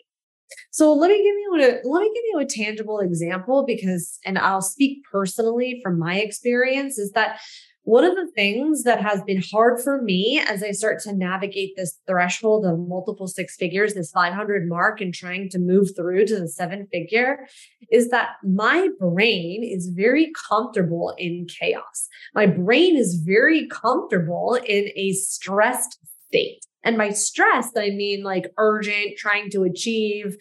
So 0.71 0.93
let 0.93 1.09
me 1.09 1.17
give 1.17 1.25
you 1.25 1.55
a 1.57 1.89
let 1.89 2.03
me 2.03 2.13
give 2.15 2.25
you 2.33 2.39
a 2.39 2.47
tangible 2.47 3.01
example 3.01 3.65
because 3.67 4.19
and 4.25 4.39
I'll 4.39 4.63
speak 4.63 5.03
personally 5.11 5.81
from 5.83 5.99
my 5.99 6.17
experience 6.19 6.99
is 6.99 7.13
that 7.13 7.41
one 7.85 8.05
of 8.05 8.15
the 8.15 8.31
things 8.35 8.85
that 8.85 9.03
has 9.03 9.23
been 9.23 9.43
hard 9.53 9.81
for 9.81 10.01
me 10.01 10.41
as 10.47 10.63
I 10.63 10.71
start 10.71 11.01
to 11.03 11.13
navigate 11.13 11.73
this 11.77 11.99
threshold 12.07 12.65
of 12.65 12.79
multiple 12.79 13.27
six 13.27 13.57
figures, 13.57 13.95
this 13.95 14.13
500 14.13 14.69
mark, 14.69 15.01
and 15.01 15.13
trying 15.13 15.49
to 15.51 15.59
move 15.59 15.89
through 15.97 16.27
to 16.27 16.39
the 16.39 16.49
seven 16.49 16.87
figure 16.93 17.47
is 17.91 18.11
that 18.11 18.31
my 18.45 18.89
brain 19.01 19.65
is 19.65 19.93
very 19.95 20.31
comfortable 20.49 21.15
in 21.19 21.47
chaos. 21.49 22.09
My 22.35 22.47
brain 22.47 22.97
is 22.97 23.21
very 23.27 23.67
comfortable 23.67 24.59
in 24.65 24.89
a 24.95 25.13
stressed 25.13 25.99
state. 26.29 26.65
And 26.85 26.97
by 26.97 27.11
stressed, 27.11 27.77
I 27.77 27.91
mean 27.91 28.23
like 28.23 28.53
urgent, 28.59 29.17
trying 29.17 29.51
to 29.51 29.63
achieve, 29.63 30.37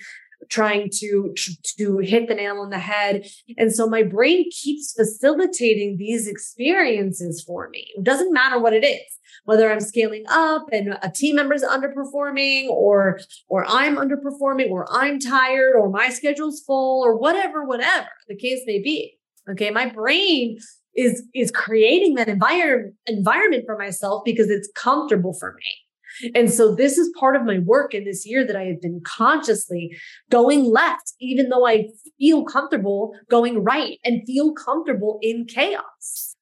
trying 0.50 0.90
to 1.00 1.34
to 1.78 1.98
hit 2.00 2.28
the 2.28 2.36
nail 2.36 2.58
on 2.58 2.70
the 2.70 2.80
head. 2.80 3.26
And 3.58 3.74
so 3.74 3.88
my 3.88 4.04
brain 4.04 4.50
keeps 4.52 4.94
facilitating 4.94 5.98
these 5.98 6.28
experiences 6.28 7.44
for 7.46 7.70
me. 7.70 7.88
It 7.96 8.04
doesn't 8.04 8.34
matter 8.34 8.60
what 8.60 8.74
it 8.74 8.86
is 8.86 9.18
whether 9.46 9.72
i'm 9.72 9.80
scaling 9.80 10.24
up 10.30 10.68
and 10.72 10.98
a 11.02 11.10
team 11.10 11.36
member's 11.36 11.64
underperforming 11.64 12.68
or 12.68 13.20
or 13.48 13.66
i'm 13.68 13.96
underperforming 13.96 14.70
or 14.70 14.86
i'm 14.92 15.20
tired 15.20 15.74
or 15.76 15.90
my 15.90 16.10
schedule's 16.10 16.62
full 16.62 17.02
or 17.04 17.18
whatever 17.18 17.66
whatever 17.66 18.10
the 18.28 18.36
case 18.36 18.62
may 18.66 18.82
be. 18.82 19.18
Okay 19.50 19.70
my 19.72 19.88
brain 19.88 20.58
is 20.96 21.24
is 21.34 21.52
creating 21.52 22.16
that 22.16 22.28
environment 22.28 22.96
environment 23.08 23.64
for 23.66 23.78
myself 23.78 24.24
because 24.26 24.50
it's 24.50 24.70
comfortable 24.76 25.34
for 25.34 25.54
me 25.54 25.72
and 26.36 26.52
so 26.52 26.76
this 26.76 26.98
is 26.98 27.14
part 27.18 27.36
of 27.36 27.44
my 27.44 27.60
work 27.60 27.94
in 27.94 28.06
this 28.06 28.26
year 28.26 28.46
that 28.46 28.56
I 28.56 28.64
have 28.64 28.82
been 28.82 29.02
consciously 29.04 29.98
going 30.30 30.66
left, 30.66 31.14
even 31.20 31.50
though 31.50 31.68
I 31.68 31.90
feel 32.18 32.44
comfortable 32.44 33.16
going 33.30 33.64
right 33.64 34.00
and 34.04 34.26
feel 34.26 34.54
comfortable 34.54 35.20
in 35.22 35.46
chaos. 35.46 36.36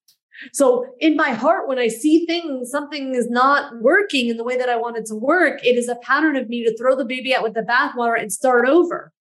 So 0.53 0.85
in 0.99 1.15
my 1.15 1.31
heart, 1.31 1.67
when 1.67 1.79
I 1.79 1.89
see 1.89 2.25
things, 2.25 2.71
something 2.71 3.13
is 3.13 3.29
not 3.29 3.73
working 3.81 4.29
in 4.29 4.37
the 4.37 4.43
way 4.43 4.57
that 4.57 4.69
I 4.69 4.77
want 4.77 4.97
it 4.97 5.05
to 5.07 5.15
work, 5.15 5.63
it 5.65 5.77
is 5.77 5.89
a 5.89 5.97
pattern 5.97 6.35
of 6.35 6.47
me 6.47 6.63
to 6.63 6.77
throw 6.77 6.95
the 6.95 7.05
baby 7.05 7.35
out 7.35 7.43
with 7.43 7.53
the 7.53 7.61
bathwater 7.61 8.19
and 8.19 8.31
start 8.31 8.67
over. 8.67 9.11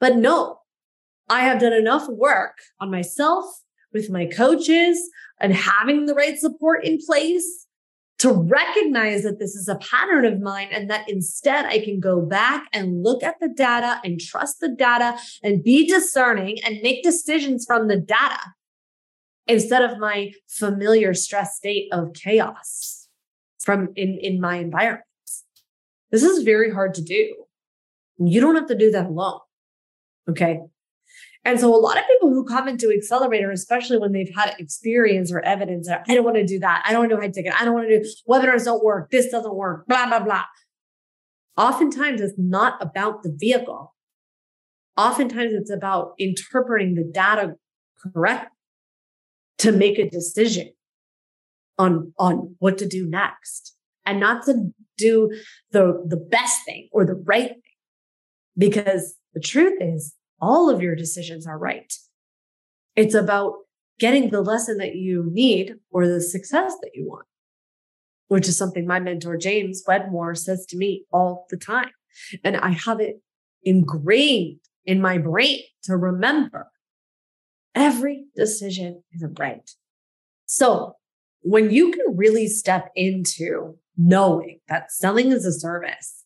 But 0.00 0.16
no, 0.16 0.60
I 1.28 1.42
have 1.42 1.60
done 1.60 1.72
enough 1.72 2.08
work 2.08 2.58
on 2.80 2.90
myself 2.90 3.44
with 3.92 4.10
my 4.10 4.26
coaches 4.26 4.98
and 5.40 5.54
having 5.54 6.06
the 6.06 6.14
right 6.14 6.38
support 6.38 6.84
in 6.84 6.98
place 7.04 7.65
to 8.18 8.32
recognize 8.32 9.22
that 9.24 9.38
this 9.38 9.54
is 9.54 9.68
a 9.68 9.76
pattern 9.76 10.24
of 10.24 10.40
mine 10.40 10.68
and 10.72 10.88
that 10.88 11.08
instead 11.08 11.66
I 11.66 11.80
can 11.80 12.00
go 12.00 12.20
back 12.20 12.66
and 12.72 13.02
look 13.02 13.22
at 13.22 13.36
the 13.40 13.48
data 13.48 14.00
and 14.04 14.20
trust 14.20 14.60
the 14.60 14.70
data 14.70 15.18
and 15.42 15.62
be 15.62 15.86
discerning 15.86 16.58
and 16.64 16.80
make 16.82 17.02
decisions 17.02 17.66
from 17.66 17.88
the 17.88 17.98
data 17.98 18.40
instead 19.46 19.82
of 19.82 19.98
my 19.98 20.32
familiar 20.48 21.12
stress 21.14 21.56
state 21.56 21.88
of 21.92 22.14
chaos 22.14 23.08
from 23.60 23.88
in, 23.96 24.18
in 24.20 24.40
my 24.40 24.56
environment. 24.56 25.04
This 26.10 26.22
is 26.22 26.44
very 26.44 26.72
hard 26.72 26.94
to 26.94 27.02
do. 27.02 27.34
You 28.18 28.40
don't 28.40 28.54
have 28.54 28.68
to 28.68 28.78
do 28.78 28.90
that 28.92 29.06
alone. 29.06 29.40
Okay. 30.28 30.60
And 31.46 31.60
so 31.60 31.72
a 31.72 31.78
lot 31.78 31.96
of 31.96 32.02
people 32.08 32.30
who 32.30 32.44
come 32.44 32.66
into 32.66 32.92
Accelerator, 32.92 33.52
especially 33.52 33.98
when 33.98 34.10
they've 34.10 34.34
had 34.34 34.56
experience 34.58 35.30
or 35.30 35.38
evidence, 35.42 35.88
I 35.88 36.12
don't 36.12 36.24
want 36.24 36.34
to 36.38 36.44
do 36.44 36.58
that. 36.58 36.82
I 36.84 36.90
don't 36.90 37.02
want 37.02 37.10
to 37.10 37.16
do 37.16 37.20
high 37.22 37.30
ticket. 37.30 37.54
I 37.54 37.64
don't 37.64 37.72
want 37.72 37.88
to 37.88 38.00
do 38.00 38.10
webinars 38.28 38.64
don't 38.64 38.82
work. 38.82 39.12
This 39.12 39.30
doesn't 39.30 39.54
work, 39.54 39.86
blah, 39.86 40.08
blah, 40.08 40.24
blah. 40.24 40.42
Oftentimes 41.56 42.20
it's 42.20 42.34
not 42.36 42.82
about 42.82 43.22
the 43.22 43.32
vehicle. 43.38 43.94
Oftentimes 44.96 45.52
it's 45.52 45.70
about 45.70 46.14
interpreting 46.18 46.96
the 46.96 47.04
data 47.04 47.54
correct 48.02 48.50
to 49.58 49.70
make 49.70 50.00
a 50.00 50.10
decision 50.10 50.72
on, 51.78 52.12
on 52.18 52.56
what 52.58 52.76
to 52.78 52.88
do 52.88 53.06
next 53.06 53.72
and 54.04 54.18
not 54.18 54.44
to 54.46 54.72
do 54.98 55.30
the, 55.70 56.04
the 56.08 56.16
best 56.16 56.64
thing 56.64 56.88
or 56.90 57.04
the 57.04 57.14
right 57.14 57.50
thing. 57.50 57.62
Because 58.58 59.14
the 59.32 59.40
truth 59.40 59.78
is 59.80 60.12
all 60.40 60.70
of 60.70 60.82
your 60.82 60.94
decisions 60.94 61.46
are 61.46 61.58
right. 61.58 61.92
It's 62.94 63.14
about 63.14 63.54
getting 63.98 64.30
the 64.30 64.42
lesson 64.42 64.78
that 64.78 64.94
you 64.94 65.28
need 65.30 65.74
or 65.90 66.06
the 66.06 66.20
success 66.20 66.74
that 66.82 66.90
you 66.94 67.08
want, 67.08 67.26
which 68.28 68.48
is 68.48 68.56
something 68.56 68.86
my 68.86 69.00
mentor, 69.00 69.36
James 69.36 69.82
Wedmore, 69.86 70.34
says 70.34 70.66
to 70.66 70.76
me 70.76 71.04
all 71.12 71.46
the 71.50 71.56
time. 71.56 71.90
And 72.44 72.56
I 72.56 72.70
have 72.70 73.00
it 73.00 73.20
ingrained 73.62 74.60
in 74.84 75.00
my 75.00 75.18
brain 75.18 75.60
to 75.84 75.96
remember 75.96 76.68
every 77.74 78.24
decision 78.34 79.02
is 79.12 79.24
right. 79.38 79.70
So 80.46 80.94
when 81.40 81.70
you 81.70 81.90
can 81.90 82.16
really 82.16 82.46
step 82.46 82.90
into 82.94 83.76
knowing 83.96 84.60
that 84.68 84.92
selling 84.92 85.32
is 85.32 85.44
a 85.44 85.52
service 85.52 86.24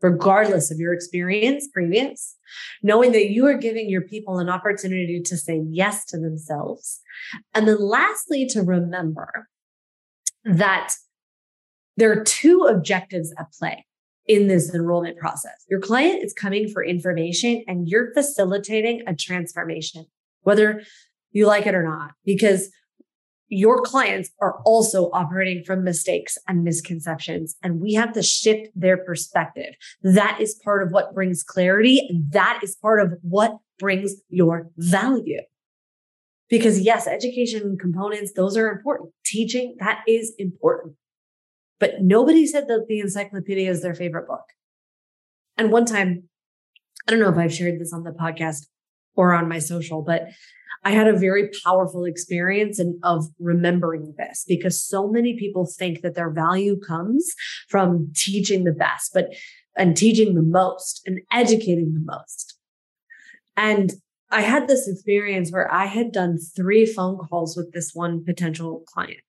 regardless 0.00 0.70
of 0.70 0.78
your 0.78 0.92
experience 0.92 1.68
previous, 1.72 2.36
knowing 2.82 3.12
that 3.12 3.30
you 3.30 3.46
are 3.46 3.56
giving 3.56 3.88
your 3.90 4.02
people 4.02 4.38
an 4.38 4.48
opportunity 4.48 5.20
to 5.20 5.36
say 5.36 5.62
yes 5.68 6.04
to 6.06 6.18
themselves. 6.18 7.00
And 7.54 7.66
then 7.66 7.80
lastly, 7.80 8.46
to 8.46 8.62
remember 8.62 9.48
that 10.44 10.94
there 11.96 12.12
are 12.12 12.22
two 12.22 12.62
objectives 12.70 13.34
at 13.38 13.52
play 13.52 13.84
in 14.26 14.46
this 14.46 14.72
enrollment 14.72 15.18
process. 15.18 15.64
Your 15.68 15.80
client 15.80 16.22
is 16.22 16.32
coming 16.32 16.68
for 16.68 16.84
information 16.84 17.64
and 17.66 17.88
you're 17.88 18.12
facilitating 18.12 19.02
a 19.06 19.14
transformation, 19.14 20.06
whether 20.42 20.82
you 21.32 21.46
like 21.46 21.66
it 21.66 21.74
or 21.74 21.82
not, 21.82 22.12
because 22.24 22.70
your 23.48 23.82
clients 23.82 24.30
are 24.40 24.60
also 24.64 25.10
operating 25.12 25.64
from 25.64 25.84
mistakes 25.84 26.36
and 26.46 26.64
misconceptions, 26.64 27.56
and 27.62 27.80
we 27.80 27.94
have 27.94 28.12
to 28.12 28.22
shift 28.22 28.68
their 28.74 28.96
perspective. 28.96 29.74
That 30.02 30.38
is 30.40 30.60
part 30.62 30.82
of 30.82 30.92
what 30.92 31.14
brings 31.14 31.42
clarity. 31.42 32.08
That 32.30 32.60
is 32.62 32.76
part 32.76 33.00
of 33.00 33.14
what 33.22 33.56
brings 33.78 34.14
your 34.28 34.70
value. 34.76 35.40
Because 36.48 36.80
yes, 36.80 37.06
education 37.06 37.76
components, 37.78 38.32
those 38.34 38.56
are 38.56 38.70
important. 38.70 39.10
Teaching, 39.24 39.76
that 39.80 40.02
is 40.06 40.34
important. 40.38 40.94
But 41.78 42.00
nobody 42.00 42.46
said 42.46 42.68
that 42.68 42.86
the 42.88 43.00
encyclopedia 43.00 43.70
is 43.70 43.82
their 43.82 43.94
favorite 43.94 44.26
book. 44.26 44.44
And 45.56 45.70
one 45.70 45.84
time, 45.84 46.24
I 47.06 47.10
don't 47.10 47.20
know 47.20 47.30
if 47.30 47.36
I've 47.36 47.54
shared 47.54 47.80
this 47.80 47.92
on 47.92 48.04
the 48.04 48.10
podcast 48.10 48.66
or 49.18 49.34
on 49.34 49.48
my 49.48 49.58
social, 49.58 50.00
but 50.00 50.28
I 50.84 50.92
had 50.92 51.08
a 51.08 51.18
very 51.18 51.50
powerful 51.64 52.04
experience 52.04 52.78
and 52.78 52.94
of 53.02 53.26
remembering 53.40 54.14
this 54.16 54.44
because 54.46 54.80
so 54.80 55.08
many 55.08 55.36
people 55.36 55.66
think 55.66 56.02
that 56.02 56.14
their 56.14 56.30
value 56.30 56.78
comes 56.78 57.34
from 57.68 58.12
teaching 58.14 58.62
the 58.62 58.72
best, 58.72 59.10
but 59.12 59.34
and 59.76 59.96
teaching 59.96 60.34
the 60.34 60.42
most 60.42 61.02
and 61.04 61.20
educating 61.32 61.94
the 61.94 62.04
most. 62.04 62.56
And 63.56 63.92
I 64.30 64.42
had 64.42 64.68
this 64.68 64.86
experience 64.86 65.50
where 65.50 65.72
I 65.72 65.86
had 65.86 66.12
done 66.12 66.38
three 66.38 66.86
phone 66.86 67.18
calls 67.18 67.56
with 67.56 67.72
this 67.72 67.90
one 67.94 68.24
potential 68.24 68.84
client. 68.86 69.20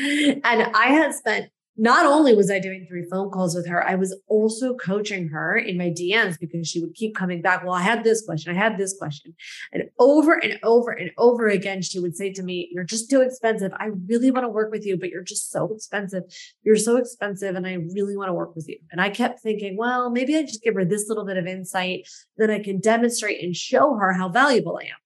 And 0.00 0.42
I 0.74 0.86
had 0.86 1.14
spent 1.14 1.50
not 1.80 2.04
only 2.04 2.34
was 2.34 2.50
I 2.50 2.58
doing 2.58 2.86
three 2.88 3.06
phone 3.08 3.30
calls 3.30 3.54
with 3.54 3.68
her, 3.68 3.86
I 3.86 3.94
was 3.94 4.14
also 4.26 4.74
coaching 4.74 5.28
her 5.28 5.56
in 5.56 5.78
my 5.78 5.90
DMs 5.90 6.38
because 6.38 6.66
she 6.66 6.80
would 6.80 6.94
keep 6.94 7.14
coming 7.14 7.40
back. 7.40 7.62
Well, 7.62 7.72
I 7.72 7.82
had 7.82 8.02
this 8.02 8.26
question. 8.26 8.54
I 8.54 8.58
had 8.58 8.76
this 8.76 8.98
question. 8.98 9.34
And 9.72 9.84
over 9.96 10.34
and 10.34 10.58
over 10.64 10.90
and 10.90 11.12
over 11.16 11.46
again, 11.46 11.80
she 11.82 12.00
would 12.00 12.16
say 12.16 12.32
to 12.32 12.42
me, 12.42 12.68
You're 12.72 12.82
just 12.82 13.08
too 13.08 13.20
expensive. 13.20 13.70
I 13.76 13.90
really 14.08 14.32
want 14.32 14.44
to 14.44 14.48
work 14.48 14.72
with 14.72 14.84
you, 14.84 14.98
but 14.98 15.10
you're 15.10 15.22
just 15.22 15.52
so 15.52 15.72
expensive. 15.72 16.24
You're 16.64 16.76
so 16.76 16.96
expensive. 16.96 17.54
And 17.54 17.66
I 17.66 17.74
really 17.74 18.16
want 18.16 18.28
to 18.28 18.34
work 18.34 18.56
with 18.56 18.68
you. 18.68 18.78
And 18.90 19.00
I 19.00 19.10
kept 19.10 19.40
thinking, 19.40 19.76
Well, 19.76 20.10
maybe 20.10 20.36
I 20.36 20.42
just 20.42 20.62
give 20.62 20.74
her 20.74 20.84
this 20.84 21.08
little 21.08 21.24
bit 21.24 21.36
of 21.36 21.46
insight. 21.46 22.08
Then 22.36 22.50
I 22.50 22.58
can 22.58 22.80
demonstrate 22.80 23.40
and 23.42 23.54
show 23.54 23.94
her 23.94 24.12
how 24.14 24.28
valuable 24.28 24.78
I 24.82 24.86
am. 24.86 24.98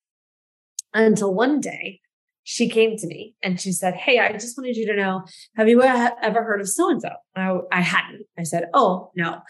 Until 0.95 1.35
one 1.35 1.61
day, 1.61 2.01
she 2.44 2.68
came 2.68 2.96
to 2.96 3.07
me 3.07 3.35
and 3.42 3.61
she 3.61 3.72
said, 3.72 3.94
Hey, 3.94 4.18
I 4.18 4.33
just 4.33 4.57
wanted 4.57 4.76
you 4.76 4.87
to 4.87 4.96
know, 4.96 5.24
have 5.57 5.68
you 5.68 5.83
ever 5.83 6.42
heard 6.42 6.61
of 6.61 6.68
so 6.68 6.90
and 6.90 7.00
so? 7.00 7.11
I 7.37 7.81
hadn't. 7.81 8.26
I 8.38 8.42
said, 8.42 8.64
Oh, 8.74 9.11
no. 9.16 9.40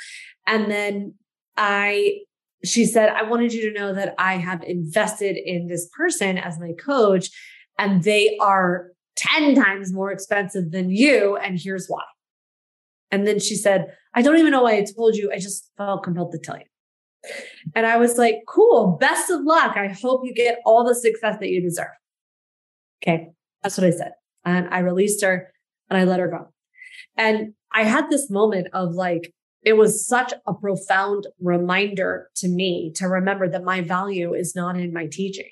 And 0.46 0.70
then 0.70 1.14
I, 1.56 2.18
she 2.64 2.84
said, 2.84 3.08
I 3.08 3.22
wanted 3.22 3.52
you 3.52 3.70
to 3.70 3.78
know 3.78 3.92
that 3.92 4.14
I 4.18 4.36
have 4.36 4.62
invested 4.62 5.36
in 5.36 5.68
this 5.68 5.88
person 5.96 6.38
as 6.38 6.58
my 6.58 6.72
coach 6.78 7.28
and 7.78 8.02
they 8.02 8.36
are 8.40 8.88
10 9.16 9.54
times 9.54 9.92
more 9.92 10.12
expensive 10.12 10.70
than 10.70 10.90
you. 10.90 11.36
And 11.36 11.58
here's 11.60 11.86
why. 11.88 12.02
And 13.10 13.26
then 13.26 13.40
she 13.40 13.56
said, 13.56 13.86
I 14.14 14.22
don't 14.22 14.38
even 14.38 14.52
know 14.52 14.62
why 14.62 14.76
I 14.76 14.86
told 14.96 15.16
you. 15.16 15.30
I 15.32 15.38
just 15.38 15.70
felt 15.76 16.02
compelled 16.02 16.32
to 16.32 16.38
tell 16.38 16.56
you. 16.56 16.64
And 17.74 17.86
I 17.86 17.96
was 17.98 18.18
like, 18.18 18.36
cool. 18.48 18.96
Best 19.00 19.30
of 19.30 19.42
luck. 19.42 19.76
I 19.76 19.88
hope 19.88 20.22
you 20.24 20.34
get 20.34 20.58
all 20.64 20.84
the 20.86 20.94
success 20.94 21.36
that 21.40 21.48
you 21.48 21.62
deserve. 21.62 21.88
Okay. 23.02 23.28
That's 23.62 23.78
what 23.78 23.86
I 23.86 23.90
said. 23.90 24.12
And 24.44 24.68
I 24.70 24.78
released 24.80 25.22
her 25.24 25.52
and 25.90 25.98
I 25.98 26.04
let 26.04 26.20
her 26.20 26.28
go. 26.28 26.52
And 27.16 27.54
I 27.72 27.84
had 27.84 28.10
this 28.10 28.30
moment 28.30 28.68
of 28.72 28.92
like, 28.92 29.32
it 29.62 29.74
was 29.74 30.06
such 30.06 30.32
a 30.46 30.54
profound 30.54 31.26
reminder 31.40 32.28
to 32.36 32.48
me 32.48 32.92
to 32.96 33.06
remember 33.08 33.48
that 33.48 33.64
my 33.64 33.80
value 33.80 34.34
is 34.34 34.54
not 34.56 34.76
in 34.76 34.92
my 34.92 35.06
teaching. 35.06 35.50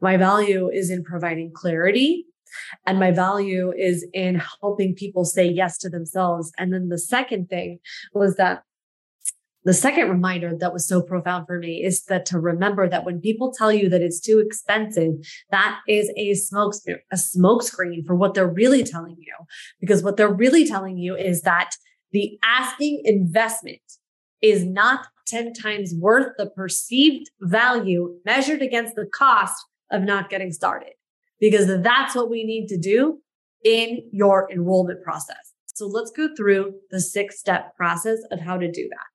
My 0.00 0.16
value 0.16 0.68
is 0.68 0.90
in 0.90 1.02
providing 1.02 1.50
clarity 1.54 2.26
And 2.86 2.98
my 2.98 3.10
value 3.10 3.72
is 3.76 4.06
in 4.12 4.40
helping 4.62 4.94
people 4.94 5.24
say 5.24 5.46
yes 5.46 5.78
to 5.78 5.88
themselves. 5.88 6.52
And 6.58 6.72
then 6.72 6.88
the 6.88 6.98
second 6.98 7.48
thing 7.48 7.78
was 8.12 8.36
that 8.36 8.62
the 9.64 9.74
second 9.74 10.10
reminder 10.10 10.54
that 10.58 10.72
was 10.72 10.86
so 10.86 11.00
profound 11.00 11.46
for 11.46 11.58
me 11.58 11.82
is 11.82 12.04
that 12.04 12.26
to 12.26 12.38
remember 12.38 12.88
that 12.88 13.04
when 13.04 13.20
people 13.20 13.52
tell 13.52 13.72
you 13.72 13.88
that 13.88 14.02
it's 14.02 14.20
too 14.20 14.38
expensive, 14.38 15.14
that 15.50 15.80
is 15.88 16.12
a 16.16 16.34
smoke 16.34 16.74
a 17.10 17.16
smokescreen 17.16 18.04
for 18.06 18.14
what 18.14 18.34
they're 18.34 18.46
really 18.46 18.84
telling 18.84 19.16
you. 19.18 19.34
Because 19.80 20.02
what 20.02 20.16
they're 20.16 20.32
really 20.32 20.66
telling 20.66 20.98
you 20.98 21.16
is 21.16 21.42
that 21.42 21.70
the 22.12 22.38
asking 22.44 23.02
investment 23.04 23.80
is 24.42 24.64
not 24.64 25.06
10 25.26 25.54
times 25.54 25.94
worth 25.98 26.32
the 26.36 26.46
perceived 26.50 27.30
value 27.40 28.16
measured 28.26 28.60
against 28.60 28.94
the 28.94 29.06
cost 29.06 29.64
of 29.90 30.02
not 30.02 30.28
getting 30.28 30.52
started. 30.52 30.92
Because 31.40 31.66
that's 31.82 32.14
what 32.14 32.30
we 32.30 32.44
need 32.44 32.68
to 32.68 32.78
do 32.78 33.20
in 33.64 34.08
your 34.12 34.50
enrollment 34.52 35.02
process. 35.02 35.52
So 35.66 35.86
let's 35.86 36.10
go 36.10 36.28
through 36.36 36.74
the 36.90 37.00
six 37.00 37.40
step 37.40 37.74
process 37.76 38.18
of 38.30 38.40
how 38.40 38.58
to 38.58 38.70
do 38.70 38.88
that. 38.90 39.13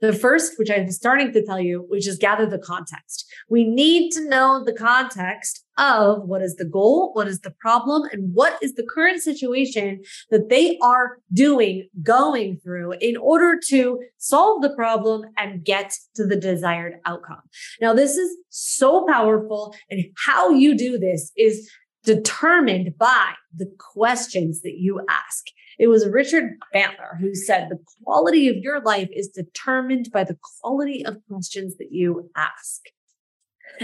The 0.00 0.12
first, 0.12 0.58
which 0.58 0.70
I'm 0.70 0.90
starting 0.90 1.32
to 1.32 1.44
tell 1.44 1.58
you, 1.58 1.86
which 1.88 2.06
is 2.06 2.18
gather 2.18 2.46
the 2.46 2.58
context. 2.58 3.26
We 3.48 3.64
need 3.64 4.10
to 4.12 4.28
know 4.28 4.62
the 4.64 4.74
context 4.74 5.64
of 5.78 6.22
what 6.24 6.42
is 6.42 6.56
the 6.56 6.64
goal, 6.66 7.12
what 7.14 7.28
is 7.28 7.40
the 7.40 7.50
problem, 7.50 8.02
and 8.12 8.34
what 8.34 8.58
is 8.62 8.74
the 8.74 8.86
current 8.86 9.22
situation 9.22 10.02
that 10.30 10.48
they 10.50 10.78
are 10.82 11.18
doing, 11.32 11.88
going 12.02 12.58
through 12.62 12.94
in 13.00 13.16
order 13.16 13.58
to 13.68 13.98
solve 14.18 14.62
the 14.62 14.74
problem 14.74 15.22
and 15.38 15.64
get 15.64 15.94
to 16.14 16.26
the 16.26 16.36
desired 16.36 16.94
outcome. 17.06 17.42
Now, 17.80 17.94
this 17.94 18.16
is 18.16 18.36
so 18.48 19.06
powerful, 19.06 19.74
and 19.90 20.04
how 20.26 20.50
you 20.50 20.76
do 20.76 20.98
this 20.98 21.32
is 21.36 21.70
determined 22.04 22.96
by 22.98 23.32
the 23.54 23.70
questions 23.78 24.62
that 24.62 24.76
you 24.76 25.00
ask. 25.08 25.46
It 25.78 25.88
was 25.88 26.08
Richard 26.08 26.54
Bandler 26.74 27.18
who 27.20 27.34
said 27.34 27.68
the 27.68 27.78
quality 28.02 28.48
of 28.48 28.56
your 28.56 28.80
life 28.80 29.08
is 29.12 29.28
determined 29.28 30.10
by 30.12 30.24
the 30.24 30.38
quality 30.60 31.04
of 31.04 31.18
questions 31.28 31.76
that 31.76 31.92
you 31.92 32.30
ask. 32.36 32.82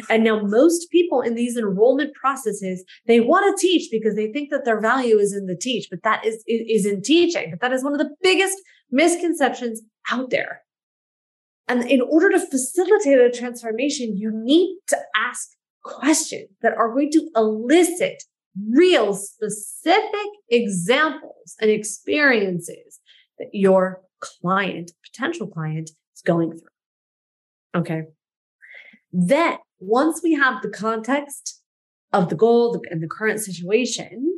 And 0.09 0.25
now 0.25 0.41
most 0.41 0.91
people 0.91 1.21
in 1.21 1.35
these 1.35 1.57
enrollment 1.57 2.15
processes, 2.15 2.85
they 3.07 3.21
want 3.21 3.59
to 3.59 3.67
teach 3.67 3.91
because 3.91 4.15
they 4.15 4.33
think 4.33 4.51
that 4.51 4.65
their 4.65 4.81
value 4.81 5.19
is 5.19 5.35
in 5.35 5.47
the 5.47 5.57
teach, 5.57 5.89
but 5.91 6.03
that 6.03 6.25
is, 6.25 6.43
is 6.47 6.87
in 6.87 7.03
teaching. 7.03 7.51
But 7.51 7.61
that 7.61 7.73
is 7.73 7.85
one 7.85 7.93
of 7.93 7.99
the 7.99 8.15
biggest 8.23 8.57
misconceptions 8.91 9.83
out 10.11 10.31
there. 10.31 10.63
And 11.69 11.89
in 11.91 12.01
order 12.01 12.31
to 12.31 12.41
facilitate 12.41 13.19
a 13.19 13.31
transformation, 13.31 14.17
you 14.17 14.31
need 14.33 14.79
to 14.89 14.99
ask 15.17 15.51
questions 15.85 16.49
that 16.63 16.75
are 16.75 16.93
going 16.93 17.11
to 17.13 17.29
elicit 17.37 18.23
real 18.71 19.15
specific 19.15 20.29
examples 20.51 21.55
and 21.61 21.71
experiences 21.71 23.01
that 23.39 23.49
your 23.53 24.03
client, 24.21 24.93
potential 25.05 25.47
client, 25.47 25.91
is 26.15 26.23
going 26.25 26.51
through. 26.51 26.69
Okay. 27.75 28.03
Then, 29.13 29.59
once 29.81 30.21
we 30.23 30.35
have 30.35 30.63
the 30.63 30.71
context 30.71 31.61
of 32.13 32.29
the 32.29 32.37
goal 32.37 32.81
and 32.91 33.03
the 33.03 33.09
current 33.09 33.41
situation, 33.41 34.29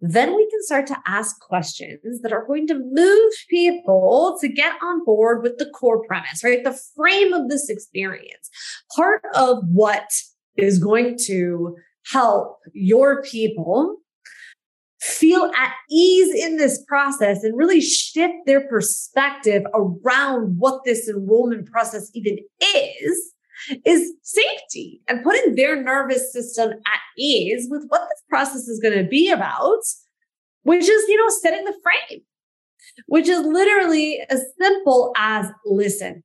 then 0.00 0.34
we 0.34 0.48
can 0.48 0.62
start 0.62 0.86
to 0.86 0.96
ask 1.06 1.40
questions 1.40 2.20
that 2.22 2.32
are 2.32 2.46
going 2.46 2.66
to 2.68 2.74
move 2.74 3.32
people 3.50 4.38
to 4.40 4.48
get 4.48 4.74
on 4.80 5.04
board 5.04 5.42
with 5.42 5.58
the 5.58 5.68
core 5.70 6.04
premise, 6.06 6.44
right? 6.44 6.62
The 6.62 6.78
frame 6.96 7.32
of 7.32 7.48
this 7.48 7.68
experience. 7.68 8.48
Part 8.94 9.22
of 9.34 9.58
what 9.66 10.08
is 10.56 10.78
going 10.78 11.18
to 11.26 11.76
help 12.06 12.58
your 12.72 13.22
people 13.22 13.98
feel 15.00 15.50
at 15.56 15.72
ease 15.90 16.34
in 16.34 16.56
this 16.56 16.84
process 16.86 17.44
and 17.44 17.56
really 17.56 17.80
shift 17.80 18.34
their 18.46 18.66
perspective 18.68 19.62
around 19.74 20.58
what 20.58 20.82
this 20.84 21.08
enrollment 21.08 21.70
process 21.70 22.10
even 22.14 22.38
is 22.60 23.34
is 23.84 24.12
safety 24.22 25.00
and 25.08 25.22
putting 25.22 25.54
their 25.54 25.82
nervous 25.82 26.32
system 26.32 26.70
at 26.70 27.00
ease 27.16 27.66
with 27.70 27.84
what 27.88 28.00
this 28.00 28.22
process 28.28 28.68
is 28.68 28.80
going 28.80 28.96
to 28.96 29.08
be 29.08 29.30
about 29.30 29.80
which 30.62 30.88
is 30.88 31.08
you 31.08 31.16
know 31.16 31.28
setting 31.40 31.64
the 31.64 31.74
frame 31.82 32.20
which 33.06 33.28
is 33.28 33.40
literally 33.40 34.20
as 34.30 34.44
simple 34.60 35.12
as 35.16 35.46
listen 35.64 36.22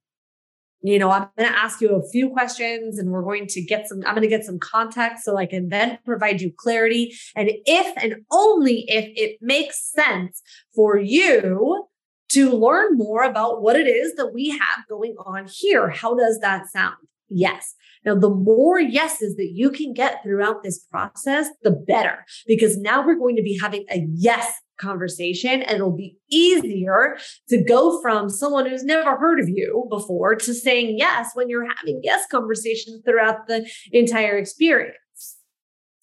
you 0.84 1.00
know, 1.00 1.10
I'm 1.10 1.30
going 1.38 1.50
to 1.50 1.58
ask 1.58 1.80
you 1.80 1.96
a 1.96 2.10
few 2.10 2.30
questions 2.30 3.00
and 3.00 3.10
we're 3.10 3.24
going 3.24 3.48
to 3.48 3.62
get 3.64 3.88
some, 3.88 4.00
I'm 4.06 4.16
going 4.16 4.22
to 4.22 4.28
get 4.28 4.44
some 4.44 4.60
context 4.60 5.24
so 5.24 5.38
I 5.38 5.46
can 5.46 5.70
then 5.70 5.98
provide 6.06 6.42
you 6.42 6.52
clarity. 6.56 7.16
And 7.36 7.50
if 7.66 7.94
and 8.04 8.16
only 8.32 8.84
if 8.90 9.10
it 9.16 9.38
makes 9.42 9.92
sense 9.92 10.42
for 10.76 11.00
you 11.00 11.88
to 12.30 12.52
learn 12.52 12.98
more 12.98 13.24
about 13.24 13.62
what 13.62 13.78
it 13.78 13.88
is 13.88 14.16
that 14.16 14.34
we 14.34 14.50
have 14.50 14.88
going 14.90 15.16
on 15.26 15.48
here. 15.48 15.90
How 15.90 16.16
does 16.16 16.40
that 16.40 16.68
sound? 16.68 16.98
Yes. 17.30 17.76
Now, 18.06 18.16
the 18.16 18.30
more 18.30 18.80
yeses 18.80 19.36
that 19.38 19.52
you 19.54 19.72
can 19.72 19.94
get 19.94 20.22
throughout 20.22 20.64
this 20.64 20.80
process, 20.80 21.48
the 21.62 21.72
better, 21.72 22.26
because 22.46 22.78
now 22.78 23.06
we're 23.06 23.18
going 23.18 23.38
to 23.38 23.42
be 23.42 23.58
having 23.60 23.86
a 23.90 24.06
yes 24.14 24.52
conversation 24.80 25.62
and 25.62 25.76
it'll 25.76 25.96
be 25.96 26.18
easier 26.30 27.18
to 27.50 27.64
go 27.64 28.02
from 28.02 28.30
someone 28.30 28.68
who's 28.68 28.84
never 28.84 29.18
heard 29.18 29.40
of 29.40 29.50
you 29.50 29.88
before 29.90 30.36
to 30.36 30.54
saying 30.54 30.98
yes 30.98 31.32
when 31.34 31.50
you're 31.50 31.68
having 31.78 32.00
yes 32.04 32.26
conversations 32.30 33.02
throughout 33.06 33.48
the 33.48 33.70
entire 33.92 34.38
experience. 34.38 34.98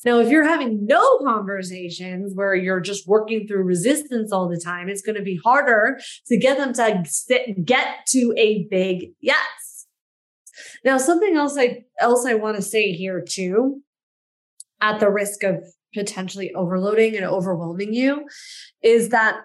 Now, 0.05 0.19
if 0.19 0.31
you're 0.31 0.49
having 0.49 0.87
no 0.87 1.19
conversations 1.19 2.33
where 2.35 2.55
you're 2.55 2.81
just 2.81 3.07
working 3.07 3.47
through 3.47 3.65
resistance 3.65 4.33
all 4.33 4.49
the 4.49 4.59
time, 4.59 4.89
it's 4.89 5.03
going 5.03 5.17
to 5.17 5.23
be 5.23 5.39
harder 5.45 6.01
to 6.27 6.39
get 6.39 6.57
them 6.57 6.73
to 6.75 7.55
get 7.63 8.07
to 8.09 8.35
a 8.39 8.67
big 8.71 9.11
yes. 9.21 9.87
Now, 10.85 10.97
something 10.97 11.37
else 11.37 11.59
I 11.59 11.85
else 11.99 12.25
I 12.25 12.35
want 12.35 12.57
to 12.57 12.63
say 12.63 12.93
here 12.93 13.23
too, 13.27 13.83
at 14.81 15.01
the 15.01 15.11
risk 15.11 15.43
of 15.43 15.63
potentially 15.95 16.53
overloading 16.55 17.17
and 17.17 17.25
overwhelming 17.25 17.93
you 17.95 18.27
is 18.83 19.09
that 19.11 19.41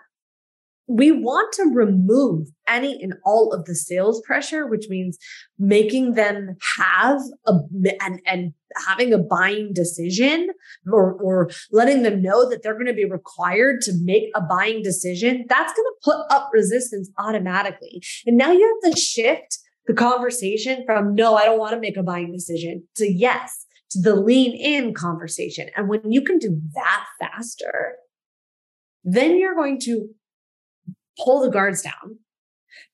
we 0.88 1.12
want 1.12 1.51
to 1.53 1.63
remove 1.73 2.47
any 2.67 3.01
and 3.01 3.15
all 3.25 3.51
of 3.51 3.65
the 3.65 3.73
sales 3.73 4.21
pressure, 4.21 4.67
which 4.67 4.88
means 4.88 5.17
making 5.58 6.13
them 6.13 6.55
have 6.77 7.19
a 7.47 7.53
and, 8.01 8.21
and 8.27 8.53
having 8.88 9.13
a 9.13 9.17
buying 9.17 9.71
decision 9.73 10.49
or, 10.91 11.13
or 11.13 11.49
letting 11.71 12.03
them 12.03 12.21
know 12.21 12.47
that 12.49 12.62
they're 12.62 12.73
going 12.73 12.86
to 12.86 12.93
be 12.93 13.05
required 13.05 13.81
to 13.81 13.93
make 14.03 14.25
a 14.36 14.41
buying 14.41 14.84
decision. 14.84 15.45
That's 15.49 15.73
going 15.73 15.86
to 15.86 15.95
put 16.03 16.17
up 16.29 16.49
resistance 16.53 17.10
automatically. 17.17 18.01
And 18.25 18.38
now 18.38 18.51
you 18.51 18.79
have 18.84 18.93
to 18.93 18.99
shift 18.99 19.60
the 19.88 19.93
conversation 19.93 20.84
from 20.86 21.15
no, 21.15 21.36
I 21.36 21.45
don't 21.45 21.60
want 21.60 21.73
to 21.73 21.79
make 21.79 21.97
a 21.97 22.03
buying 22.03 22.31
decision 22.31 22.84
to 22.95 23.12
yes, 23.12 23.64
to 23.91 24.01
the 24.01 24.15
lean 24.15 24.53
in 24.53 24.93
conversation. 24.93 25.69
And 25.75 25.87
when 25.87 26.11
you 26.11 26.21
can 26.21 26.37
do 26.37 26.59
that 26.73 27.05
faster, 27.19 27.95
then 29.03 29.37
you're 29.37 29.55
going 29.55 29.79
to 29.81 30.09
pull 31.23 31.41
the 31.41 31.51
guards 31.51 31.81
down. 31.81 32.19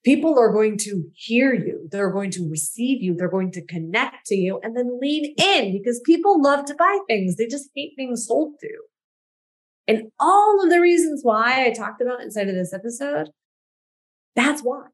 People 0.04 0.38
are 0.38 0.52
going 0.52 0.78
to 0.80 1.06
hear 1.14 1.54
you. 1.54 1.88
They're 1.92 2.12
going 2.12 2.32
to 2.32 2.48
receive 2.50 3.02
you. 3.02 3.16
They're 3.16 3.30
going 3.30 3.52
to 3.54 3.66
connect 3.66 4.26
to 4.28 4.36
you 4.36 4.60
and 4.64 4.76
then 4.76 5.00
lean 5.00 5.34
in 5.38 5.72
because 5.72 6.02
people 6.06 6.42
love 6.42 6.66
to 6.66 6.76
buy 6.76 7.00
things. 7.08 7.36
They 7.36 7.48
just 7.48 7.70
hate 7.76 7.96
being 7.96 8.16
sold 8.16 8.56
to. 8.62 8.70
And 9.88 10.12
all 10.20 10.64
of 10.64 10.70
the 10.70 10.80
reasons 10.80 11.22
why 11.24 11.66
I 11.66 11.72
talked 11.72 12.02
about 12.02 12.22
inside 12.22 12.48
of 12.48 12.56
this 12.56 12.74
episode, 12.74 13.30
that's 14.36 14.62
why 14.62 14.88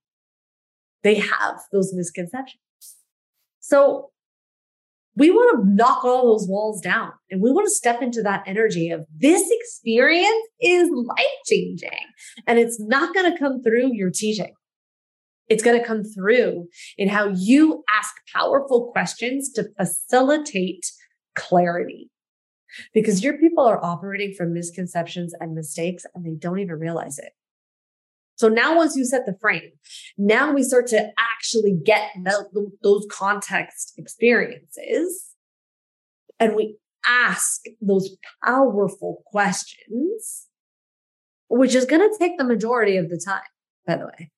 they 1.03 1.15
have 1.15 1.59
those 1.71 1.93
misconceptions. 1.93 2.61
So 3.59 4.11
we 5.17 5.31
want 5.31 5.57
to 5.57 5.73
knock 5.73 6.03
all 6.03 6.27
those 6.27 6.47
walls 6.47 6.79
down 6.79 7.11
and 7.31 7.41
we 7.41 7.51
want 7.51 7.65
to 7.65 7.71
step 7.71 8.01
into 8.01 8.21
that 8.21 8.43
energy 8.45 8.91
of 8.91 9.05
this 9.17 9.43
experience 9.49 10.47
is 10.61 10.89
life 10.91 11.25
changing 11.47 11.89
and 12.45 12.59
it's 12.59 12.79
not 12.79 13.15
going 13.15 13.31
to 13.31 13.37
come 13.37 13.63
through 13.63 13.89
your 13.93 14.11
teaching. 14.11 14.53
It's 15.49 15.63
going 15.63 15.79
to 15.79 15.85
come 15.85 16.03
through 16.03 16.67
in 16.97 17.09
how 17.09 17.29
you 17.29 17.83
ask 17.97 18.13
powerful 18.33 18.91
questions 18.91 19.51
to 19.53 19.67
facilitate 19.77 20.85
clarity 21.35 22.11
because 22.93 23.23
your 23.23 23.37
people 23.39 23.65
are 23.65 23.83
operating 23.83 24.33
from 24.37 24.53
misconceptions 24.53 25.33
and 25.39 25.55
mistakes 25.55 26.05
and 26.13 26.25
they 26.25 26.35
don't 26.37 26.59
even 26.59 26.75
realize 26.75 27.17
it. 27.17 27.31
So 28.37 28.47
now 28.49 28.75
once 28.75 28.95
you 28.95 29.03
set 29.03 29.25
the 29.25 29.35
frame, 29.41 29.71
now 30.17 30.53
we 30.53 30.61
start 30.61 30.85
to 30.87 31.11
actually 31.17 31.75
get 31.83 32.11
the, 32.23 32.71
those 32.83 33.05
context 33.11 33.93
experiences 33.97 35.33
and 36.39 36.55
we 36.55 36.77
ask 37.07 37.61
those 37.81 38.15
powerful 38.45 39.23
questions, 39.25 40.47
which 41.49 41.73
is 41.73 41.85
going 41.85 42.07
to 42.07 42.17
take 42.19 42.37
the 42.37 42.43
majority 42.43 42.97
of 42.97 43.09
the 43.09 43.19
time, 43.23 43.41
by 43.87 43.95
the 43.95 44.05
way. 44.05 44.31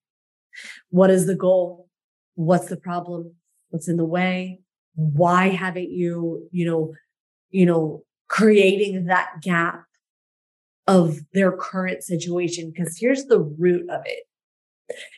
What 0.90 1.10
is 1.10 1.26
the 1.26 1.36
goal? 1.36 1.90
What's 2.36 2.68
the 2.68 2.78
problem? 2.78 3.36
What's 3.70 3.90
in 3.90 3.98
the 3.98 4.06
way? 4.06 4.62
Why 4.96 5.50
haven't 5.50 5.92
you, 5.92 6.48
you 6.52 6.66
know, 6.66 6.94
you 7.50 7.66
know, 7.66 8.04
creating 8.30 9.06
that 9.06 9.42
gap? 9.42 9.84
Of 10.90 11.20
their 11.34 11.52
current 11.52 12.04
situation. 12.04 12.72
Because 12.74 12.98
here's 13.00 13.26
the 13.26 13.40
root 13.40 13.88
of 13.90 14.02
it. 14.06 14.24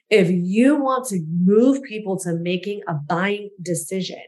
If 0.10 0.30
you 0.30 0.76
want 0.76 1.08
to 1.08 1.26
move 1.30 1.82
people 1.84 2.20
to 2.20 2.34
making 2.34 2.82
a 2.90 2.94
buying 2.94 3.50
decision, 3.62 4.20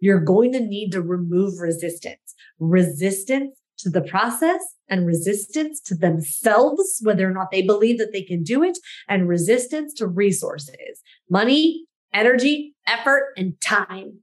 you're 0.00 0.24
going 0.24 0.52
to 0.52 0.60
need 0.60 0.90
to 0.92 1.02
remove 1.02 1.60
resistance, 1.60 2.34
resistance 2.58 3.58
to 3.78 3.90
the 3.90 4.00
process 4.00 4.60
and 4.88 5.06
resistance 5.06 5.80
to 5.80 5.94
themselves, 5.94 6.98
whether 7.02 7.28
or 7.28 7.32
not 7.32 7.50
they 7.50 7.62
believe 7.62 7.98
that 7.98 8.12
they 8.12 8.22
can 8.22 8.42
do 8.42 8.62
it, 8.62 8.78
and 9.06 9.28
resistance 9.28 9.92
to 9.94 10.06
resources, 10.06 11.02
money, 11.28 11.84
energy, 12.14 12.74
effort, 12.86 13.32
and 13.36 13.60
time. 13.60 14.20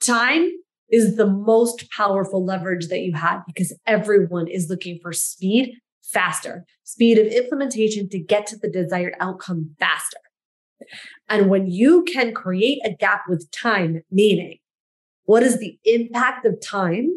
Time 0.00 0.50
is 0.92 1.16
the 1.16 1.26
most 1.26 1.90
powerful 1.90 2.44
leverage 2.44 2.88
that 2.88 3.00
you 3.00 3.14
have 3.14 3.40
because 3.46 3.76
everyone 3.86 4.46
is 4.46 4.68
looking 4.68 5.00
for 5.02 5.12
speed 5.12 5.74
faster, 6.02 6.64
speed 6.84 7.18
of 7.18 7.26
implementation 7.26 8.08
to 8.10 8.18
get 8.18 8.46
to 8.46 8.56
the 8.58 8.70
desired 8.70 9.14
outcome 9.18 9.74
faster. 9.80 10.18
And 11.28 11.48
when 11.48 11.66
you 11.66 12.04
can 12.04 12.34
create 12.34 12.80
a 12.84 12.94
gap 12.94 13.22
with 13.28 13.50
time, 13.50 14.02
meaning 14.10 14.58
what 15.24 15.42
is 15.42 15.58
the 15.58 15.78
impact 15.84 16.44
of 16.44 16.60
time? 16.60 17.08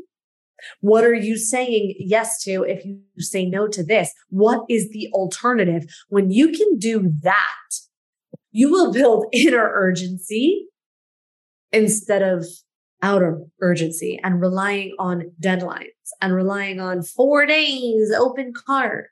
What 0.79 1.03
are 1.03 1.13
you 1.13 1.37
saying 1.37 1.95
yes 1.99 2.41
to 2.43 2.63
if 2.63 2.85
you 2.85 3.01
say 3.17 3.45
no 3.45 3.67
to 3.67 3.83
this? 3.83 4.13
What 4.29 4.61
is 4.69 4.89
the 4.91 5.09
alternative? 5.11 5.83
When 6.07 6.31
you 6.31 6.49
can 6.49 6.77
do 6.77 7.11
that, 7.23 7.49
you 8.51 8.71
will 8.71 8.93
build 8.93 9.25
inner 9.33 9.69
urgency 9.73 10.67
instead 11.73 12.21
of 12.21 12.45
outer 13.05 13.39
urgency 13.61 14.19
and 14.23 14.41
relying 14.41 14.95
on 14.97 15.31
deadlines 15.39 16.09
and 16.21 16.33
relying 16.33 16.79
on 16.79 17.03
four 17.03 17.45
days 17.45 18.11
open 18.17 18.51
cart 18.51 19.09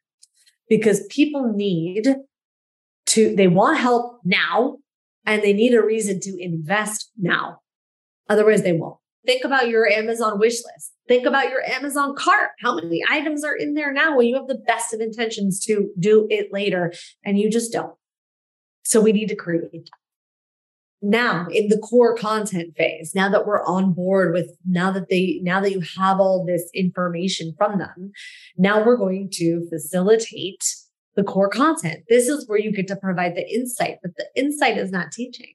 because 0.67 1.05
people 1.11 1.53
need 1.53 2.15
to, 3.05 3.35
they 3.35 3.47
want 3.47 3.77
help 3.77 4.19
now 4.25 4.77
and 5.27 5.43
they 5.43 5.53
need 5.53 5.75
a 5.75 5.85
reason 5.85 6.19
to 6.21 6.35
invest 6.39 7.11
now. 7.19 7.59
Otherwise, 8.27 8.63
they 8.63 8.73
won't. 8.73 8.97
Think 9.27 9.45
about 9.45 9.69
your 9.69 9.87
Amazon 9.87 10.39
wish 10.39 10.55
list. 10.55 10.93
Think 11.07 11.27
about 11.27 11.49
your 11.49 11.61
Amazon 11.61 12.15
cart. 12.15 12.49
How 12.61 12.75
many 12.75 13.03
items 13.07 13.43
are 13.43 13.55
in 13.55 13.75
there 13.75 13.93
now 13.93 14.17
when 14.17 14.25
you 14.25 14.35
have 14.35 14.47
the 14.47 14.61
best 14.67 14.91
of 14.93 15.01
intentions 15.01 15.63
to 15.65 15.91
do 15.99 16.25
it 16.31 16.51
later 16.51 16.91
and 17.23 17.37
you 17.37 17.51
just 17.51 17.71
don't? 17.71 17.93
So 18.83 18.99
we 18.99 19.13
need 19.13 19.29
to 19.29 19.35
create 19.35 19.89
now 21.03 21.45
in 21.51 21.67
the 21.67 21.77
core 21.77 22.15
content 22.15 22.73
phase 22.77 23.13
now 23.13 23.29
that 23.29 23.45
we're 23.45 23.63
on 23.65 23.93
board 23.93 24.33
with 24.33 24.55
now 24.65 24.89
that 24.89 25.09
they 25.09 25.39
now 25.43 25.59
that 25.59 25.71
you 25.71 25.81
have 25.97 26.19
all 26.19 26.45
this 26.45 26.69
information 26.73 27.53
from 27.57 27.77
them 27.77 28.11
now 28.57 28.83
we're 28.83 28.97
going 28.97 29.29
to 29.29 29.67
facilitate 29.69 30.63
the 31.15 31.23
core 31.23 31.49
content. 31.49 32.03
This 32.09 32.27
is 32.27 32.47
where 32.47 32.59
you 32.59 32.71
get 32.71 32.87
to 32.87 32.95
provide 32.95 33.35
the 33.35 33.47
insight 33.53 33.97
but 34.01 34.15
the 34.17 34.27
insight 34.35 34.77
is 34.77 34.91
not 34.91 35.11
teaching. 35.11 35.53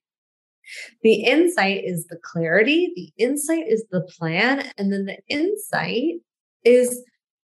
The 1.02 1.24
insight 1.24 1.82
is 1.84 2.06
the 2.06 2.18
clarity 2.22 2.92
the 2.94 3.24
insight 3.24 3.64
is 3.66 3.84
the 3.90 4.02
plan 4.02 4.70
and 4.76 4.92
then 4.92 5.06
the 5.06 5.18
insight 5.28 6.20
is 6.64 7.02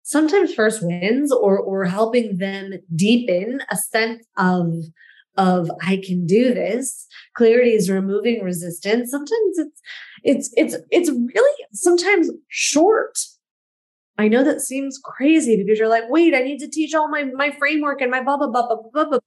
sometimes 0.03 0.53
first 0.53 0.83
wins 0.83 1.33
or 1.33 1.59
or 1.59 1.85
helping 1.85 2.39
them 2.39 2.73
deepen 2.95 3.61
a 3.71 3.77
sense 3.77 4.27
of 4.37 4.73
of 5.37 5.71
I 5.83 6.01
can 6.05 6.27
do 6.27 6.55
this. 6.55 7.07
Clarity 7.37 7.71
is 7.71 7.91
removing 7.91 8.43
resistance. 8.43 9.11
Sometimes 9.11 9.59
it's 9.59 9.81
it's 10.23 10.51
it's 10.57 10.77
it's 10.91 11.11
really 11.11 11.65
sometimes 11.73 12.31
short. 12.49 13.19
I 14.17 14.29
know 14.29 14.45
that 14.45 14.61
seems 14.61 15.01
crazy 15.03 15.57
because 15.57 15.79
you're 15.79 15.89
like, 15.89 16.05
wait, 16.09 16.35
I 16.35 16.41
need 16.41 16.59
to 16.59 16.71
teach 16.71 16.95
all 16.95 17.09
my 17.09 17.25
my 17.25 17.51
framework 17.51 18.01
and 18.01 18.11
my 18.11 18.23
blah 18.23 18.37
blah 18.37 18.49
blah 18.49 18.67
blah 18.67 18.77
blah 18.93 19.05
blah. 19.05 19.19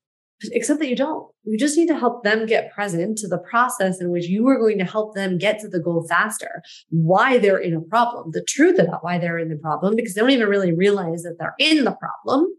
Except 0.51 0.80
that 0.80 0.88
you 0.88 0.95
don't. 0.95 1.28
You 1.45 1.58
just 1.58 1.76
need 1.78 1.88
to 1.88 1.97
help 1.97 2.24
them 2.24 2.45
get 2.45 2.72
present 2.72 3.18
to 3.18 3.28
the 3.28 3.39
process 3.39 3.99
in 3.99 4.12
which 4.12 4.28
you 4.28 4.47
are 4.47 4.60
going 4.60 4.78
to 4.78 4.86
help 4.86 5.16
them 5.16 5.39
get 5.39 5.60
to 5.60 5.68
the 5.68 5.80
goal 5.80 6.05
faster. 6.08 6.62
Why 6.89 7.39
they're 7.39 7.58
in 7.58 7.74
a 7.74 7.82
problem, 7.82 8.30
the 8.34 8.43
truth 8.47 8.78
about 8.78 9.03
why 9.03 9.18
they're 9.18 9.39
in 9.39 9.49
the 9.49 9.55
problem, 9.55 9.95
because 9.95 10.14
they 10.14 10.22
don't 10.22 10.30
even 10.30 10.47
really 10.47 10.76
realize 10.76 11.24
that 11.24 11.38
they're 11.39 11.55
in 11.58 11.86
the 11.86 11.93
problem 11.93 12.53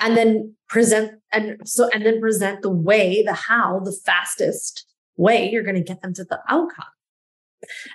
and 0.00 0.16
then 0.16 0.54
present 0.68 1.12
and 1.32 1.56
so 1.64 1.88
and 1.92 2.04
then 2.04 2.20
present 2.20 2.62
the 2.62 2.70
way 2.70 3.22
the 3.22 3.34
how 3.34 3.80
the 3.80 3.96
fastest 4.04 4.86
way 5.16 5.50
you're 5.50 5.62
going 5.62 5.74
to 5.76 5.82
get 5.82 6.02
them 6.02 6.14
to 6.14 6.24
the 6.24 6.38
outcome. 6.48 6.86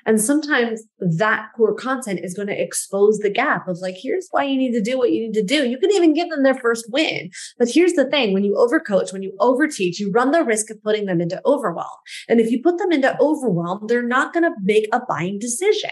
And 0.05 0.19
sometimes 0.19 0.83
that 0.99 1.47
core 1.55 1.73
content 1.73 2.19
is 2.21 2.33
going 2.33 2.49
to 2.49 2.61
expose 2.61 3.19
the 3.19 3.29
gap 3.29 3.67
of 3.69 3.77
like 3.79 3.95
here's 3.97 4.27
why 4.31 4.43
you 4.43 4.57
need 4.57 4.73
to 4.73 4.81
do 4.81 4.97
what 4.97 5.13
you 5.13 5.21
need 5.21 5.33
to 5.35 5.43
do. 5.43 5.65
You 5.65 5.77
can 5.77 5.91
even 5.91 6.13
give 6.13 6.29
them 6.29 6.43
their 6.43 6.53
first 6.53 6.91
win. 6.91 7.29
But 7.57 7.69
here's 7.69 7.93
the 7.93 8.09
thing 8.09 8.33
when 8.33 8.43
you 8.43 8.55
overcoach 8.55 9.13
when 9.13 9.23
you 9.23 9.33
overteach 9.39 9.99
you 9.99 10.11
run 10.11 10.31
the 10.31 10.43
risk 10.43 10.69
of 10.69 10.83
putting 10.83 11.05
them 11.05 11.21
into 11.21 11.41
overwhelm. 11.45 11.87
And 12.27 12.41
if 12.41 12.51
you 12.51 12.61
put 12.61 12.77
them 12.77 12.91
into 12.91 13.17
overwhelm 13.21 13.87
they're 13.87 14.05
not 14.05 14.33
going 14.33 14.43
to 14.43 14.55
make 14.61 14.87
a 14.91 15.01
buying 15.07 15.39
decision. 15.39 15.91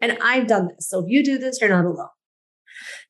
And 0.00 0.16
i've 0.22 0.46
done 0.46 0.68
this. 0.68 0.88
So 0.88 1.00
if 1.00 1.06
you 1.08 1.24
do 1.24 1.38
this 1.38 1.60
you're 1.60 1.70
not 1.70 1.84
alone 1.84 2.08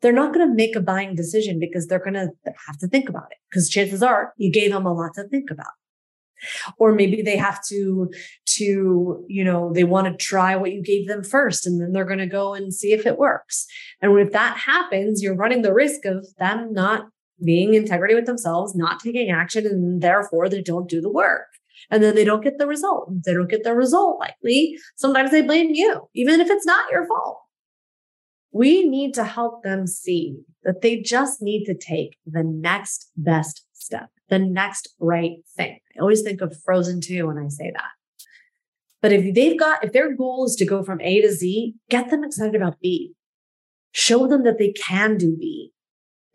they're 0.00 0.12
not 0.12 0.32
going 0.32 0.48
to 0.48 0.54
make 0.54 0.76
a 0.76 0.80
buying 0.80 1.14
decision 1.14 1.58
because 1.58 1.86
they're 1.86 1.98
going 1.98 2.14
to 2.14 2.30
have 2.66 2.78
to 2.78 2.88
think 2.88 3.08
about 3.08 3.26
it 3.30 3.38
because 3.50 3.68
chances 3.68 4.02
are 4.02 4.32
you 4.36 4.50
gave 4.52 4.72
them 4.72 4.86
a 4.86 4.92
lot 4.92 5.14
to 5.14 5.24
think 5.28 5.50
about. 5.50 5.66
Or 6.78 6.94
maybe 6.94 7.20
they 7.20 7.36
have 7.36 7.60
to 7.68 8.10
to 8.58 9.24
you 9.28 9.44
know 9.44 9.72
they 9.72 9.84
want 9.84 10.06
to 10.06 10.24
try 10.24 10.54
what 10.54 10.72
you 10.72 10.82
gave 10.82 11.08
them 11.08 11.24
first 11.24 11.66
and 11.66 11.80
then 11.80 11.92
they're 11.92 12.04
going 12.04 12.18
to 12.18 12.26
go 12.26 12.54
and 12.54 12.72
see 12.72 12.92
if 12.92 13.06
it 13.06 13.18
works. 13.18 13.66
And 14.00 14.16
if 14.18 14.32
that 14.32 14.56
happens 14.56 15.20
you're 15.22 15.34
running 15.34 15.62
the 15.62 15.74
risk 15.74 16.04
of 16.04 16.26
them 16.38 16.72
not 16.72 17.06
being 17.44 17.74
integrity 17.74 18.14
with 18.14 18.26
themselves 18.26 18.74
not 18.74 19.00
taking 19.00 19.30
action 19.30 19.66
and 19.66 20.00
therefore 20.00 20.48
they 20.48 20.62
don't 20.62 20.88
do 20.88 21.00
the 21.00 21.10
work. 21.10 21.46
And 21.90 22.02
then 22.02 22.14
they 22.14 22.24
don't 22.24 22.42
get 22.42 22.58
the 22.58 22.66
result. 22.66 23.08
They 23.24 23.32
don't 23.32 23.48
get 23.48 23.64
the 23.64 23.74
result 23.74 24.20
likely. 24.20 24.76
Sometimes 24.96 25.30
they 25.32 25.42
blame 25.42 25.70
you 25.72 26.08
even 26.14 26.40
if 26.40 26.48
it's 26.50 26.66
not 26.66 26.90
your 26.92 27.06
fault 27.08 27.40
we 28.59 28.88
need 28.88 29.14
to 29.14 29.22
help 29.22 29.62
them 29.62 29.86
see 29.86 30.36
that 30.64 30.80
they 30.82 31.00
just 31.00 31.40
need 31.40 31.64
to 31.64 31.76
take 31.76 32.16
the 32.26 32.42
next 32.42 33.09
best 33.16 33.64
step, 33.72 34.09
the 34.30 34.38
next 34.40 34.96
right 34.98 35.36
thing. 35.56 35.78
I 35.96 36.00
always 36.00 36.22
think 36.22 36.40
of 36.40 36.61
Frozen 36.64 37.02
2 37.02 37.28
when 37.28 37.38
I 37.38 37.46
say 37.50 37.70
that. 37.72 37.92
But 39.00 39.12
if 39.12 39.32
they've 39.32 39.56
got, 39.56 39.84
if 39.84 39.92
their 39.92 40.12
goal 40.12 40.44
is 40.44 40.56
to 40.56 40.66
go 40.66 40.82
from 40.82 41.00
A 41.00 41.20
to 41.20 41.30
Z, 41.30 41.76
get 41.88 42.11
them 42.11 42.24
excited 42.24 42.56
about 42.56 42.80
B. 42.80 43.12
Show 43.92 44.26
them 44.26 44.42
that 44.42 44.59
they 44.59 44.72
can 44.72 45.16
do 45.16 45.36
B 45.36 45.70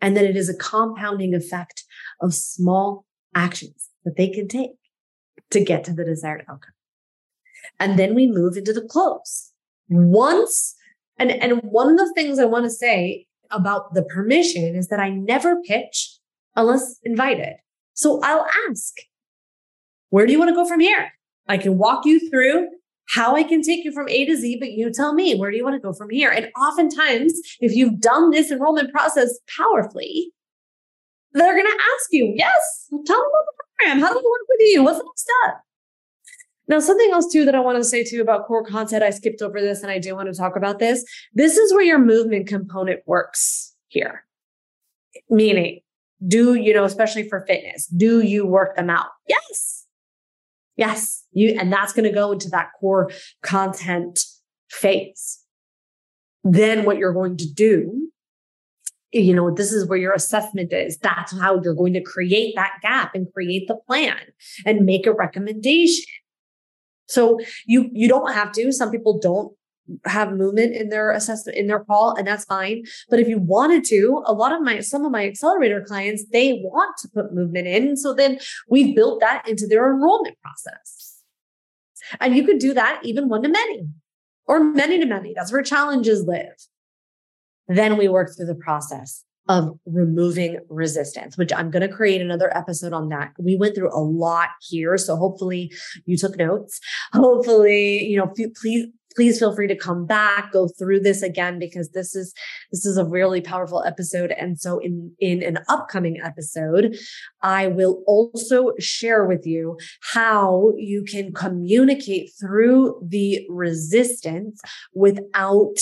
and 0.00 0.16
that 0.16 0.24
it 0.24 0.34
is 0.34 0.48
a 0.48 0.56
compounding 0.56 1.34
effect 1.34 1.84
of 2.22 2.32
small 2.32 3.04
actions 3.34 3.90
that 4.06 4.16
they 4.16 4.30
can 4.30 4.48
take 4.48 4.70
to 5.50 5.62
get 5.62 5.84
to 5.84 5.92
the 5.92 6.06
desired 6.06 6.46
outcome. 6.48 6.72
And 7.78 7.98
then 7.98 8.14
we 8.14 8.26
move 8.26 8.56
into 8.56 8.72
the 8.72 8.88
close. 8.88 9.50
Once 9.90 10.74
and, 11.18 11.30
and 11.30 11.60
one 11.62 11.90
of 11.90 11.98
the 11.98 12.12
things 12.14 12.38
I 12.38 12.44
want 12.44 12.64
to 12.64 12.70
say 12.70 13.26
about 13.50 13.94
the 13.94 14.02
permission 14.02 14.74
is 14.74 14.88
that 14.88 15.00
I 15.00 15.10
never 15.10 15.60
pitch 15.62 16.18
unless 16.56 16.98
invited. 17.04 17.54
So 17.94 18.20
I'll 18.22 18.46
ask, 18.68 18.94
where 20.10 20.26
do 20.26 20.32
you 20.32 20.38
want 20.38 20.48
to 20.48 20.54
go 20.54 20.66
from 20.66 20.80
here? 20.80 21.12
I 21.48 21.58
can 21.58 21.78
walk 21.78 22.04
you 22.04 22.28
through 22.30 22.68
how 23.10 23.36
I 23.36 23.42
can 23.42 23.62
take 23.62 23.84
you 23.84 23.92
from 23.92 24.08
A 24.08 24.24
to 24.24 24.36
Z, 24.36 24.56
but 24.58 24.72
you 24.72 24.90
tell 24.90 25.12
me, 25.14 25.34
where 25.34 25.50
do 25.50 25.56
you 25.56 25.64
want 25.64 25.74
to 25.74 25.80
go 25.80 25.92
from 25.92 26.10
here? 26.10 26.30
And 26.30 26.50
oftentimes, 26.60 27.34
if 27.60 27.74
you've 27.74 28.00
done 28.00 28.30
this 28.30 28.50
enrollment 28.50 28.92
process 28.92 29.38
powerfully, 29.56 30.32
they're 31.32 31.52
going 31.52 31.66
to 31.66 31.82
ask 31.94 32.08
you, 32.12 32.32
yes, 32.34 32.86
tell 32.90 33.16
them 33.16 33.26
about 33.26 33.46
the 33.46 33.64
program. 33.78 34.00
How 34.00 34.08
do 34.08 34.18
we 34.18 34.30
work 34.30 34.46
with 34.48 34.60
you? 34.60 34.84
What's 34.84 34.98
the 34.98 35.04
next 35.04 35.22
step? 35.22 35.60
Now, 36.66 36.78
something 36.78 37.10
else 37.12 37.30
too 37.30 37.44
that 37.44 37.54
I 37.54 37.60
want 37.60 37.78
to 37.78 37.84
say 37.84 38.04
too 38.04 38.20
about 38.20 38.46
core 38.46 38.64
content, 38.64 39.02
I 39.02 39.10
skipped 39.10 39.42
over 39.42 39.60
this 39.60 39.82
and 39.82 39.90
I 39.90 39.98
do 39.98 40.14
want 40.14 40.32
to 40.32 40.38
talk 40.38 40.56
about 40.56 40.78
this. 40.78 41.04
This 41.34 41.56
is 41.56 41.72
where 41.72 41.82
your 41.82 41.98
movement 41.98 42.46
component 42.46 43.00
works 43.06 43.74
here. 43.88 44.24
Meaning, 45.28 45.80
do 46.26 46.54
you 46.54 46.72
know, 46.72 46.84
especially 46.84 47.28
for 47.28 47.44
fitness, 47.46 47.86
do 47.86 48.20
you 48.20 48.46
work 48.46 48.76
them 48.76 48.88
out? 48.88 49.08
Yes. 49.28 49.86
Yes. 50.76 51.24
You, 51.32 51.56
and 51.58 51.72
that's 51.72 51.92
going 51.92 52.08
to 52.08 52.14
go 52.14 52.32
into 52.32 52.48
that 52.50 52.70
core 52.80 53.10
content 53.42 54.24
phase. 54.70 55.40
Then 56.42 56.84
what 56.84 56.98
you're 56.98 57.12
going 57.12 57.36
to 57.38 57.52
do 57.52 58.10
you 59.14 59.32
know, 59.32 59.54
this 59.54 59.72
is 59.72 59.86
where 59.86 59.98
your 59.98 60.12
assessment 60.12 60.72
is. 60.72 60.98
That's 60.98 61.38
how 61.38 61.60
you're 61.62 61.74
going 61.74 61.92
to 61.92 62.02
create 62.02 62.54
that 62.56 62.78
gap 62.82 63.14
and 63.14 63.32
create 63.32 63.68
the 63.68 63.76
plan 63.86 64.18
and 64.66 64.84
make 64.84 65.06
a 65.06 65.12
recommendation. 65.12 66.04
So 67.06 67.38
you 67.66 67.90
you 67.92 68.08
don't 68.08 68.32
have 68.32 68.52
to. 68.52 68.72
Some 68.72 68.90
people 68.90 69.18
don't 69.18 69.52
have 70.06 70.32
movement 70.32 70.74
in 70.74 70.88
their 70.88 71.10
assessment 71.10 71.58
in 71.58 71.66
their 71.66 71.84
call 71.84 72.14
and 72.16 72.26
that's 72.26 72.44
fine. 72.44 72.84
But 73.10 73.20
if 73.20 73.28
you 73.28 73.38
wanted 73.38 73.84
to 73.86 74.22
a 74.24 74.32
lot 74.32 74.52
of 74.52 74.62
my 74.62 74.80
some 74.80 75.04
of 75.04 75.12
my 75.12 75.26
accelerator 75.26 75.82
clients 75.82 76.24
they 76.32 76.60
want 76.62 76.96
to 76.98 77.08
put 77.08 77.34
movement 77.34 77.66
in. 77.66 77.96
So 77.96 78.14
then 78.14 78.38
we've 78.68 78.96
built 78.96 79.20
that 79.20 79.46
into 79.48 79.66
their 79.66 79.92
enrollment 79.92 80.36
process. 80.42 81.18
And 82.20 82.36
you 82.36 82.44
could 82.44 82.58
do 82.58 82.74
that 82.74 83.00
even 83.04 83.28
one 83.28 83.42
to 83.42 83.48
many 83.48 83.86
or 84.46 84.62
many 84.62 84.98
to 84.98 85.06
many. 85.06 85.32
That's 85.34 85.52
where 85.52 85.62
challenges 85.62 86.24
live. 86.24 86.54
Then 87.68 87.96
we 87.96 88.08
work 88.08 88.30
through 88.36 88.46
the 88.46 88.54
process 88.54 89.24
of 89.48 89.78
removing 89.84 90.58
resistance, 90.68 91.36
which 91.36 91.52
I'm 91.52 91.70
going 91.70 91.86
to 91.86 91.94
create 91.94 92.20
another 92.20 92.54
episode 92.56 92.92
on 92.92 93.08
that. 93.10 93.32
We 93.38 93.56
went 93.56 93.74
through 93.74 93.94
a 93.94 94.00
lot 94.00 94.48
here. 94.62 94.96
So 94.96 95.16
hopefully 95.16 95.72
you 96.06 96.16
took 96.16 96.38
notes. 96.38 96.80
Hopefully, 97.12 98.04
you 98.04 98.16
know, 98.16 98.32
please, 98.60 98.86
please 99.14 99.38
feel 99.38 99.54
free 99.54 99.68
to 99.68 99.76
come 99.76 100.06
back, 100.06 100.50
go 100.52 100.68
through 100.78 101.00
this 101.00 101.22
again, 101.22 101.58
because 101.58 101.90
this 101.90 102.16
is, 102.16 102.32
this 102.72 102.84
is 102.84 102.96
a 102.96 103.04
really 103.04 103.40
powerful 103.40 103.84
episode. 103.84 104.32
And 104.32 104.58
so 104.58 104.78
in, 104.78 105.12
in 105.20 105.42
an 105.42 105.58
upcoming 105.68 106.20
episode, 106.24 106.96
I 107.42 107.68
will 107.68 108.02
also 108.06 108.72
share 108.80 109.24
with 109.24 109.46
you 109.46 109.78
how 110.14 110.72
you 110.76 111.04
can 111.04 111.32
communicate 111.32 112.30
through 112.40 112.98
the 113.06 113.46
resistance 113.48 114.60
without 114.94 115.76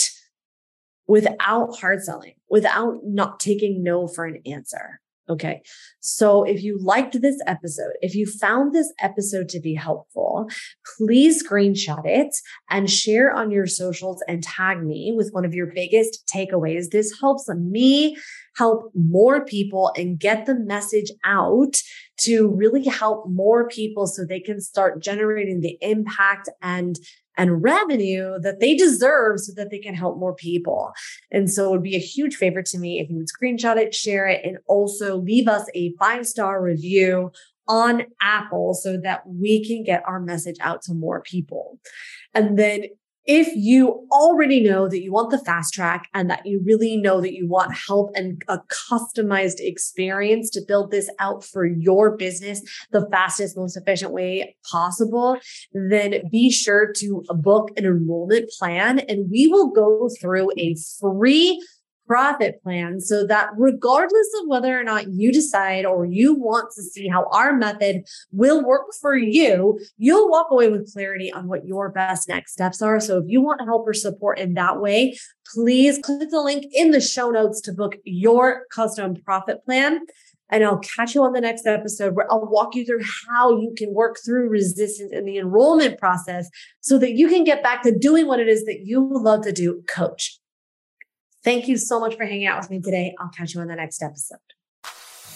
without 1.09 1.77
hard 1.77 2.03
selling, 2.03 2.33
without 2.53 2.99
not 3.03 3.41
taking 3.41 3.83
no 3.83 4.07
for 4.07 4.27
an 4.27 4.41
answer. 4.47 5.01
Okay. 5.29 5.63
So 6.01 6.43
if 6.43 6.63
you 6.63 6.79
liked 6.83 7.21
this 7.23 7.41
episode, 7.47 7.93
if 8.03 8.15
you 8.15 8.27
found 8.27 8.75
this 8.75 8.93
episode 9.01 9.49
to 9.51 9.61
be 9.61 9.73
helpful, 9.73 10.51
please 10.97 11.43
screenshot 11.43 12.03
it 12.05 12.37
and 12.69 12.91
share 12.91 13.33
on 13.33 13.51
your 13.51 13.67
socials 13.67 14.23
and 14.29 14.43
tag 14.43 14.83
me 14.83 15.15
with 15.17 15.31
one 15.33 15.45
of 15.45 15.55
your 15.55 15.69
biggest 15.73 16.29
takeaways. 16.33 16.91
This 16.91 17.19
helps 17.21 17.49
me 17.49 18.17
help 18.57 18.91
more 18.95 19.45
people 19.45 19.93
and 19.97 20.19
get 20.19 20.45
the 20.45 20.59
message 20.59 21.11
out 21.25 21.77
to 22.19 22.49
really 22.49 22.85
help 22.85 23.27
more 23.29 23.69
people 23.69 24.07
so 24.07 24.25
they 24.25 24.41
can 24.41 24.61
start 24.61 25.03
generating 25.03 25.61
the 25.61 25.79
impact 25.81 26.51
and 26.61 26.99
and 27.37 27.63
revenue 27.63 28.39
that 28.41 28.61
they 28.61 28.75
deserve 28.75 29.41
so 29.41 29.53
that 29.57 29.71
they 29.71 29.79
can 29.79 29.95
help 29.95 30.19
more 30.19 30.35
people. 30.35 30.93
And 31.31 31.51
so 31.51 31.69
it 31.69 31.71
would 31.73 31.83
be 31.83 31.97
a 31.97 32.01
huge 32.01 32.37
favor 32.37 32.63
to 32.63 32.79
me 32.79 33.01
if 33.01 33.11
you 33.11 33.17
would 33.17 33.29
screenshot 33.29 33.77
it, 33.77 33.95
share 33.95 34.27
it, 34.27 34.45
and 34.45 34.59
also 34.67 35.17
leave 35.17 35.49
us 35.49 35.69
a 35.75 35.95
five 35.99 36.27
star 36.27 36.63
review 36.63 37.33
on 37.69 38.05
Apple 38.21 38.75
so 38.75 38.99
that 38.99 39.23
we 39.27 39.65
can 39.65 39.85
get 39.85 40.03
our 40.07 40.21
message 40.21 40.57
out 40.61 40.83
to 40.83 40.95
more 40.95 41.23
people. 41.23 41.79
And 42.35 42.59
then 42.59 42.85
if 43.27 43.49
you 43.55 44.07
already 44.11 44.61
know 44.61 44.89
that 44.89 45.03
you 45.03 45.13
want 45.13 45.31
the 45.31 45.39
fast 45.39 45.73
track 45.73 46.09
and 46.13 46.29
that 46.29 46.45
you 46.45 46.61
really 46.65 46.97
know 46.97 47.21
that 47.21 47.35
you 47.35 47.49
want 47.49 47.75
help 47.75 48.11
and 48.15 48.43
a 48.49 48.59
customized 48.91 49.61
experience 49.61 50.51
to 50.51 50.63
build 50.67 50.91
this 50.91 51.09
out 51.19 51.45
for 51.45 51.65
your 51.65 52.17
business 52.17 52.61
the 52.91 53.07
fastest, 53.11 53.57
most 53.57 53.77
efficient 53.77 54.13
way 54.13 54.57
possible, 54.71 55.39
then 55.73 56.23
be 56.31 56.51
sure 56.51 56.93
to 56.97 57.23
book 57.29 57.71
an 57.77 57.85
enrollment 57.85 58.51
plan 58.59 58.99
and 59.01 59.31
we 59.31 59.47
will 59.47 59.71
go 59.71 60.09
through 60.21 60.51
a 60.59 60.75
free 61.01 61.61
profit 62.13 62.63
plan 62.63 63.01
so 63.01 63.27
that 63.27 63.49
regardless 63.57 64.29
of 64.43 64.47
whether 64.47 64.79
or 64.79 64.85
not 64.85 65.11
you 65.15 65.33
decide 65.33 65.87
or 65.87 66.05
you 66.05 66.35
want 66.35 66.71
to 66.77 66.83
see 66.83 67.09
how 67.09 67.25
our 67.33 67.55
method 67.55 68.03
will 68.33 68.63
work 68.63 68.83
for 69.01 69.17
you, 69.17 69.81
you'll 69.97 70.29
walk 70.29 70.49
away 70.51 70.69
with 70.69 70.93
clarity 70.93 71.33
on 71.33 71.49
what 71.49 71.65
your 71.65 71.89
best 71.89 72.29
next 72.29 72.53
steps 72.53 72.83
are. 72.83 73.01
So 73.01 73.17
if 73.17 73.25
you 73.29 73.41
want 73.41 73.63
help 73.63 73.89
or 73.89 73.95
support 73.95 74.39
in 74.39 74.53
that 74.55 74.79
way, 74.79 75.17
please 75.55 75.99
click 76.01 76.29
the 76.29 76.43
link 76.43 76.67
in 76.75 76.91
the 76.91 77.01
show 77.01 77.31
notes 77.31 77.63
to 77.63 77.73
book 77.73 77.97
your 78.05 78.67
custom 78.71 79.17
profit 79.25 79.65
plan. 79.65 80.01
And 80.51 80.63
I'll 80.63 80.81
catch 80.81 81.15
you 81.15 81.23
on 81.23 81.33
the 81.33 81.41
next 81.41 81.67
episode 81.67 82.15
where 82.15 82.31
I'll 82.31 82.47
walk 82.47 82.75
you 82.75 82.85
through 82.85 83.05
how 83.31 83.59
you 83.59 83.73
can 83.75 83.95
work 83.95 84.19
through 84.23 84.51
resistance 84.51 85.13
in 85.15 85.25
the 85.25 85.39
enrollment 85.39 85.99
process 85.99 86.51
so 86.83 86.99
that 86.99 87.13
you 87.13 87.27
can 87.29 87.43
get 87.43 87.63
back 87.63 87.83
to 87.85 87.99
doing 87.99 88.27
what 88.27 88.39
it 88.39 88.49
is 88.49 88.67
that 88.67 88.81
you 88.85 89.09
love 89.11 89.45
to 89.45 89.53
do, 89.53 89.83
coach. 89.89 90.42
Thank 91.45 91.69
you 91.69 91.77
so 91.77 91.99
much 91.99 92.17
for 92.17 92.25
hanging 92.25 92.47
out 92.47 92.61
with 92.61 92.71
me 92.71 92.81
today. 92.81 93.15
I'll 93.19 93.31
catch 93.31 93.55
you 93.55 93.61
on 93.61 93.69
the 93.69 93.75
next 93.75 94.03
episode. 94.03 94.39